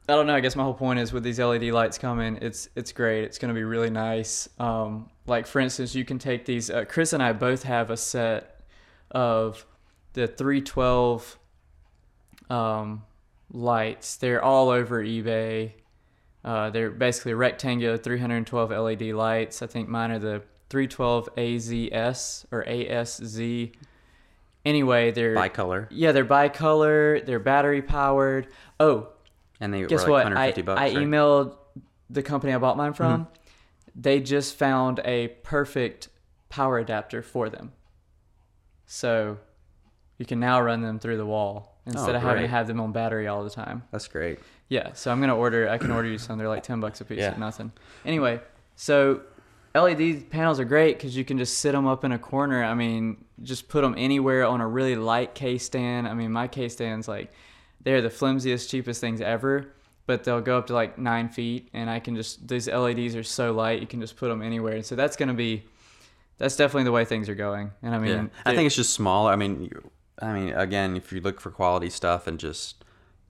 I 0.08 0.14
don't 0.14 0.26
know. 0.26 0.34
I 0.34 0.40
guess 0.40 0.56
my 0.56 0.64
whole 0.64 0.74
point 0.74 0.98
is 0.98 1.14
with 1.14 1.22
these 1.22 1.40
LED 1.40 1.66
lights 1.66 2.00
coming, 2.00 2.40
it's 2.42 2.70
it's 2.76 2.92
great. 2.92 3.24
It's 3.24 3.38
going 3.38 3.54
to 3.54 3.56
be 3.56 3.64
really 3.64 3.92
nice. 3.92 4.50
Um, 4.58 5.12
like 5.28 5.46
for 5.46 5.60
instance, 5.60 5.94
you 5.94 6.06
can 6.06 6.18
take 6.18 6.46
these. 6.46 6.72
Uh, 6.72 6.86
Chris 6.86 7.14
and 7.14 7.22
I 7.22 7.34
both 7.34 7.62
have 7.62 7.92
a 7.92 7.98
set 7.98 8.59
of 9.12 9.66
the 10.14 10.28
312 10.28 11.40
um, 12.50 13.04
lights. 13.52 14.18
They're 14.18 14.44
all 14.44 14.70
over 14.70 15.04
eBay. 15.04 15.74
Uh, 16.44 16.70
they're 16.70 16.92
basically 16.92 17.34
rectangular 17.34 17.98
312 17.98 18.72
LED 18.72 19.02
lights. 19.14 19.62
I 19.62 19.68
think 19.68 19.90
mine 19.90 20.12
are 20.12 20.20
the 20.20 20.42
312 20.70 21.36
AZS 21.36 22.46
or 22.52 22.64
ASZ. 22.64 23.74
Anyway, 24.66 25.12
they're 25.12 25.36
Bicolor, 25.36 25.88
yeah, 25.90 26.12
they're 26.12 26.26
bicolor. 26.26 27.26
They're 27.26 27.40
battery 27.40 27.82
powered. 27.82 28.48
Oh, 28.80 29.10
and 29.60 29.74
they 29.74 29.84
guess 29.84 30.06
were 30.06 30.12
like 30.12 30.26
what? 30.26 30.36
150 30.36 30.62
I, 30.62 30.66
bucks. 30.66 30.80
I 30.80 30.84
right? 30.84 30.96
Mm-hmm. 30.96 31.14
emailed 31.14 31.58
the 32.10 32.24
company 32.24 32.54
I 32.54 32.58
bought 32.58 32.78
mine 32.78 32.94
from. 32.94 33.28
They 33.96 34.20
just 34.20 34.56
found 34.56 35.00
a 35.04 35.30
perfect 35.44 36.10
power 36.50 36.78
adapter 36.78 37.22
for 37.22 37.50
them. 37.50 37.74
So 38.92 39.38
you 40.18 40.26
can 40.26 40.40
now 40.40 40.60
run 40.60 40.82
them 40.82 40.98
through 41.00 41.18
the 41.18 41.26
wall 41.26 41.78
instead 41.86 42.16
Oh, 42.16 42.18
of 42.18 42.24
having 42.24 42.42
to 42.42 42.48
have 42.48 42.66
them 42.66 42.82
on 42.82 42.92
battery 42.92 43.28
all 43.28 43.44
the 43.44 43.50
time. 43.52 43.84
That's 43.92 44.08
great. 44.08 44.40
Yeah, 44.68 44.94
so 44.94 45.12
I'm 45.12 45.20
gonna 45.22 45.36
order. 45.36 45.70
I 45.70 45.78
can 45.78 45.92
order 45.92 46.08
you 46.10 46.18
some. 46.18 46.40
They're 46.40 46.48
like 46.50 46.64
ten 46.64 46.80
bucks 46.80 47.00
a 47.00 47.06
piece, 47.06 47.20
Yeah. 47.20 47.36
nothing. 47.38 47.72
Anyway, 48.04 48.42
so 48.76 49.22
LED 49.76 50.32
panels 50.32 50.60
are 50.60 50.66
great 50.66 50.98
because 50.98 51.16
you 51.16 51.24
can 51.24 51.38
just 51.38 51.60
sit 51.60 51.74
them 51.74 51.86
up 51.86 52.04
in 52.04 52.12
a 52.12 52.18
corner. 52.20 52.64
I 52.64 52.74
mean, 52.74 53.24
just 53.44 53.70
put 53.70 53.82
them 53.82 53.94
anywhere 53.96 54.44
on 54.46 54.60
a 54.60 54.68
really 54.68 54.96
light 54.96 55.36
case 55.36 55.66
stand. 55.66 56.08
I 56.08 56.16
mean, 56.16 56.32
my 56.32 56.48
case 56.48 56.74
stands 56.74 57.08
like 57.08 57.32
they're 57.84 58.02
the 58.02 58.10
flimsiest, 58.10 58.70
cheapest 58.72 59.00
things 59.02 59.22
ever, 59.22 59.68
but 60.08 60.24
they'll 60.24 60.42
go 60.42 60.58
up 60.58 60.66
to 60.68 60.74
like 60.74 60.98
nine 60.98 61.30
feet, 61.30 61.70
and 61.74 61.90
I 61.92 62.00
can 62.00 62.16
just 62.16 62.48
these 62.48 62.68
LEDs 62.68 63.16
are 63.16 63.24
so 63.24 63.52
light 63.54 63.82
you 63.82 63.88
can 63.88 64.02
just 64.02 64.18
put 64.18 64.30
them 64.30 64.42
anywhere. 64.42 64.74
And 64.74 64.86
so 64.86 64.96
that's 64.96 65.16
gonna 65.16 65.36
be 65.36 65.64
that's 66.40 66.56
definitely 66.56 66.86
the 66.86 66.92
way 66.92 67.06
things 67.06 67.30
are 67.30 67.36
going. 67.36 67.72
And 67.84 67.94
I 67.94 68.00
mean, 68.00 68.12
Yeah. 68.12 68.26
I 68.46 68.56
think 68.56 68.66
it's 68.66 68.76
just 68.76 68.94
smaller. 68.94 69.32
I 69.32 69.36
mean, 69.36 69.72
I 70.22 70.34
mean, 70.34 70.54
again, 70.54 70.98
if 70.98 71.12
you 71.14 71.22
look 71.22 71.40
for 71.40 71.52
quality 71.52 71.90
stuff 71.92 72.26
and 72.28 72.40
just 72.40 72.84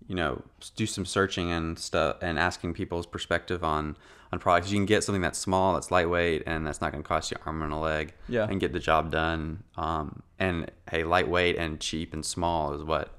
you 0.08 0.16
know 0.16 0.42
do 0.76 0.86
some 0.88 1.06
searching 1.06 1.52
and 1.52 1.78
stuff 1.78 2.18
and 2.22 2.40
asking 2.40 2.74
people's 2.74 3.06
perspective 3.06 3.64
on 3.64 3.98
on 4.32 4.38
products, 4.40 4.72
you 4.72 4.78
can 4.78 4.86
get 4.86 5.04
something 5.04 5.22
that's 5.22 5.40
small, 5.40 5.74
that's 5.74 5.90
lightweight, 5.92 6.44
and 6.46 6.66
that's 6.66 6.82
not 6.82 6.92
going 6.92 7.04
to 7.04 7.08
cost 7.08 7.32
you 7.32 7.38
an 7.38 7.44
arm 7.48 7.62
and 7.64 7.74
a 7.74 7.78
leg. 7.78 8.14
Yeah. 8.28 8.46
And 8.50 8.60
get 8.60 8.74
the 8.74 8.80
job 8.80 9.12
done. 9.12 9.64
Um, 9.76 10.22
and 10.38 10.70
hey, 10.90 11.04
lightweight 11.04 11.58
and 11.58 11.80
cheap 11.80 12.14
and 12.14 12.24
small 12.24 12.74
is 12.74 12.84
what 12.84 13.10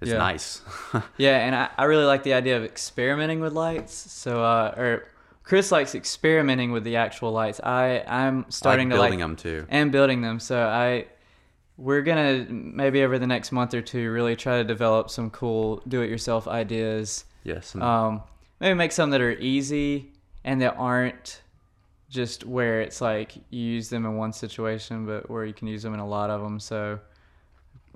is 0.00 0.08
Yeah. 0.10 0.16
nice. 0.18 0.62
Yeah, 1.18 1.36
and 1.46 1.54
I, 1.54 1.68
I 1.76 1.84
really 1.84 2.04
like 2.04 2.22
the 2.22 2.32
idea 2.34 2.56
of 2.56 2.64
experimenting 2.64 3.40
with 3.40 3.52
lights. 3.52 3.92
So, 3.94 4.42
uh, 4.42 4.74
or 4.78 5.04
Chris 5.46 5.70
likes 5.70 5.94
experimenting 5.94 6.72
with 6.72 6.82
the 6.82 6.96
actual 6.96 7.30
lights. 7.30 7.60
I 7.60 8.02
I'm 8.08 8.46
starting 8.50 8.90
to 8.90 8.96
building 8.96 9.12
like 9.12 9.18
them 9.20 9.36
too. 9.36 9.64
and 9.68 9.92
building 9.92 10.20
them. 10.20 10.40
So 10.40 10.60
I 10.66 11.06
we're 11.76 12.02
gonna 12.02 12.46
maybe 12.50 13.04
over 13.04 13.16
the 13.16 13.28
next 13.28 13.52
month 13.52 13.72
or 13.72 13.80
two 13.80 14.10
really 14.10 14.34
try 14.34 14.58
to 14.58 14.64
develop 14.64 15.08
some 15.08 15.30
cool 15.30 15.82
do-it-yourself 15.86 16.48
ideas. 16.48 17.24
Yes. 17.44 17.76
Um, 17.76 18.22
maybe 18.58 18.74
make 18.74 18.90
some 18.90 19.10
that 19.10 19.20
are 19.20 19.38
easy 19.38 20.10
and 20.42 20.60
that 20.62 20.74
aren't 20.76 21.42
just 22.08 22.44
where 22.44 22.80
it's 22.80 23.00
like 23.00 23.36
you 23.50 23.62
use 23.62 23.88
them 23.88 24.04
in 24.04 24.16
one 24.16 24.32
situation, 24.32 25.06
but 25.06 25.30
where 25.30 25.44
you 25.44 25.52
can 25.52 25.68
use 25.68 25.82
them 25.84 25.94
in 25.94 26.00
a 26.00 26.06
lot 26.06 26.28
of 26.28 26.42
them. 26.42 26.58
So 26.58 26.98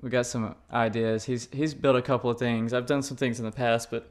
we 0.01 0.09
got 0.09 0.25
some 0.25 0.55
ideas. 0.71 1.25
He's 1.25 1.49
he's 1.51 1.73
built 1.73 1.97
a 1.97 2.01
couple 2.01 2.29
of 2.29 2.39
things. 2.39 2.73
I've 2.73 2.85
done 2.85 3.01
some 3.01 3.17
things 3.17 3.39
in 3.39 3.45
the 3.45 3.51
past, 3.51 3.91
but 3.91 4.09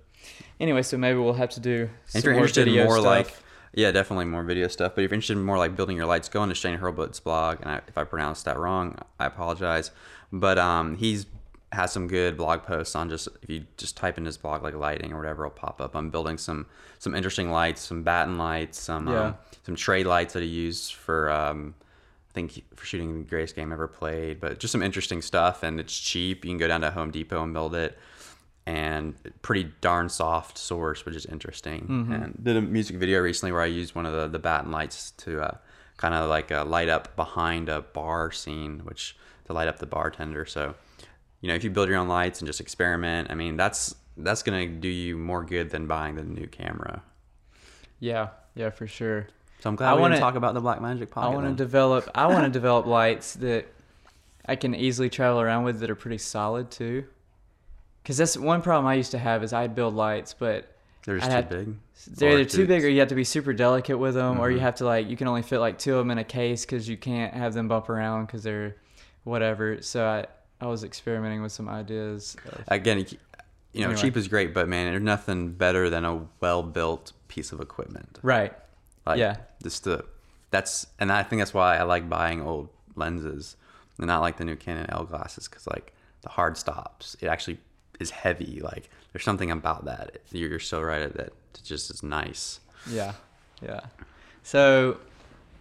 anyway, 0.59 0.83
so 0.83 0.97
maybe 0.97 1.19
we'll 1.19 1.33
have 1.35 1.51
to 1.51 1.61
do. 1.61 1.89
if 2.15 2.25
you're 2.25 2.33
more 2.35 2.43
interested 2.43 2.67
in 2.69 2.75
video 2.75 2.85
more 2.85 2.97
stuff. 2.99 3.07
like 3.07 3.35
yeah 3.73 3.93
definitely 3.93 4.25
more 4.25 4.43
video 4.43 4.67
stuff 4.67 4.97
but 4.97 5.05
if 5.05 5.11
you're 5.11 5.15
interested 5.15 5.37
in 5.37 5.43
more 5.45 5.57
like 5.57 5.77
building 5.77 5.97
your 5.97 6.05
lights 6.07 6.29
go 6.29 6.43
into 6.43 6.57
shane 6.57 6.77
hurlbut's 6.77 7.21
blog 7.21 7.59
and 7.61 7.71
I, 7.71 7.81
if 7.87 7.97
i 7.97 8.03
pronounced 8.03 8.45
that 8.47 8.59
wrong 8.59 8.99
i 9.21 9.27
apologize 9.27 9.93
but 10.33 10.59
um 10.59 10.97
he's 10.97 11.27
has 11.71 11.93
some 11.93 12.09
good 12.09 12.37
blog 12.37 12.65
posts 12.65 12.97
on 12.97 13.09
just 13.09 13.29
if 13.43 13.49
you 13.49 13.65
just 13.77 13.97
type 13.97 14.19
in 14.19 14.25
his 14.25 14.37
blog 14.37 14.65
like 14.65 14.75
lighting 14.75 15.13
or 15.13 15.19
whatever 15.19 15.45
it'll 15.47 15.55
pop 15.55 15.81
up 15.81 15.95
i'm 15.95 16.11
building 16.11 16.37
some 16.37 16.67
some 16.99 17.15
interesting 17.15 17.53
lights 17.53 17.81
some 17.81 18.03
batten 18.03 18.37
lights 18.39 18.77
some 18.77 19.07
Yeah. 19.07 19.21
um, 19.27 19.35
some 19.65 19.77
trade 19.77 20.07
lights 20.07 20.35
that 20.35 20.43
he 20.43 20.49
used 20.49 20.95
for 20.95 21.31
um 21.31 21.75
I 22.29 22.33
think 22.33 22.63
for 22.77 22.85
shooting 22.87 23.19
the 23.23 23.29
greatest 23.29 23.57
game 23.57 23.73
ever 23.73 23.89
played, 23.89 24.39
but 24.41 24.61
just 24.61 24.71
some 24.71 24.83
interesting 24.85 25.21
stuff, 25.21 25.65
and 25.65 25.81
it's 25.81 25.99
cheap. 25.99 26.45
You 26.45 26.53
can 26.53 26.59
go 26.59 26.69
down 26.69 26.81
to 26.83 26.91
Home 26.93 27.11
Depot 27.11 27.43
and 27.43 27.53
build 27.53 27.75
it, 27.75 27.99
and 28.71 29.15
pretty 29.43 29.73
darn 29.81 30.09
soft 30.09 30.57
source, 30.57 31.05
which 31.05 31.17
is 31.17 31.27
interesting. 31.27 31.83
Mm-hmm. 31.83 32.13
And 32.13 32.45
did 32.45 32.57
a 32.57 32.61
music 32.61 32.97
video 32.97 33.21
recently 33.21 33.51
where 33.51 33.63
I 33.63 33.67
used 33.67 33.97
one 33.97 34.07
of 34.07 34.13
the 34.13 34.29
the 34.29 34.39
batten 34.39 34.71
lights 34.71 35.11
to 35.23 35.41
uh, 35.43 35.57
kind 35.97 36.15
of 36.15 36.31
like 36.31 36.53
uh, 36.53 36.65
light 36.65 36.89
up 36.89 37.17
behind 37.17 37.69
a 37.69 37.81
bar 37.81 38.31
scene, 38.31 38.81
which 38.85 39.17
to 39.47 39.53
light 39.53 39.67
up 39.67 39.81
the 39.81 39.87
bartender. 39.87 40.47
So, 40.47 40.77
you 41.41 41.49
know, 41.49 41.55
if 41.55 41.65
you 41.65 41.71
build 41.71 41.89
your 41.89 41.99
own 41.99 42.07
lights 42.07 42.39
and 42.41 42.47
just 42.47 42.61
experiment, 42.61 43.29
I 43.29 43.35
mean, 43.35 43.57
that's 43.57 43.95
that's 44.17 44.45
gonna 44.45 44.67
do 44.67 44.89
you 44.89 45.17
more 45.17 45.45
good 45.45 45.71
than 45.71 45.89
buying 45.89 46.15
the 46.15 46.23
new 46.23 46.47
camera. 46.47 47.03
yeah, 47.99 48.29
yeah, 48.55 48.71
for 48.71 48.87
sure. 48.87 49.27
So 49.61 49.69
I'm 49.69 49.77
glad 49.77 49.91
I 49.91 49.95
we 49.95 50.01
wanna- 50.01 50.21
talk 50.21 50.37
about 50.37 50.55
the 50.55 50.63
Blackmagic 50.63 51.11
Pocket. 51.11 51.27
I 51.27 51.35
want 51.35 51.47
to 51.49 51.55
develop. 51.55 52.09
I 52.15 52.29
want 52.29 52.45
to 52.45 52.51
develop 52.61 52.87
lights 52.87 53.35
that 53.35 53.67
I 54.47 54.55
can 54.55 54.77
easily 54.77 55.11
travel 55.11 55.41
around 55.41 55.65
with 55.65 55.81
that 55.81 55.91
are 55.91 55.97
pretty 55.97 56.19
solid 56.19 56.71
too. 56.71 57.05
Because 58.03 58.17
that's 58.17 58.37
one 58.37 58.63
problem 58.63 58.87
I 58.87 58.95
used 58.95 59.11
to 59.13 59.19
have 59.19 59.43
is 59.43 59.53
I'd 59.53 59.75
build 59.75 59.95
lights, 59.95 60.35
but 60.35 60.75
They're 61.05 61.19
just 61.19 61.31
too 61.31 61.43
big. 61.57 61.77
they're 62.17 62.31
either 62.33 62.45
too 62.45 62.67
big 62.67 62.85
or 62.85 62.89
you 62.89 63.01
have 63.01 63.09
to 63.09 63.15
be 63.15 63.25
super 63.25 63.53
delicate 63.53 63.99
with 63.99 64.15
them, 64.15 64.39
or 64.41 64.51
you 64.51 64.59
Mhm. 64.59 64.63
have 64.63 64.75
to 64.77 64.85
like 64.85 65.09
you 65.09 65.17
can 65.17 65.29
only 65.29 65.43
fit 65.43 65.59
like 65.61 65.79
two 65.79 65.93
of 65.95 65.99
them 65.99 66.11
in 66.11 66.19
a 66.19 66.25
case 66.25 66.65
because 66.65 66.89
you 66.89 66.97
can't 66.97 67.35
have 67.35 67.53
them 67.55 67.69
bump 67.69 67.89
around 67.89 68.27
because 68.27 68.43
they're 68.43 68.77
whatever. 69.25 69.81
So 69.83 70.07
I 70.07 70.27
I 70.63 70.67
was 70.67 70.85
experimenting 70.85 71.41
with 71.43 71.53
some 71.53 71.69
ideas. 71.71 72.37
Of, 72.53 72.65
again, 72.69 72.99
you, 72.99 73.07
know, 73.81 73.87
Anyway. 73.87 73.95
cheap 74.01 74.17
is 74.17 74.29
great, 74.29 74.53
but 74.53 74.69
man, 74.69 74.91
there's 74.91 75.03
nothing 75.03 75.53
better 75.53 75.89
than 75.89 76.05
a 76.05 76.27
well-built 76.41 77.13
piece 77.29 77.51
of 77.53 77.61
equipment. 77.61 78.19
right. 78.23 78.53
Like, 79.07 79.19
Yeah. 79.19 79.37
Just 79.63 79.85
the 79.85 80.05
that's, 80.51 80.87
and 80.99 81.11
I 81.13 81.23
think 81.23 81.41
that's 81.41 81.55
why 81.55 81.77
I 81.79 81.85
like 81.85 82.09
buying 82.11 82.43
old 82.43 82.69
lenses 82.95 83.57
and 83.97 84.07
not 84.09 84.21
like 84.21 84.37
the 84.37 84.45
new 84.45 84.57
Canon 84.57 84.87
L 84.91 85.05
glasses 85.05 85.49
because 85.49 85.67
like 85.67 85.95
the 86.23 86.29
hard 86.29 86.59
stops, 86.59 87.17
it 87.21 87.27
actually 87.29 87.59
is 88.01 88.11
heavy. 88.11 88.61
Like 88.63 88.91
there's 89.13 89.25
something 89.25 89.51
about 89.51 89.85
that. 89.85 90.19
You're, 90.33 90.51
you're 90.51 90.59
so 90.59 90.81
right 90.81 91.03
at 91.03 91.15
that. 91.17 91.29
It 91.55 91.63
just 91.63 91.91
is 91.91 92.03
nice. 92.03 92.61
Yeah. 92.91 93.13
Yeah. 93.63 93.81
So 94.43 94.99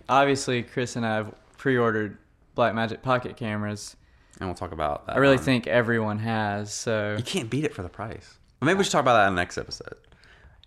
obviously 0.07 0.63
Chris 0.63 0.95
and 0.95 1.05
I 1.05 1.15
have 1.15 1.33
pre-ordered 1.57 2.17
Blackmagic 2.57 3.01
pocket 3.01 3.37
cameras. 3.37 3.95
And 4.39 4.47
we'll 4.47 4.55
talk 4.55 4.71
about 4.71 5.05
that. 5.07 5.15
I 5.15 5.19
really 5.19 5.37
on- 5.37 5.43
think 5.43 5.67
everyone 5.67 6.19
has. 6.19 6.73
So 6.73 7.15
you 7.17 7.23
can't 7.23 7.49
beat 7.49 7.65
it 7.65 7.73
for 7.73 7.83
the 7.83 7.89
price. 7.89 8.37
Well, 8.59 8.67
maybe 8.67 8.77
we 8.79 8.83
should 8.83 8.93
talk 8.93 9.01
about 9.01 9.17
that 9.17 9.27
in 9.27 9.35
the 9.35 9.41
next 9.41 9.57
episode 9.57 9.95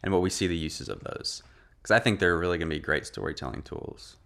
and 0.03 0.13
what 0.13 0.23
we 0.23 0.31
see 0.31 0.47
the 0.47 0.57
uses 0.57 0.89
of 0.89 1.01
those 1.05 1.43
because 1.83 1.91
I 1.91 1.99
think 1.99 2.21
they're 2.21 2.39
really 2.39 2.59
going 2.59 2.71
to 2.71 2.77
be 2.77 2.81
great 2.81 3.07
storytelling 3.07 3.63
tools. 3.63 4.17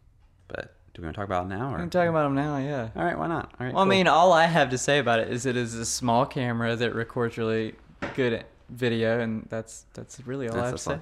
But 0.48 0.75
do 0.96 1.02
we 1.02 1.06
want 1.08 1.14
to 1.14 1.20
talk 1.20 1.26
about 1.28 1.44
it 1.44 1.48
now? 1.50 1.74
Or? 1.74 1.78
I'm 1.78 1.90
talking 1.90 2.08
about 2.08 2.22
them 2.22 2.34
now. 2.34 2.56
Yeah. 2.56 2.88
All 2.96 3.04
right, 3.04 3.18
why 3.18 3.26
not? 3.26 3.52
All 3.60 3.66
right. 3.66 3.74
Well, 3.74 3.84
I 3.84 3.86
mean, 3.86 4.08
all 4.08 4.32
I 4.32 4.46
have 4.46 4.70
to 4.70 4.78
say 4.78 4.98
about 4.98 5.18
it 5.20 5.28
is 5.28 5.44
it 5.44 5.54
is 5.54 5.74
a 5.74 5.84
small 5.84 6.24
camera 6.24 6.74
that 6.74 6.94
records 6.94 7.36
really 7.36 7.74
good 8.14 8.46
video, 8.70 9.20
and 9.20 9.46
that's 9.50 9.84
that's 9.92 10.18
really 10.26 10.48
all 10.48 10.58
I 10.58 10.68
have 10.68 10.76
to 10.76 10.84
That's- 10.84 10.84
say. 10.84 10.92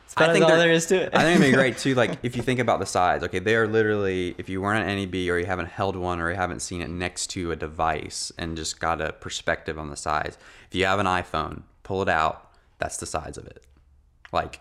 that's 0.00 0.14
That's 0.14 0.30
I 0.30 0.32
think 0.32 0.44
all 0.46 0.56
there 0.56 0.72
is 0.72 0.86
to 0.86 0.96
it. 1.02 1.14
I 1.14 1.22
think 1.22 1.38
it'd 1.38 1.52
be 1.52 1.56
great 1.56 1.78
too. 1.84 1.94
Like 1.94 2.18
if 2.24 2.34
you 2.34 2.42
think 2.42 2.58
about 2.58 2.80
the 2.80 2.86
size, 2.86 3.22
okay, 3.22 3.38
they 3.38 3.54
are 3.54 3.68
literally. 3.68 4.34
If 4.36 4.48
you 4.48 4.60
weren't 4.60 4.88
an 4.88 4.98
NAB 4.98 5.14
or 5.30 5.38
you 5.38 5.46
haven't 5.46 5.68
held 5.68 5.94
one 5.94 6.20
or 6.20 6.28
you 6.28 6.36
haven't 6.36 6.58
seen 6.60 6.82
it 6.82 6.90
next 6.90 7.28
to 7.28 7.52
a 7.52 7.56
device 7.56 8.32
and 8.38 8.56
just 8.56 8.80
got 8.80 9.00
a 9.00 9.12
perspective 9.12 9.78
on 9.78 9.90
the 9.90 9.96
size. 9.96 10.36
If 10.68 10.74
you 10.74 10.86
have 10.86 10.98
an 10.98 11.06
iPhone, 11.06 11.62
pull 11.84 12.02
it 12.02 12.08
out. 12.08 12.50
That's 12.78 12.96
the 12.96 13.06
size 13.06 13.38
of 13.38 13.46
it. 13.46 13.62
Like 14.32 14.58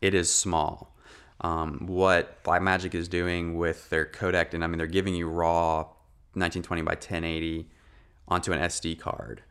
it 0.00 0.14
is 0.14 0.32
small. 0.32 0.93
Um, 1.40 1.86
what 1.86 2.42
Blackmagic 2.44 2.94
is 2.94 3.08
doing 3.08 3.56
with 3.58 3.90
their 3.90 4.06
codec, 4.06 4.54
and 4.54 4.62
I 4.64 4.66
mean 4.66 4.78
they're 4.78 4.86
giving 4.86 5.14
you 5.14 5.28
raw 5.28 5.78
1920 6.34 6.82
by 6.82 6.92
1080 6.92 7.68
onto 8.28 8.52
an 8.52 8.60
SD 8.60 8.98
card. 8.98 9.42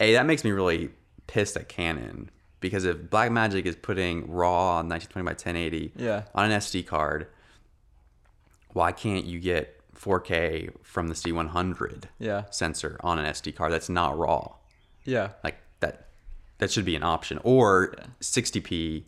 A 0.00 0.12
that 0.14 0.26
makes 0.26 0.44
me 0.44 0.50
really 0.50 0.90
pissed 1.26 1.56
at 1.56 1.68
Canon 1.68 2.30
because 2.60 2.84
if 2.84 2.96
Blackmagic 2.96 3.64
is 3.66 3.76
putting 3.76 4.30
raw 4.30 4.76
1920 4.82 5.24
by 5.24 5.32
1080 5.32 5.92
Yeah. 5.96 6.22
on 6.34 6.50
an 6.50 6.58
SD 6.58 6.86
card, 6.86 7.28
why 8.72 8.92
can't 8.92 9.24
you 9.24 9.38
get 9.40 9.80
4K 9.94 10.70
from 10.82 11.08
the 11.08 11.14
C100 11.14 12.04
Yeah. 12.18 12.44
sensor 12.50 12.98
on 13.02 13.18
an 13.18 13.26
SD 13.26 13.54
card 13.54 13.72
that's 13.72 13.88
not 13.88 14.18
raw? 14.18 14.54
Yeah. 15.04 15.30
Like 15.44 15.56
that 15.80 16.08
that 16.58 16.70
should 16.70 16.84
be 16.84 16.96
an 16.96 17.02
option 17.02 17.38
or 17.44 17.94
60p 18.20 19.04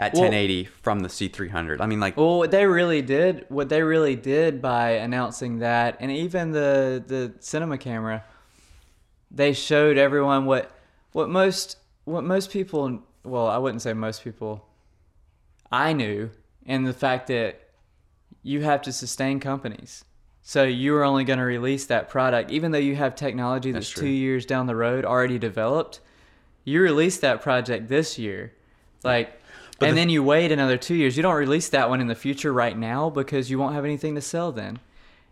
at 0.00 0.14
Well- 0.14 0.22
1080 0.22 0.64
from 0.64 1.00
the 1.00 1.08
C300. 1.08 1.80
I 1.80 1.86
mean 1.86 2.00
like 2.00 2.16
Well, 2.16 2.38
what 2.38 2.50
they 2.50 2.66
really 2.66 3.02
did, 3.02 3.44
what 3.48 3.68
they 3.68 3.82
really 3.82 4.16
did 4.16 4.60
by 4.60 4.92
announcing 4.92 5.58
that, 5.60 5.96
and 6.00 6.10
even 6.10 6.50
the 6.50 7.04
the 7.06 7.34
cinema 7.38 7.78
camera, 7.78 8.24
they 9.30 9.52
showed 9.52 9.98
everyone 9.98 10.46
what 10.46 10.72
what 11.12 11.28
most 11.28 11.76
what 12.04 12.24
most 12.24 12.50
people. 12.50 13.02
Well, 13.22 13.46
I 13.46 13.58
wouldn't 13.58 13.82
say 13.82 13.92
most 13.92 14.24
people. 14.24 14.66
I 15.70 15.92
knew, 15.92 16.30
and 16.66 16.86
the 16.86 16.94
fact 16.94 17.26
that 17.28 17.60
you 18.42 18.62
have 18.62 18.82
to 18.82 18.92
sustain 18.92 19.38
companies. 19.38 20.04
So 20.42 20.64
you 20.64 20.96
are 20.96 21.04
only 21.04 21.24
going 21.24 21.38
to 21.38 21.44
release 21.44 21.84
that 21.86 22.08
product, 22.08 22.50
even 22.50 22.72
though 22.72 22.78
you 22.78 22.96
have 22.96 23.14
technology 23.14 23.70
that's, 23.70 23.90
That's 23.90 24.00
two 24.00 24.08
years 24.08 24.46
down 24.46 24.66
the 24.66 24.74
road 24.74 25.04
already 25.04 25.38
developed. 25.38 26.00
You 26.64 26.80
release 26.80 27.18
that 27.18 27.42
project 27.42 27.88
this 27.88 28.18
year, 28.18 28.54
like, 29.04 29.39
But 29.80 29.88
and 29.88 29.96
the- 29.96 30.02
then 30.02 30.08
you 30.10 30.22
wait 30.22 30.52
another 30.52 30.76
two 30.76 30.94
years. 30.94 31.16
You 31.16 31.22
don't 31.24 31.34
release 31.34 31.68
that 31.70 31.88
one 31.88 32.00
in 32.00 32.06
the 32.06 32.14
future 32.14 32.52
right 32.52 32.78
now 32.78 33.10
because 33.10 33.50
you 33.50 33.58
won't 33.58 33.74
have 33.74 33.84
anything 33.84 34.14
to 34.14 34.20
sell 34.20 34.52
then. 34.52 34.78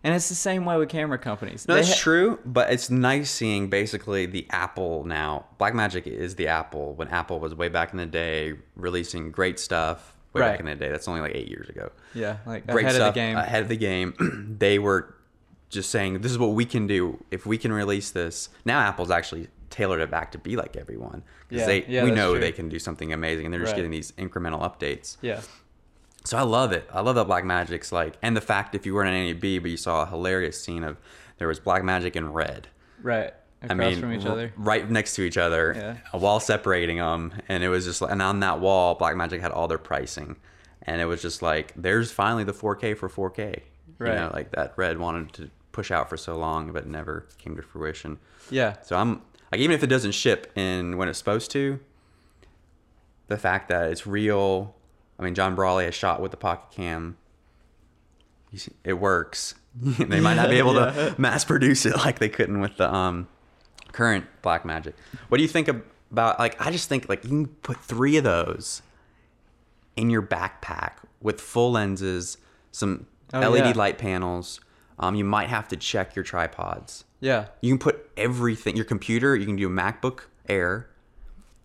And 0.03 0.13
it's 0.15 0.29
the 0.29 0.35
same 0.35 0.63
way 0.65 0.77
with 0.77 0.87
camera 0.89 1.17
companies. 1.17 1.67
No, 1.67 1.75
They 1.75 1.81
that's 1.81 1.93
ha- 1.93 1.99
true, 2.01 2.39
but 2.45 2.71
it's 2.71 2.89
nice 2.89 3.29
seeing 3.29 3.69
basically 3.69 4.25
the 4.25 4.47
Apple 4.49 5.03
now. 5.05 5.45
Blackmagic 5.59 6.07
is 6.07 6.35
the 6.35 6.47
Apple 6.47 6.93
when 6.95 7.09
Apple 7.09 7.39
was 7.39 7.53
way 7.55 7.67
back 7.69 7.91
in 7.91 7.97
the 7.97 8.05
day 8.05 8.53
releasing 8.75 9.29
great 9.31 9.59
stuff 9.59 10.13
way 10.33 10.41
Right. 10.41 10.51
back 10.51 10.59
in 10.61 10.65
the 10.67 10.75
day. 10.75 10.89
That's 10.89 11.07
only 11.07 11.21
like 11.21 11.35
eight 11.35 11.49
years 11.49 11.67
ago. 11.69 11.91
Yeah, 12.13 12.37
like 12.45 12.65
Great 12.67 12.83
ahead 12.85 12.95
stuff 12.95 13.09
of 13.09 13.13
the 13.13 13.19
game. 13.19 13.35
ahead 13.37 13.63
of 13.63 13.67
the 13.69 13.75
game. 13.77 14.55
they 14.59 14.79
were 14.79 15.13
just 15.69 15.89
saying 15.89 16.21
this 16.21 16.31
is 16.31 16.37
what 16.39 16.51
we 16.53 16.63
can 16.65 16.87
do 16.87 17.21
if 17.29 17.45
we 17.45 17.57
can 17.57 17.73
release 17.73 18.09
this. 18.09 18.49
Now 18.65 18.79
Apple's 18.79 19.11
actually 19.11 19.49
tailored 19.69 19.99
it 20.01 20.09
back 20.11 20.31
to 20.31 20.37
be 20.37 20.55
like 20.55 20.75
everyone 20.75 21.23
because 21.47 21.61
Yeah, 21.61 21.65
they 21.67 21.85
yeah, 21.87 22.03
we 22.03 22.11
know 22.11 22.31
true. 22.33 22.39
they 22.41 22.51
can 22.51 22.69
do 22.69 22.79
something 22.79 23.13
amazing 23.13 23.45
and 23.45 23.53
they're 23.53 23.61
just 23.61 23.71
Right. 23.71 23.77
getting 23.77 23.91
these 23.91 24.11
incremental 24.13 24.61
updates. 24.61 25.17
yeah, 25.21 25.41
So 26.25 26.37
I 26.37 26.41
love 26.41 26.71
it. 26.71 26.87
I 26.93 27.01
love 27.01 27.15
that 27.15 27.27
Blackmagic's 27.27 27.91
like, 27.91 28.15
and 28.21 28.35
the 28.35 28.41
fact 28.41 28.75
if 28.75 28.85
you 28.85 28.93
were 28.93 29.03
in 29.03 29.13
an 29.13 29.25
NAB, 29.27 29.61
but 29.61 29.71
you 29.71 29.77
saw 29.77 30.03
a 30.03 30.05
hilarious 30.05 30.61
scene 30.63 30.83
of 30.83 30.97
there 31.37 31.47
was 31.47 31.59
Blackmagic 31.59 32.15
and 32.15 32.33
Red. 32.35 32.67
Right. 33.01 33.33
Across 33.61 33.71
I 33.71 33.73
mean, 33.89 33.99
from 33.99 34.13
each 34.13 34.25
other. 34.25 34.53
right 34.55 34.89
next 34.89 35.15
to 35.15 35.21
each 35.23 35.37
other, 35.37 35.73
Yeah. 35.75 35.97
a 36.13 36.17
wall 36.17 36.39
separating 36.39 36.97
them, 36.97 37.33
and 37.49 37.61
it 37.63 37.69
was 37.69 37.85
just 37.85 38.01
like, 38.01 38.11
and 38.11 38.21
on 38.21 38.39
that 38.39 38.59
wall, 38.59 38.97
Blackmagic 38.97 39.41
had 39.41 39.51
all 39.51 39.67
their 39.67 39.77
pricing, 39.77 40.37
and 40.83 41.01
it 41.01 41.05
was 41.05 41.21
just 41.21 41.41
like, 41.41 41.73
there's 41.75 42.11
finally 42.11 42.43
the 42.45 42.53
4K 42.53 42.93
for 42.95 43.09
4K, 43.09 43.63
Right. 43.97 44.13
You 44.13 44.19
know, 44.19 44.31
like 44.33 44.51
that 44.51 44.73
Red 44.77 44.97
wanted 44.97 45.33
to 45.33 45.49
push 45.73 45.91
out 45.91 46.09
for 46.09 46.15
so 46.15 46.37
long, 46.37 46.71
but 46.71 46.87
never 46.87 47.25
came 47.37 47.55
to 47.57 47.61
fruition. 47.61 48.17
Yeah. 48.49 48.75
So 48.81 48.95
I'm 48.97 49.21
like, 49.51 49.61
even 49.61 49.73
if 49.75 49.83
it 49.83 49.87
doesn't 49.87 50.11
ship 50.11 50.51
in 50.55 50.97
when 50.97 51.07
it's 51.09 51.17
supposed 51.19 51.51
to, 51.51 51.79
the 53.27 53.37
fact 53.37 53.69
that 53.69 53.91
it's 53.91 54.05
real. 54.07 54.75
I 55.17 55.23
mean, 55.23 55.35
John 55.35 55.55
Brawley 55.55 55.85
has 55.85 55.93
shot 55.95 56.21
with 56.21 56.31
the 56.31 56.37
Pocket 56.37 56.73
Cam. 56.75 57.17
See, 58.55 58.71
it 58.83 58.93
works. 58.93 59.55
they 59.75 60.19
might 60.19 60.33
not 60.35 60.49
be 60.49 60.57
able 60.57 60.73
Yeah. 60.75 60.91
to 60.91 61.15
mass 61.21 61.45
produce 61.45 61.85
it 61.85 61.95
like 61.97 62.19
they 62.19 62.29
couldn't 62.29 62.59
with 62.61 62.77
the 62.77 62.91
um, 62.93 63.27
current 63.91 64.25
Blackmagic. 64.41 64.93
What 65.27 65.37
do 65.37 65.43
you 65.43 65.47
think 65.49 65.67
about? 65.67 66.39
Like, 66.39 66.59
I 66.65 66.71
just 66.71 66.89
think 66.89 67.07
like 67.09 67.23
you 67.23 67.29
can 67.29 67.47
put 67.47 67.77
three 67.77 68.17
of 68.17 68.23
those 68.23 68.81
in 69.95 70.09
your 70.09 70.21
backpack 70.23 70.93
with 71.21 71.39
full 71.41 71.71
lenses, 71.73 72.37
some 72.71 73.05
Oh, 73.31 73.39
LED 73.51 73.65
yeah. 73.67 73.71
light 73.75 73.99
panels. 73.99 74.59
Um, 74.97 75.13
you 75.13 75.23
might 75.23 75.49
have 75.49 75.67
to 75.67 75.75
check 75.77 76.15
your 76.15 76.23
tripods. 76.23 77.05
Yeah. 77.19 77.47
You 77.61 77.71
can 77.73 77.79
put 77.79 78.09
everything. 78.17 78.75
Your 78.75 78.85
computer. 78.85 79.35
You 79.35 79.45
can 79.45 79.55
do 79.55 79.67
a 79.67 79.71
MacBook 79.71 80.21
Air, 80.47 80.87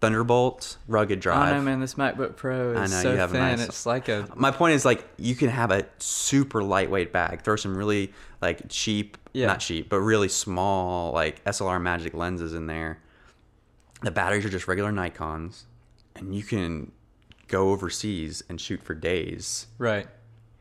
Thunderbolt, 0.00 0.76
rugged 0.86 1.20
drive. 1.20 1.48
don't 1.50 1.58
know, 1.58 1.64
man. 1.64 1.80
This 1.80 1.94
MacBook 1.94 2.36
Pro 2.36 2.72
is 2.72 2.78
I 2.92 2.94
know, 2.96 3.02
so 3.02 3.12
you 3.12 3.18
have 3.18 3.30
a 3.30 3.32
thin. 3.32 3.40
nice- 3.58 3.64
It's 3.68 3.86
like 3.86 4.08
a 4.08 4.28
My 4.34 4.50
point 4.50 4.74
is 4.74 4.84
like 4.84 5.06
you 5.16 5.34
can 5.34 5.48
have 5.48 5.70
a 5.70 5.86
super 5.98 6.62
lightweight 6.62 7.12
bag. 7.12 7.42
Throw 7.42 7.56
some 7.56 7.76
really 7.76 8.12
like 8.42 8.62
cheap, 8.68 9.16
Yeah. 9.32 9.46
not 9.46 9.60
cheap, 9.60 9.88
but 9.88 10.00
really 10.00 10.28
small 10.28 11.12
like 11.12 11.42
SLR 11.44 11.80
Magic 11.80 12.12
lenses 12.12 12.52
in 12.52 12.66
there. 12.66 12.98
The 14.02 14.10
batteries 14.10 14.44
are 14.44 14.50
just 14.50 14.68
regular 14.68 14.92
Nikon's, 14.92 15.64
and 16.16 16.34
you 16.34 16.42
can 16.42 16.92
go 17.48 17.70
overseas 17.70 18.42
and 18.50 18.60
shoot 18.60 18.82
for 18.82 18.92
days, 18.94 19.68
right. 19.78 20.06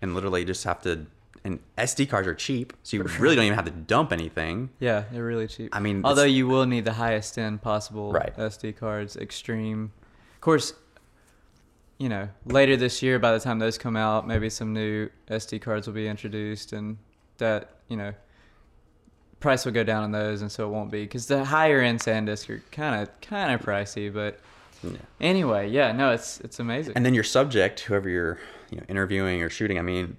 and 0.01 0.15
literally 0.15 0.45
just 0.45 0.63
have 0.63 0.81
to. 0.83 1.07
And 1.45 1.59
SD 1.77 2.07
cards 2.09 2.25
are 2.27 2.33
cheap, 2.33 2.71
so 2.83 2.95
you 2.95 3.03
really 3.19 3.35
don't 3.35 3.43
even 3.45 3.55
have 3.55 3.65
to 3.65 3.71
dump 3.71 4.13
anything. 4.13 4.69
Yeah, 4.79 5.03
they're 5.11 5.25
really 5.25 5.47
cheap. 5.47 5.75
I 5.75 5.81
mean, 5.81 6.01
although 6.05 6.23
you 6.23 6.47
will 6.47 6.65
need 6.65 6.85
the 6.85 6.93
highest 6.93 7.37
end 7.37 7.61
possible 7.61 8.13
Right. 8.13 8.33
SD 8.37 8.77
cards, 8.77 9.17
extreme. 9.17 9.91
Of 10.35 10.41
course, 10.41 10.73
you 11.97 12.07
know, 12.07 12.29
later 12.45 12.77
this 12.77 13.01
year, 13.03 13.19
by 13.19 13.33
the 13.33 13.39
time 13.41 13.59
those 13.59 13.77
come 13.77 13.97
out, 13.97 14.25
maybe 14.25 14.49
some 14.49 14.73
new 14.73 15.09
SD 15.29 15.61
cards 15.61 15.85
will 15.85 15.93
be 15.93 16.07
introduced, 16.07 16.71
and 16.71 16.97
that 17.39 17.71
you 17.89 17.97
know, 17.97 18.13
price 19.41 19.65
will 19.65 19.73
go 19.73 19.83
down 19.83 20.03
on 20.03 20.11
those, 20.11 20.41
and 20.41 20.49
so 20.51 20.65
it 20.65 20.71
won't 20.71 20.91
be 20.91 21.03
because 21.03 21.27
the 21.27 21.43
higher 21.43 21.81
end 21.81 21.99
SanDisk 21.99 22.49
are 22.49 22.63
kind 22.71 23.01
of 23.03 23.21
kind 23.21 23.53
of 23.53 23.61
pricey. 23.61 24.11
But 24.13 24.39
Yeah. 24.81 24.91
anyway, 25.19 25.69
yeah, 25.69 25.91
no, 25.91 26.11
it's 26.11 26.39
it's 26.39 26.59
amazing. 26.59 26.93
And 26.95 27.05
then 27.05 27.13
your 27.13 27.23
subject, 27.25 27.81
whoever 27.81 28.07
you're 28.07 28.39
you 28.69 28.77
know 28.77 28.83
interviewing 28.87 29.41
or 29.43 29.49
shooting, 29.49 29.77
I 29.77 29.81
mean, 29.81 30.15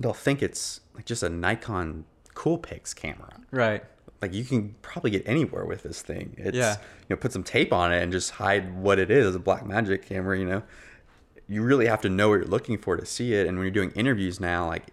they'll 0.00 0.12
think 0.12 0.42
it's 0.42 0.80
like 0.94 1.04
just 1.04 1.22
a 1.22 1.28
Nikon 1.28 2.04
Coolpix 2.34 2.94
camera. 2.94 3.40
right. 3.50 3.84
Like 4.22 4.32
you 4.32 4.44
can 4.44 4.74
probably 4.80 5.10
get 5.10 5.28
anywhere 5.28 5.66
with 5.66 5.82
this 5.82 6.00
thing. 6.00 6.34
It's 6.38 6.56
Yeah. 6.56 6.76
you 6.76 7.06
know 7.10 7.16
put 7.16 7.32
some 7.32 7.42
tape 7.44 7.70
on 7.72 7.92
it 7.92 8.02
and 8.02 8.10
just 8.10 8.30
hide 8.32 8.74
what 8.74 8.98
it 8.98 9.10
is. 9.10 9.36
A 9.36 9.38
Blackmagic 9.38 10.02
camera, 10.06 10.38
you 10.38 10.46
know. 10.46 10.62
You 11.48 11.62
really 11.62 11.86
have 11.86 12.00
to 12.00 12.08
know 12.08 12.30
what 12.30 12.36
you're 12.36 12.44
looking 12.46 12.78
for 12.78 12.96
to 12.96 13.04
see 13.06 13.34
it. 13.34 13.46
And 13.46 13.58
when 13.58 13.66
you're 13.66 13.70
doing 13.72 13.90
interviews 13.90 14.40
now, 14.40 14.66
like 14.66 14.84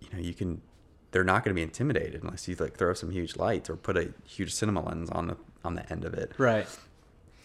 you 0.00 0.08
know, 0.12 0.18
you 0.20 0.32
can 0.32 0.62
they're 1.10 1.24
not 1.24 1.42
going 1.44 1.54
to 1.54 1.58
be 1.58 1.62
intimidated 1.62 2.22
unless 2.22 2.46
you 2.46 2.54
like 2.54 2.76
throw 2.76 2.94
some 2.94 3.10
huge 3.10 3.36
lights 3.36 3.68
or 3.68 3.76
put 3.76 3.96
a 3.96 4.12
huge 4.24 4.54
cinema 4.54 4.80
lens 4.84 5.10
on 5.10 5.26
the 5.26 5.36
on 5.64 5.74
the 5.74 5.90
end 5.92 6.04
of 6.04 6.14
it. 6.14 6.32
Right. 6.38 6.66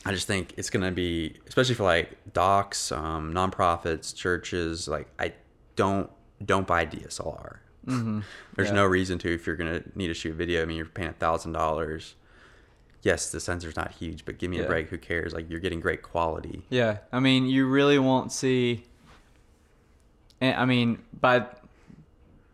I 0.05 0.11
just 0.11 0.27
think 0.27 0.53
it's 0.57 0.69
gonna 0.69 0.91
be, 0.91 1.35
especially 1.47 1.75
for 1.75 1.83
like 1.83 2.11
docs, 2.33 2.91
um, 2.91 3.33
nonprofits, 3.33 4.13
churches. 4.13 4.87
Like, 4.87 5.07
I 5.17 5.33
don't 5.77 6.09
don't 6.43 6.67
buy 6.67 6.85
DSLR. 6.85 7.57
Mm-hmm. 7.87 8.19
There's 8.55 8.69
Yeah. 8.69 8.75
no 8.75 8.85
reason 8.85 9.17
to 9.19 9.33
if 9.33 9.45
you're 9.45 9.55
gonna 9.55 9.83
need 9.95 10.07
to 10.07 10.13
shoot 10.13 10.33
video. 10.35 10.61
I 10.61 10.65
mean, 10.65 10.77
you're 10.77 10.85
paying 10.85 11.09
a 11.09 11.13
thousand 11.13 11.51
dollars. 11.53 12.15
Yes, 13.01 13.31
the 13.31 13.39
sensor's 13.41 13.75
not 13.75 13.91
huge, 13.91 14.23
but 14.23 14.37
give 14.37 14.49
me 14.49 14.57
Yeah. 14.57 14.63
a 14.63 14.67
break. 14.67 14.87
Who 14.89 14.97
cares? 14.97 15.33
Like, 15.33 15.49
you're 15.49 15.59
getting 15.59 15.81
great 15.81 16.01
quality. 16.03 16.63
Yeah, 16.69 16.99
I 17.11 17.19
mean, 17.19 17.47
you 17.47 17.67
really 17.67 17.99
won't 17.99 18.31
see. 18.31 18.85
I 20.41 20.65
mean, 20.65 20.99
by 21.19 21.45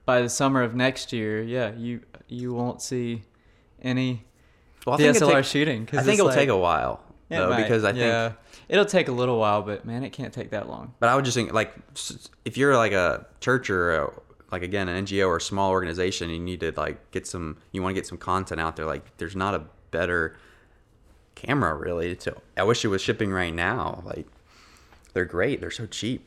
by 0.06 0.22
the 0.22 0.30
summer 0.30 0.64
of 0.64 0.74
next 0.76 1.14
year, 1.14 1.42
yeah, 1.42 1.74
you 1.76 2.02
you 2.28 2.54
won't 2.54 2.82
see 2.82 3.24
any 3.82 4.26
Well, 4.86 4.96
I 4.96 4.98
think 4.98 5.16
it 5.16 5.20
DSLR 5.22 5.34
take- 5.36 5.46
shooting. 5.46 5.86
'cause 5.86 6.00
I 6.00 6.04
think 6.04 6.16
it'll 6.16 6.28
like- 6.28 6.36
take 6.36 6.50
a 6.50 6.58
while 6.58 7.04
though, 7.30 7.56
because 7.56 7.84
I 7.84 7.94
think. 7.94 8.36
It'll 8.70 8.86
take 8.86 9.08
a 9.08 9.12
little 9.12 9.38
while, 9.40 9.62
but 9.62 9.84
man, 9.84 10.04
it 10.04 10.12
can't 10.12 10.34
take 10.34 10.52
that 10.52 10.70
long. 10.70 10.94
But 11.00 11.10
I 11.10 11.16
would 11.16 11.26
just 11.26 11.36
think 11.36 11.52
like, 11.52 11.74
if 12.46 12.56
you're 12.56 12.78
like 12.78 12.94
a 12.94 13.26
church 13.42 13.70
or 13.70 13.92
a, 13.92 14.12
like 14.52 14.62
again 14.62 14.88
an 14.88 15.06
NGO 15.06 15.28
or 15.28 15.38
a 15.38 15.42
small 15.42 15.72
organization, 15.72 16.30
you 16.30 16.40
need 16.40 16.62
to 16.62 16.72
like 16.78 17.12
get 17.12 17.28
some. 17.28 17.58
You 17.72 17.82
want 17.82 17.96
to 17.96 18.00
get 18.00 18.08
some 18.08 18.18
content 18.18 18.62
out 18.62 18.76
there. 18.78 18.86
Like, 18.86 19.18
there's 19.18 19.36
not 19.36 19.54
a 19.54 19.64
better 19.92 20.38
camera 21.36 21.76
really. 21.76 22.16
To 22.16 22.36
I 22.56 22.64
wish 22.64 22.86
it 22.86 22.88
was 22.88 23.02
shipping 23.02 23.32
right 23.32 23.54
now. 23.54 24.02
Like, 24.06 24.28
they're 25.14 25.26
great. 25.26 25.60
They're 25.60 25.72
so 25.72 25.86
cheap. 25.86 26.26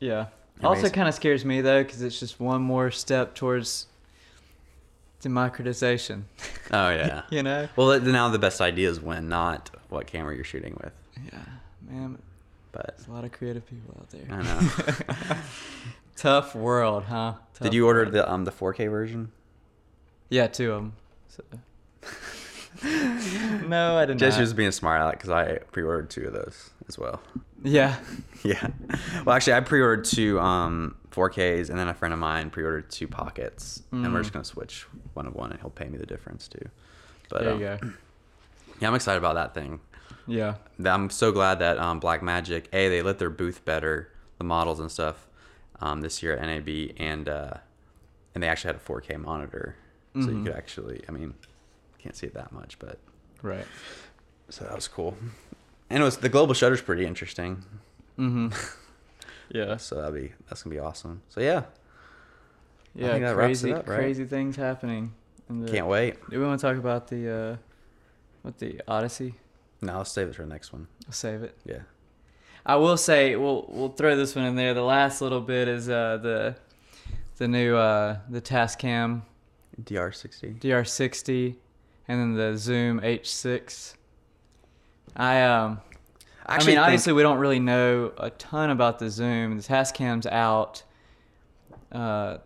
Yeah. 0.00 0.26
Also, 0.62 0.90
kind 0.90 1.08
of 1.08 1.14
scares 1.14 1.44
me 1.44 1.62
though, 1.62 1.82
because 1.82 2.02
it's 2.02 2.20
just 2.20 2.38
one 2.38 2.60
more 2.60 2.90
step 2.90 3.34
towards 3.34 3.86
democratization. 5.20 6.26
Oh 6.72 6.90
yeah. 6.90 7.22
You 7.30 7.42
know? 7.42 7.68
well, 7.76 8.00
now 8.00 8.28
the 8.28 8.38
best 8.38 8.60
ideas 8.60 9.00
win, 9.00 9.28
not 9.28 9.70
what 9.88 10.06
camera 10.06 10.34
you're 10.34 10.44
shooting 10.44 10.76
with. 10.82 10.92
Yeah, 11.32 11.38
man, 11.88 12.18
But 12.72 12.94
there's 12.96 13.08
a 13.08 13.12
lot 13.12 13.24
of 13.24 13.32
creative 13.32 13.66
people 13.66 13.96
out 13.98 14.10
there. 14.10 14.26
I 14.30 14.42
know. 14.42 15.36
Tough 16.16 16.54
world, 16.54 17.04
huh? 17.04 17.34
Did 17.62 17.74
you 17.74 17.86
order 17.86 18.02
world. 18.02 18.12
the 18.12 18.30
um 18.30 18.44
the 18.44 18.52
4K 18.52 18.90
version? 18.90 19.32
Yeah, 20.28 20.46
two 20.46 20.72
of 20.72 20.82
them. 20.82 20.92
So. 21.28 21.44
no, 22.82 23.96
I 23.96 24.06
didn't. 24.06 24.18
Jesse 24.18 24.40
was 24.40 24.54
being 24.54 24.70
smart 24.72 25.00
aleck 25.00 25.18
because 25.18 25.30
I 25.30 25.58
pre-ordered 25.72 26.10
two 26.10 26.26
of 26.26 26.32
those 26.32 26.70
as 26.88 26.98
well. 26.98 27.20
Yeah. 27.62 27.96
Yeah. 28.42 28.68
Well, 29.26 29.36
actually, 29.36 29.52
I 29.52 29.60
pre-ordered 29.60 30.06
two 30.06 30.40
um 30.40 30.96
4Ks, 31.10 31.68
and 31.68 31.78
then 31.78 31.88
a 31.88 31.92
friend 31.94 32.14
of 32.14 32.18
mine 32.18 32.48
pre-ordered 32.48 32.88
two 32.90 33.06
pockets, 33.06 33.82
and 33.92 34.02
we're 34.14 34.20
Mm. 34.20 34.22
just 34.22 34.32
gonna 34.32 34.44
switch 34.46 34.86
one 35.12 35.26
of 35.26 35.34
one, 35.34 35.50
and 35.50 35.60
he'll 35.60 35.68
pay 35.68 35.90
me 35.90 35.98
the 35.98 36.06
difference 36.06 36.48
too. 36.48 36.66
But 37.28 37.42
there 37.42 37.52
um, 37.52 37.60
you 37.60 37.66
go. 37.66 37.78
yeah, 38.80 38.88
I'm 38.88 38.94
excited 38.94 39.18
about 39.18 39.34
that 39.34 39.52
thing. 39.52 39.80
Yeah. 40.26 40.54
I'm 40.82 41.10
so 41.10 41.32
glad 41.32 41.58
that 41.58 41.76
um, 41.78 42.00
Blackmagic, 42.00 42.64
a 42.72 42.88
they 42.88 43.02
lit 43.02 43.18
their 43.18 43.28
booth 43.28 43.62
better, 43.66 44.10
the 44.38 44.44
models 44.44 44.80
and 44.80 44.90
stuff, 44.90 45.26
um, 45.82 46.00
this 46.00 46.22
year 46.22 46.34
at 46.34 46.40
NAB, 46.40 46.92
and 46.96 47.28
uh, 47.28 47.54
and 48.34 48.42
they 48.42 48.48
actually 48.48 48.68
had 48.68 48.76
a 48.76 48.78
4K 48.78 49.18
monitor, 49.20 49.76
so 50.14 50.20
you 50.20 50.28
Mhm. 50.28 50.46
could 50.46 50.54
actually, 50.54 51.02
I 51.06 51.12
mean, 51.12 51.34
can't 52.02 52.16
see 52.16 52.26
it 52.26 52.34
that 52.34 52.52
much, 52.52 52.78
but 52.78 52.98
Right. 53.42 53.66
so 54.48 54.64
that 54.64 54.74
was 54.74 54.88
cool. 54.88 55.16
And 55.88 56.00
it 56.00 56.04
was 56.04 56.18
the 56.18 56.28
global 56.28 56.54
shutter's 56.54 56.80
pretty 56.82 57.04
interesting. 57.06 57.64
Mm-hmm. 58.18 58.48
yeah. 59.50 59.76
So 59.76 59.96
that'll 59.96 60.12
be 60.12 60.32
that's 60.48 60.62
gonna 60.62 60.74
be 60.74 60.80
awesome. 60.80 61.22
So 61.28 61.40
yeah, 61.40 61.62
Yeah. 62.94 63.12
think 63.12 63.24
that 63.24 63.36
wraps 63.36 63.62
it 63.62 63.66
crazy, 63.68 63.72
up, 63.74 63.88
right? 63.88 63.98
crazy 63.98 64.24
things 64.24 64.56
happening. 64.56 65.12
In 65.48 65.60
the, 65.64 65.70
can't 65.72 65.86
wait. 65.86 66.14
Do 66.30 66.38
we 66.38 66.46
want 66.46 66.60
to 66.60 66.66
talk 66.66 66.76
about 66.76 67.08
the 67.08 67.28
uh, 67.30 67.56
what 68.42 68.58
the 68.58 68.80
Odyssey? 68.86 69.34
No, 69.82 69.94
I'll 69.94 70.04
save 70.04 70.28
it 70.28 70.34
for 70.36 70.42
the 70.42 70.48
next 70.48 70.72
one. 70.72 70.86
I'll 71.06 71.12
save 71.12 71.42
it. 71.42 71.56
Yeah. 71.64 71.80
I 72.64 72.76
will 72.76 72.96
say 72.98 73.34
we'll 73.36 73.66
we'll 73.68 73.88
throw 73.88 74.14
this 74.16 74.36
one 74.36 74.44
in 74.44 74.54
there. 74.54 74.74
The 74.74 74.82
last 74.82 75.20
little 75.22 75.40
bit 75.40 75.66
is 75.66 75.88
uh, 75.88 76.18
the 76.22 76.56
the 77.38 77.48
new 77.48 77.74
uh, 77.74 78.18
the 78.28 78.40
Tascam 78.40 79.22
DR60. 79.82 80.60
DR60 80.60 81.56
and 82.10 82.20
then 82.20 82.34
the 82.34 82.58
Zoom 82.58 83.00
H6. 83.00 83.94
I 85.16 85.42
um 85.42 85.80
I, 86.46 86.54
Actually, 86.54 86.72
mean 86.72 86.76
think- 86.76 86.84
obviously 86.86 87.12
we 87.12 87.22
don't 87.22 87.38
really 87.38 87.60
know 87.60 88.12
a 88.18 88.30
ton 88.30 88.70
about 88.70 88.98
the 88.98 89.08
Zoom. 89.10 89.56
The 89.56 89.62
Tascam's 89.62 90.26
out. 90.26 90.82
Uh 91.92 92.38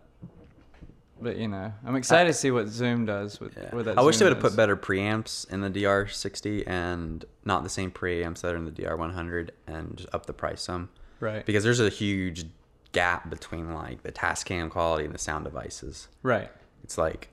but 1.21 1.37
you 1.37 1.47
know, 1.47 1.73
I'm 1.85 1.95
excited 1.95 2.27
to 2.27 2.33
see 2.33 2.51
what 2.51 2.67
Zoom 2.67 3.05
does 3.05 3.39
with, 3.39 3.57
Yeah. 3.57 3.73
with 3.73 3.85
that 3.85 3.97
I 3.97 4.01
wish 4.01 4.17
they 4.17 4.25
would 4.25 4.33
have 4.33 4.41
put 4.41 4.55
better 4.55 4.75
preamps 4.75 5.49
in 5.49 5.61
the 5.61 5.69
DR60 5.69 6.63
and 6.67 7.23
not 7.45 7.63
the 7.63 7.69
same 7.69 7.89
preamps 7.89 8.41
that 8.41 8.53
are 8.53 8.57
in 8.57 8.65
the 8.65 8.71
DR100 8.71 9.49
and 9.65 9.97
just 9.97 10.13
up 10.13 10.25
the 10.25 10.33
price 10.33 10.61
some 10.61 10.89
Right. 11.19 11.45
because 11.45 11.63
there's 11.63 11.79
a 11.79 11.89
huge 11.89 12.45
gap 12.91 13.29
between 13.29 13.73
like 13.73 14.03
the 14.03 14.11
Tascam 14.11 14.69
quality 14.69 15.05
and 15.05 15.13
the 15.13 15.17
sound 15.19 15.45
devices. 15.45 16.09
Right. 16.21 16.51
It's 16.83 16.97
like 16.97 17.29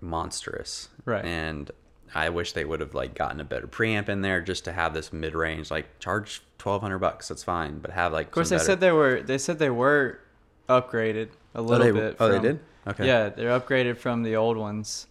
monstrous. 0.00 0.88
Right. 1.04 1.24
And 1.24 1.70
I 2.14 2.28
wish 2.30 2.52
they 2.52 2.64
would 2.64 2.80
have 2.80 2.94
like 2.94 3.14
gotten 3.14 3.40
a 3.40 3.44
better 3.44 3.66
preamp 3.66 4.08
in 4.08 4.22
there 4.22 4.40
just 4.40 4.64
to 4.64 4.72
have 4.72 4.94
this 4.94 5.12
mid 5.12 5.34
range. 5.34 5.70
Like 5.70 5.98
charge 5.98 6.42
twelve 6.58 6.80
hundred 6.82 6.98
bucks, 6.98 7.28
that's 7.28 7.42
fine, 7.44 7.78
but 7.78 7.90
have 7.90 8.12
like 8.12 8.26
Of 8.26 8.32
course 8.32 8.48
they 8.50 8.58
said 8.58 8.80
they 8.80 8.92
were 8.92 9.22
they 9.22 9.38
said 9.38 9.58
they 9.58 9.70
were 9.70 10.20
upgraded 10.68 11.28
a 11.54 11.58
Oh, 11.58 11.62
little 11.62 11.86
they, 11.86 11.92
bit. 11.92 12.16
oh, 12.20 12.28
they 12.28 12.38
did. 12.40 12.60
Okay. 12.86 13.06
Yeah, 13.06 13.28
they're 13.30 13.58
upgraded 13.58 13.96
from 13.98 14.22
the 14.22 14.36
old 14.36 14.56
ones. 14.56 15.06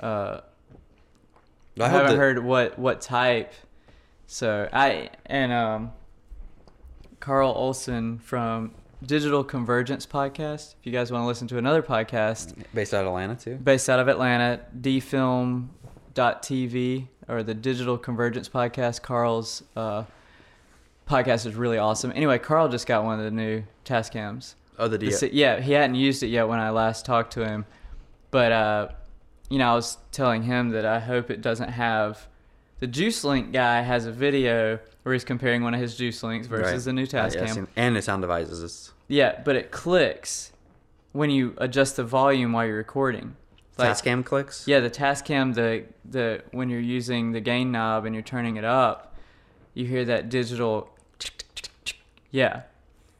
Uh, 0.00 0.40
I, 1.78 1.84
I 1.84 1.88
haven't 1.88 2.10
that- 2.12 2.16
heard 2.16 2.38
what 2.44 2.78
what 2.78 3.00
type. 3.00 3.52
So 4.26 4.68
I 4.72 5.10
and 5.26 5.52
um, 5.52 5.92
Carl 7.20 7.52
Olson 7.52 8.18
from 8.18 8.72
Digital 9.04 9.42
Convergence 9.42 10.06
podcast. 10.06 10.74
If 10.80 10.86
you 10.86 10.92
guys 10.92 11.10
want 11.10 11.22
to 11.22 11.26
listen 11.26 11.48
to 11.48 11.58
another 11.58 11.82
podcast 11.82 12.54
based 12.72 12.94
out 12.94 13.00
of 13.02 13.08
Atlanta 13.08 13.34
too. 13.34 13.56
based 13.56 13.90
out 13.90 13.98
of 13.98 14.08
Atlanta, 14.08 14.60
dfilm.tv 16.14 17.08
or 17.28 17.42
the 17.42 17.54
Digital 17.54 17.98
Convergence 17.98 18.48
podcast. 18.48 19.02
Carl's 19.02 19.62
uh, 19.76 20.04
podcast 21.08 21.46
is 21.46 21.54
really 21.54 21.78
awesome. 21.78 22.12
Anyway, 22.14 22.38
Carl 22.38 22.68
just 22.68 22.86
got 22.86 23.04
one 23.04 23.18
of 23.18 23.24
the 23.24 23.30
new 23.30 23.64
Tascams. 23.84 24.54
Oh, 24.78 24.88
the 24.88 24.98
The 24.98 25.06
D. 25.06 25.12
si- 25.12 25.30
yeah, 25.32 25.60
he 25.60 25.72
hadn't 25.72 25.96
used 25.96 26.22
it 26.22 26.28
yet 26.28 26.48
when 26.48 26.58
I 26.58 26.70
last 26.70 27.04
talked 27.04 27.32
to 27.34 27.44
him, 27.46 27.66
but 28.30 28.52
uh, 28.52 28.88
you 29.50 29.58
know, 29.58 29.70
I 29.72 29.74
was 29.74 29.98
telling 30.12 30.42
him 30.44 30.70
that 30.70 30.86
I 30.86 30.98
hope 31.00 31.30
it 31.30 31.40
doesn't 31.42 31.70
have. 31.70 32.26
The 32.80 32.88
JuiceLink 32.88 33.52
guy 33.52 33.82
has 33.82 34.06
a 34.06 34.12
video 34.12 34.80
where 35.02 35.12
he's 35.12 35.24
comparing 35.24 35.62
one 35.62 35.74
of 35.74 35.80
his 35.80 35.94
JuiceLinks 35.98 36.46
versus 36.46 36.72
Right. 36.72 36.84
the 36.84 36.92
new 36.92 37.02
Uh, 37.02 37.06
yeah, 37.12 37.28
Tascam. 37.28 37.54
seen- 37.54 37.68
and 37.76 37.96
the 37.96 38.02
sound 38.02 38.22
devices. 38.22 38.92
Yeah, 39.08 39.40
but 39.44 39.56
it 39.56 39.70
clicks 39.70 40.52
when 41.12 41.30
you 41.30 41.54
adjust 41.58 41.96
the 41.96 42.04
volume 42.04 42.52
while 42.52 42.66
you're 42.66 42.76
recording. 42.76 43.36
Like- 43.78 43.90
Tascam 43.90 44.24
clicks. 44.24 44.66
Yeah, 44.68 44.80
the 44.80 44.90
Tascam, 44.90 45.54
the 45.54 45.84
the 46.08 46.42
when 46.52 46.68
you're 46.68 46.80
using 46.80 47.32
the 47.32 47.40
gain 47.40 47.72
knob 47.72 48.04
and 48.04 48.14
you're 48.14 48.22
turning 48.22 48.56
it 48.56 48.64
up, 48.64 49.14
you 49.74 49.86
hear 49.86 50.04
that 50.04 50.28
digital. 50.28 50.90
Yeah, 52.30 52.62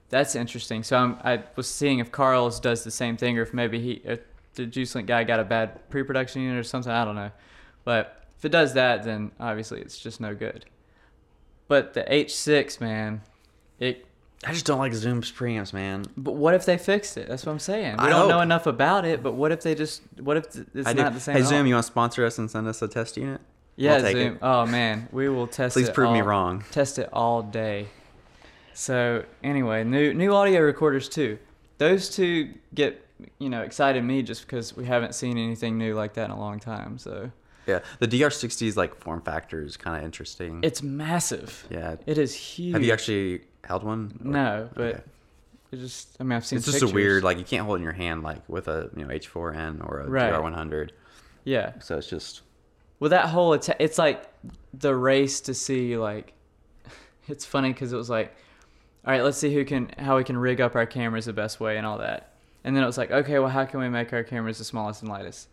that's 0.08 0.34
interesting. 0.34 0.82
So 0.82 0.96
I'm, 0.96 1.16
I 1.24 1.42
was 1.56 1.68
seeing 1.68 1.98
if 1.98 2.10
Carl's 2.12 2.60
does 2.60 2.84
the 2.84 2.90
same 2.90 3.16
thing, 3.16 3.38
or 3.38 3.42
if 3.42 3.52
maybe 3.52 3.80
he, 3.80 3.92
if 4.04 4.20
the 4.54 4.66
JuiceLink 4.66 5.06
guy 5.06 5.24
got 5.24 5.40
a 5.40 5.44
bad 5.44 5.88
pre-production 5.90 6.42
unit 6.42 6.58
or 6.58 6.62
something. 6.62 6.92
I 6.92 7.04
don't 7.04 7.14
know, 7.16 7.30
but 7.84 8.24
if 8.38 8.44
it 8.44 8.50
does 8.50 8.74
that, 8.74 9.04
then 9.04 9.32
obviously 9.40 9.80
it's 9.80 9.98
just 9.98 10.20
no 10.20 10.34
good. 10.34 10.64
But 11.68 11.94
the 11.94 12.02
H6, 12.04 12.80
man, 12.80 13.22
it. 13.78 14.06
I 14.44 14.52
just 14.52 14.66
don't 14.66 14.78
like 14.78 14.92
Zoom's 14.92 15.30
preamps, 15.30 15.72
man. 15.72 16.04
But 16.16 16.32
what 16.34 16.54
if 16.54 16.64
they 16.64 16.76
fixed 16.76 17.16
it? 17.16 17.28
That's 17.28 17.46
what 17.46 17.52
I'm 17.52 17.60
saying. 17.60 17.96
We 17.98 18.04
I 18.04 18.08
don't 18.08 18.28
know 18.28 18.40
enough 18.40 18.66
about 18.66 19.04
it, 19.04 19.22
but 19.22 19.34
what 19.34 19.52
if 19.52 19.62
they 19.62 19.74
just? 19.74 20.02
What 20.20 20.36
if 20.36 20.44
it's 20.74 20.86
I 20.86 20.92
do. 20.92 21.02
not 21.02 21.14
the 21.14 21.20
same? 21.20 21.34
Hey 21.34 21.40
at 21.40 21.44
all? 21.44 21.50
Zoom, 21.50 21.66
you 21.66 21.74
want 21.74 21.86
to 21.86 21.92
sponsor 21.92 22.26
us 22.26 22.38
and 22.38 22.50
send 22.50 22.66
us 22.66 22.82
a 22.82 22.88
test 22.88 23.16
unit? 23.16 23.40
Yeah, 23.76 23.98
take 23.98 24.16
Zoom. 24.16 24.34
it. 24.34 24.38
Oh 24.42 24.66
man, 24.66 25.08
we 25.12 25.28
will 25.28 25.46
test 25.48 25.76
it 25.76 25.80
Please 25.80 25.90
prove 25.90 26.12
me 26.12 26.22
wrong. 26.22 26.64
Test 26.72 26.98
it 26.98 27.08
all 27.12 27.42
day. 27.42 27.86
So 28.74 29.24
anyway, 29.44 29.84
new 29.84 30.12
new 30.12 30.34
audio 30.34 30.60
recorders 30.60 31.08
too. 31.08 31.38
Those 31.78 32.08
two 32.08 32.54
get 32.74 33.06
you 33.38 33.48
know 33.48 33.62
excited 33.62 34.02
me 34.02 34.22
just 34.22 34.42
because 34.42 34.76
we 34.76 34.84
haven't 34.86 35.14
seen 35.14 35.38
anything 35.38 35.78
new 35.78 35.94
like 35.94 36.14
that 36.14 36.26
in 36.26 36.30
a 36.32 36.38
long 36.38 36.58
time. 36.58 36.98
So 36.98 37.30
Yeah, 37.66 37.80
the 38.00 38.08
DR60's 38.08 38.76
like 38.76 38.94
form 38.96 39.20
factor 39.22 39.62
is 39.62 39.76
kind 39.76 39.96
of 39.96 40.04
interesting. 40.04 40.60
it's 40.62 40.82
massive. 40.82 41.66
yeah. 41.70 41.96
It 42.06 42.18
is 42.18 42.34
huge. 42.34 42.72
Have 42.74 42.82
you 42.82 42.92
actually 42.92 43.42
held 43.64 43.84
one? 43.84 44.18
Or- 44.24 44.30
No, 44.30 44.70
but 44.74 44.82
Okay. 44.94 45.00
it 45.72 45.76
just 45.76 46.16
I 46.20 46.24
mean 46.24 46.32
I've 46.32 46.44
seen. 46.46 46.56
It's 46.56 46.66
just 46.66 46.76
pictures. 46.78 46.90
a 46.90 46.94
weird 46.94 47.22
like 47.22 47.38
you 47.38 47.44
can't 47.44 47.64
hold 47.64 47.76
it 47.76 47.80
in 47.80 47.84
your 47.84 47.92
hand 47.92 48.22
like 48.22 48.42
with 48.48 48.66
a 48.68 48.90
you 48.96 49.04
know 49.04 49.10
H4n 49.14 49.84
or 49.86 50.00
a 50.00 50.08
Right. 50.08 50.32
DR100. 50.32 50.90
Yeah. 51.44 51.72
So 51.80 51.96
it's 51.98 52.08
just 52.08 52.42
Well, 53.00 53.10
that 53.10 53.26
whole 53.26 53.54
atta- 53.54 53.76
it's 53.82 53.98
like 53.98 54.24
the 54.74 54.94
race 54.94 55.40
to 55.42 55.54
see 55.54 55.96
like 55.96 56.32
it's 57.28 57.44
funny 57.44 57.72
because 57.72 57.92
it 57.92 57.96
was 57.96 58.10
like, 58.10 58.34
all 59.06 59.12
right, 59.12 59.22
let's 59.22 59.38
see 59.38 59.52
who 59.54 59.64
can 59.64 59.90
how 59.98 60.16
we 60.16 60.24
can 60.24 60.36
rig 60.36 60.60
up 60.60 60.74
our 60.74 60.86
cameras 60.86 61.26
the 61.26 61.32
best 61.32 61.60
way 61.60 61.76
and 61.76 61.86
all 61.86 61.98
that, 61.98 62.32
and 62.64 62.74
then 62.76 62.82
it 62.82 62.86
was 62.86 62.98
like, 62.98 63.10
okay, 63.12 63.38
well, 63.38 63.48
how 63.48 63.64
can 63.64 63.78
we 63.80 63.88
make 63.88 64.12
our 64.12 64.22
cameras 64.24 64.58
the 64.58 64.64
smallest 64.64 65.02
and 65.02 65.10
lightest? 65.10 65.48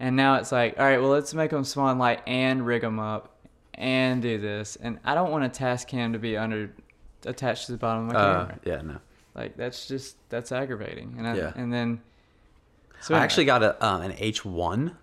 And 0.00 0.14
now 0.16 0.36
it's 0.36 0.52
like, 0.52 0.78
all 0.78 0.84
right, 0.84 1.00
well, 1.00 1.10
let's 1.10 1.34
make 1.34 1.50
them 1.50 1.64
small 1.64 1.88
and 1.88 1.98
light 1.98 2.20
and 2.26 2.64
rig 2.64 2.82
them 2.82 2.98
up 3.00 3.36
and 3.74 4.22
do 4.22 4.38
this. 4.38 4.76
And 4.76 4.98
I 5.04 5.14
don't 5.14 5.30
want 5.30 5.44
a 5.44 5.48
Tascam 5.48 6.12
to 6.12 6.18
be 6.18 6.36
under 6.36 6.70
attached 7.24 7.66
to 7.66 7.72
the 7.72 7.78
bottom 7.78 8.08
of 8.08 8.14
my 8.14 8.18
uh, 8.20 8.44
camera. 8.46 8.60
yeah 8.64 8.80
no. 8.82 8.98
Like 9.34 9.56
that's 9.56 9.86
just 9.88 10.16
that's 10.28 10.52
aggravating. 10.52 11.14
And 11.18 11.26
I, 11.26 11.36
Yeah. 11.36 11.52
and 11.56 11.72
then 11.72 12.00
so 13.00 13.14
I 13.14 13.20
actually 13.20 13.44
got 13.44 13.62
a 13.62 13.84
um, 13.84 14.02
an 14.02 14.12
H1 14.12 14.94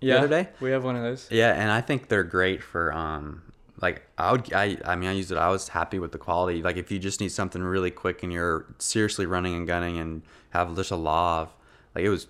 yeah, 0.00 0.16
other 0.16 0.28
day. 0.28 0.48
we 0.60 0.70
have 0.70 0.84
one 0.84 0.96
of 0.96 1.02
those. 1.02 1.28
Yeah, 1.30 1.52
and 1.52 1.70
I 1.70 1.80
think 1.82 2.08
they're 2.08 2.24
great 2.24 2.62
for 2.62 2.92
um 2.92 3.42
like 3.80 4.02
I 4.18 4.32
would 4.32 4.52
I 4.52 4.76
I 4.84 4.96
mean 4.96 5.08
I 5.08 5.12
used 5.12 5.32
it. 5.32 5.38
I 5.38 5.48
was 5.50 5.68
happy 5.68 5.98
with 5.98 6.12
the 6.12 6.18
quality. 6.18 6.62
Like 6.62 6.76
if 6.76 6.90
you 6.90 6.98
just 6.98 7.20
need 7.20 7.30
something 7.32 7.62
really 7.62 7.90
quick 7.90 8.22
and 8.22 8.32
you're 8.32 8.66
seriously 8.78 9.26
running 9.26 9.54
and 9.54 9.66
gunning 9.66 9.98
and 9.98 10.22
have 10.50 10.74
just 10.76 10.90
a 10.90 10.96
lav, 10.96 11.50
like 11.94 12.04
it 12.04 12.08
was. 12.10 12.26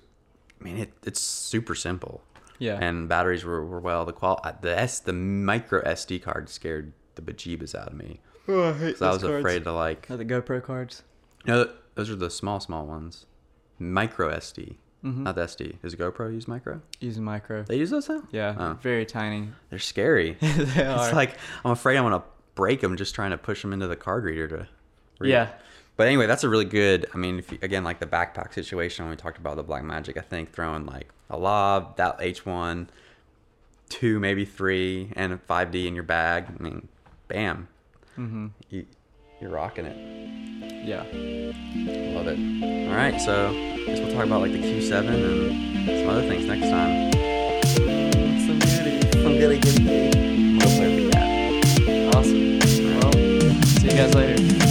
I 0.61 0.65
mean 0.65 0.77
it 0.79 0.93
it's 1.05 1.21
super 1.21 1.75
simple. 1.75 2.23
Yeah. 2.59 2.79
And 2.81 3.09
batteries 3.09 3.45
were, 3.45 3.65
were 3.65 3.81
well. 3.81 4.05
The 4.05 4.13
qual 4.13 4.41
the 4.61 4.79
S 4.79 4.99
the 5.01 5.13
micro 5.15 5.83
SD 5.83 6.23
card 6.23 6.49
scared 6.49 6.93
the 7.15 7.23
bejeebus 7.23 7.75
out 7.75 7.89
of 7.89 7.95
me. 7.95 8.21
Oh, 8.49 8.71
I 8.71 8.73
hate 8.73 8.99
So 8.99 9.07
I 9.09 9.13
was 9.13 9.23
afraid 9.23 9.65
to 9.65 9.73
like. 9.73 10.07
Oh, 10.11 10.17
the 10.17 10.25
GoPro 10.25 10.63
cards. 10.63 11.03
No, 11.47 11.71
those 11.95 12.11
are 12.11 12.17
the 12.17 12.31
small 12.31 12.61
small 12.61 12.85
ones. 12.87 13.27
Micro 13.79 14.31
SD, 14.31 14.77
Mhm. 15.03 15.19
not 15.19 15.37
the 15.37 15.43
SD. 15.43 15.81
Does 15.81 15.95
GoPro 15.97 16.33
use 16.35 16.47
micro? 16.47 16.83
Using 17.01 17.25
micro. 17.25 17.63
They 17.63 17.77
use 17.77 17.89
those 17.91 18.09
now. 18.11 18.23
Yeah, 18.31 18.55
Oh. 18.59 18.75
very 18.83 19.07
tiny. 19.07 19.49
They're 19.71 19.79
scary. 19.79 20.33
they 20.41 20.85
are. 20.85 21.07
It's 21.07 21.15
like 21.15 21.37
I'm 21.65 21.71
afraid 21.71 21.97
I'm 21.97 22.05
gonna 22.05 22.23
break 22.55 22.83
them 22.83 22.97
just 22.97 23.15
trying 23.15 23.31
to 23.31 23.39
push 23.39 23.63
them 23.63 23.73
into 23.73 23.87
the 23.87 23.97
card 23.97 24.25
reader 24.25 24.49
to. 24.49 24.69
read. 25.19 25.31
yeah, 25.31 25.49
but 26.01 26.07
anyway, 26.07 26.27
that's 26.27 26.45
a 26.45 26.49
really 26.49 26.65
good. 26.65 27.05
I 27.13 27.19
mean, 27.19 27.45
you, 27.51 27.59
again, 27.61 27.85
like 27.85 28.01
the 28.01 28.07
backpack 28.07 28.55
situation 28.55 29.05
when 29.05 29.11
we 29.11 29.19
talked 29.19 29.37
about 29.37 29.57
the 29.57 29.65
Blackmagic, 29.65 30.17
I 30.17 30.23
think 30.23 30.51
throwing 30.51 30.87
like 30.87 31.11
a 31.29 31.37
lav, 31.37 31.97
that 31.97 32.19
H1, 32.21 32.89
two, 33.91 34.19
maybe 34.19 34.47
three, 34.47 35.13
and 35.15 35.35
a 35.35 35.37
5D 35.37 35.87
in 35.87 35.95
your 35.95 36.05
bag. 36.05 36.47
I 36.59 36.63
mean, 36.63 36.89
bam. 37.29 37.69
Mm-hmm. 38.17 38.47
You, 38.71 38.87
you're 39.43 39.51
rocking 39.51 39.85
it. 39.85 40.87
Yeah. 40.87 41.03
Love 41.03 42.29
it. 42.29 42.89
All 42.89 42.97
right, 42.97 43.21
so 43.21 43.51
I 43.51 43.85
guess 43.85 44.01
we'll 44.01 44.15
talk 44.15 44.25
about 44.25 44.41
like 44.41 44.53
the 44.53 44.59
Q7 44.59 45.07
and 45.07 46.01
some 46.01 46.09
other 46.09 46.27
things 46.27 46.47
next 46.47 46.71
time. 46.71 47.11
I'm 49.27 49.39
gonna 49.39 49.59
get 49.59 49.77
Awesome. 52.15 52.59
Well, 53.01 53.13
see 53.13 53.85
you 53.85 53.91
guys 53.91 54.15
later. 54.15 54.70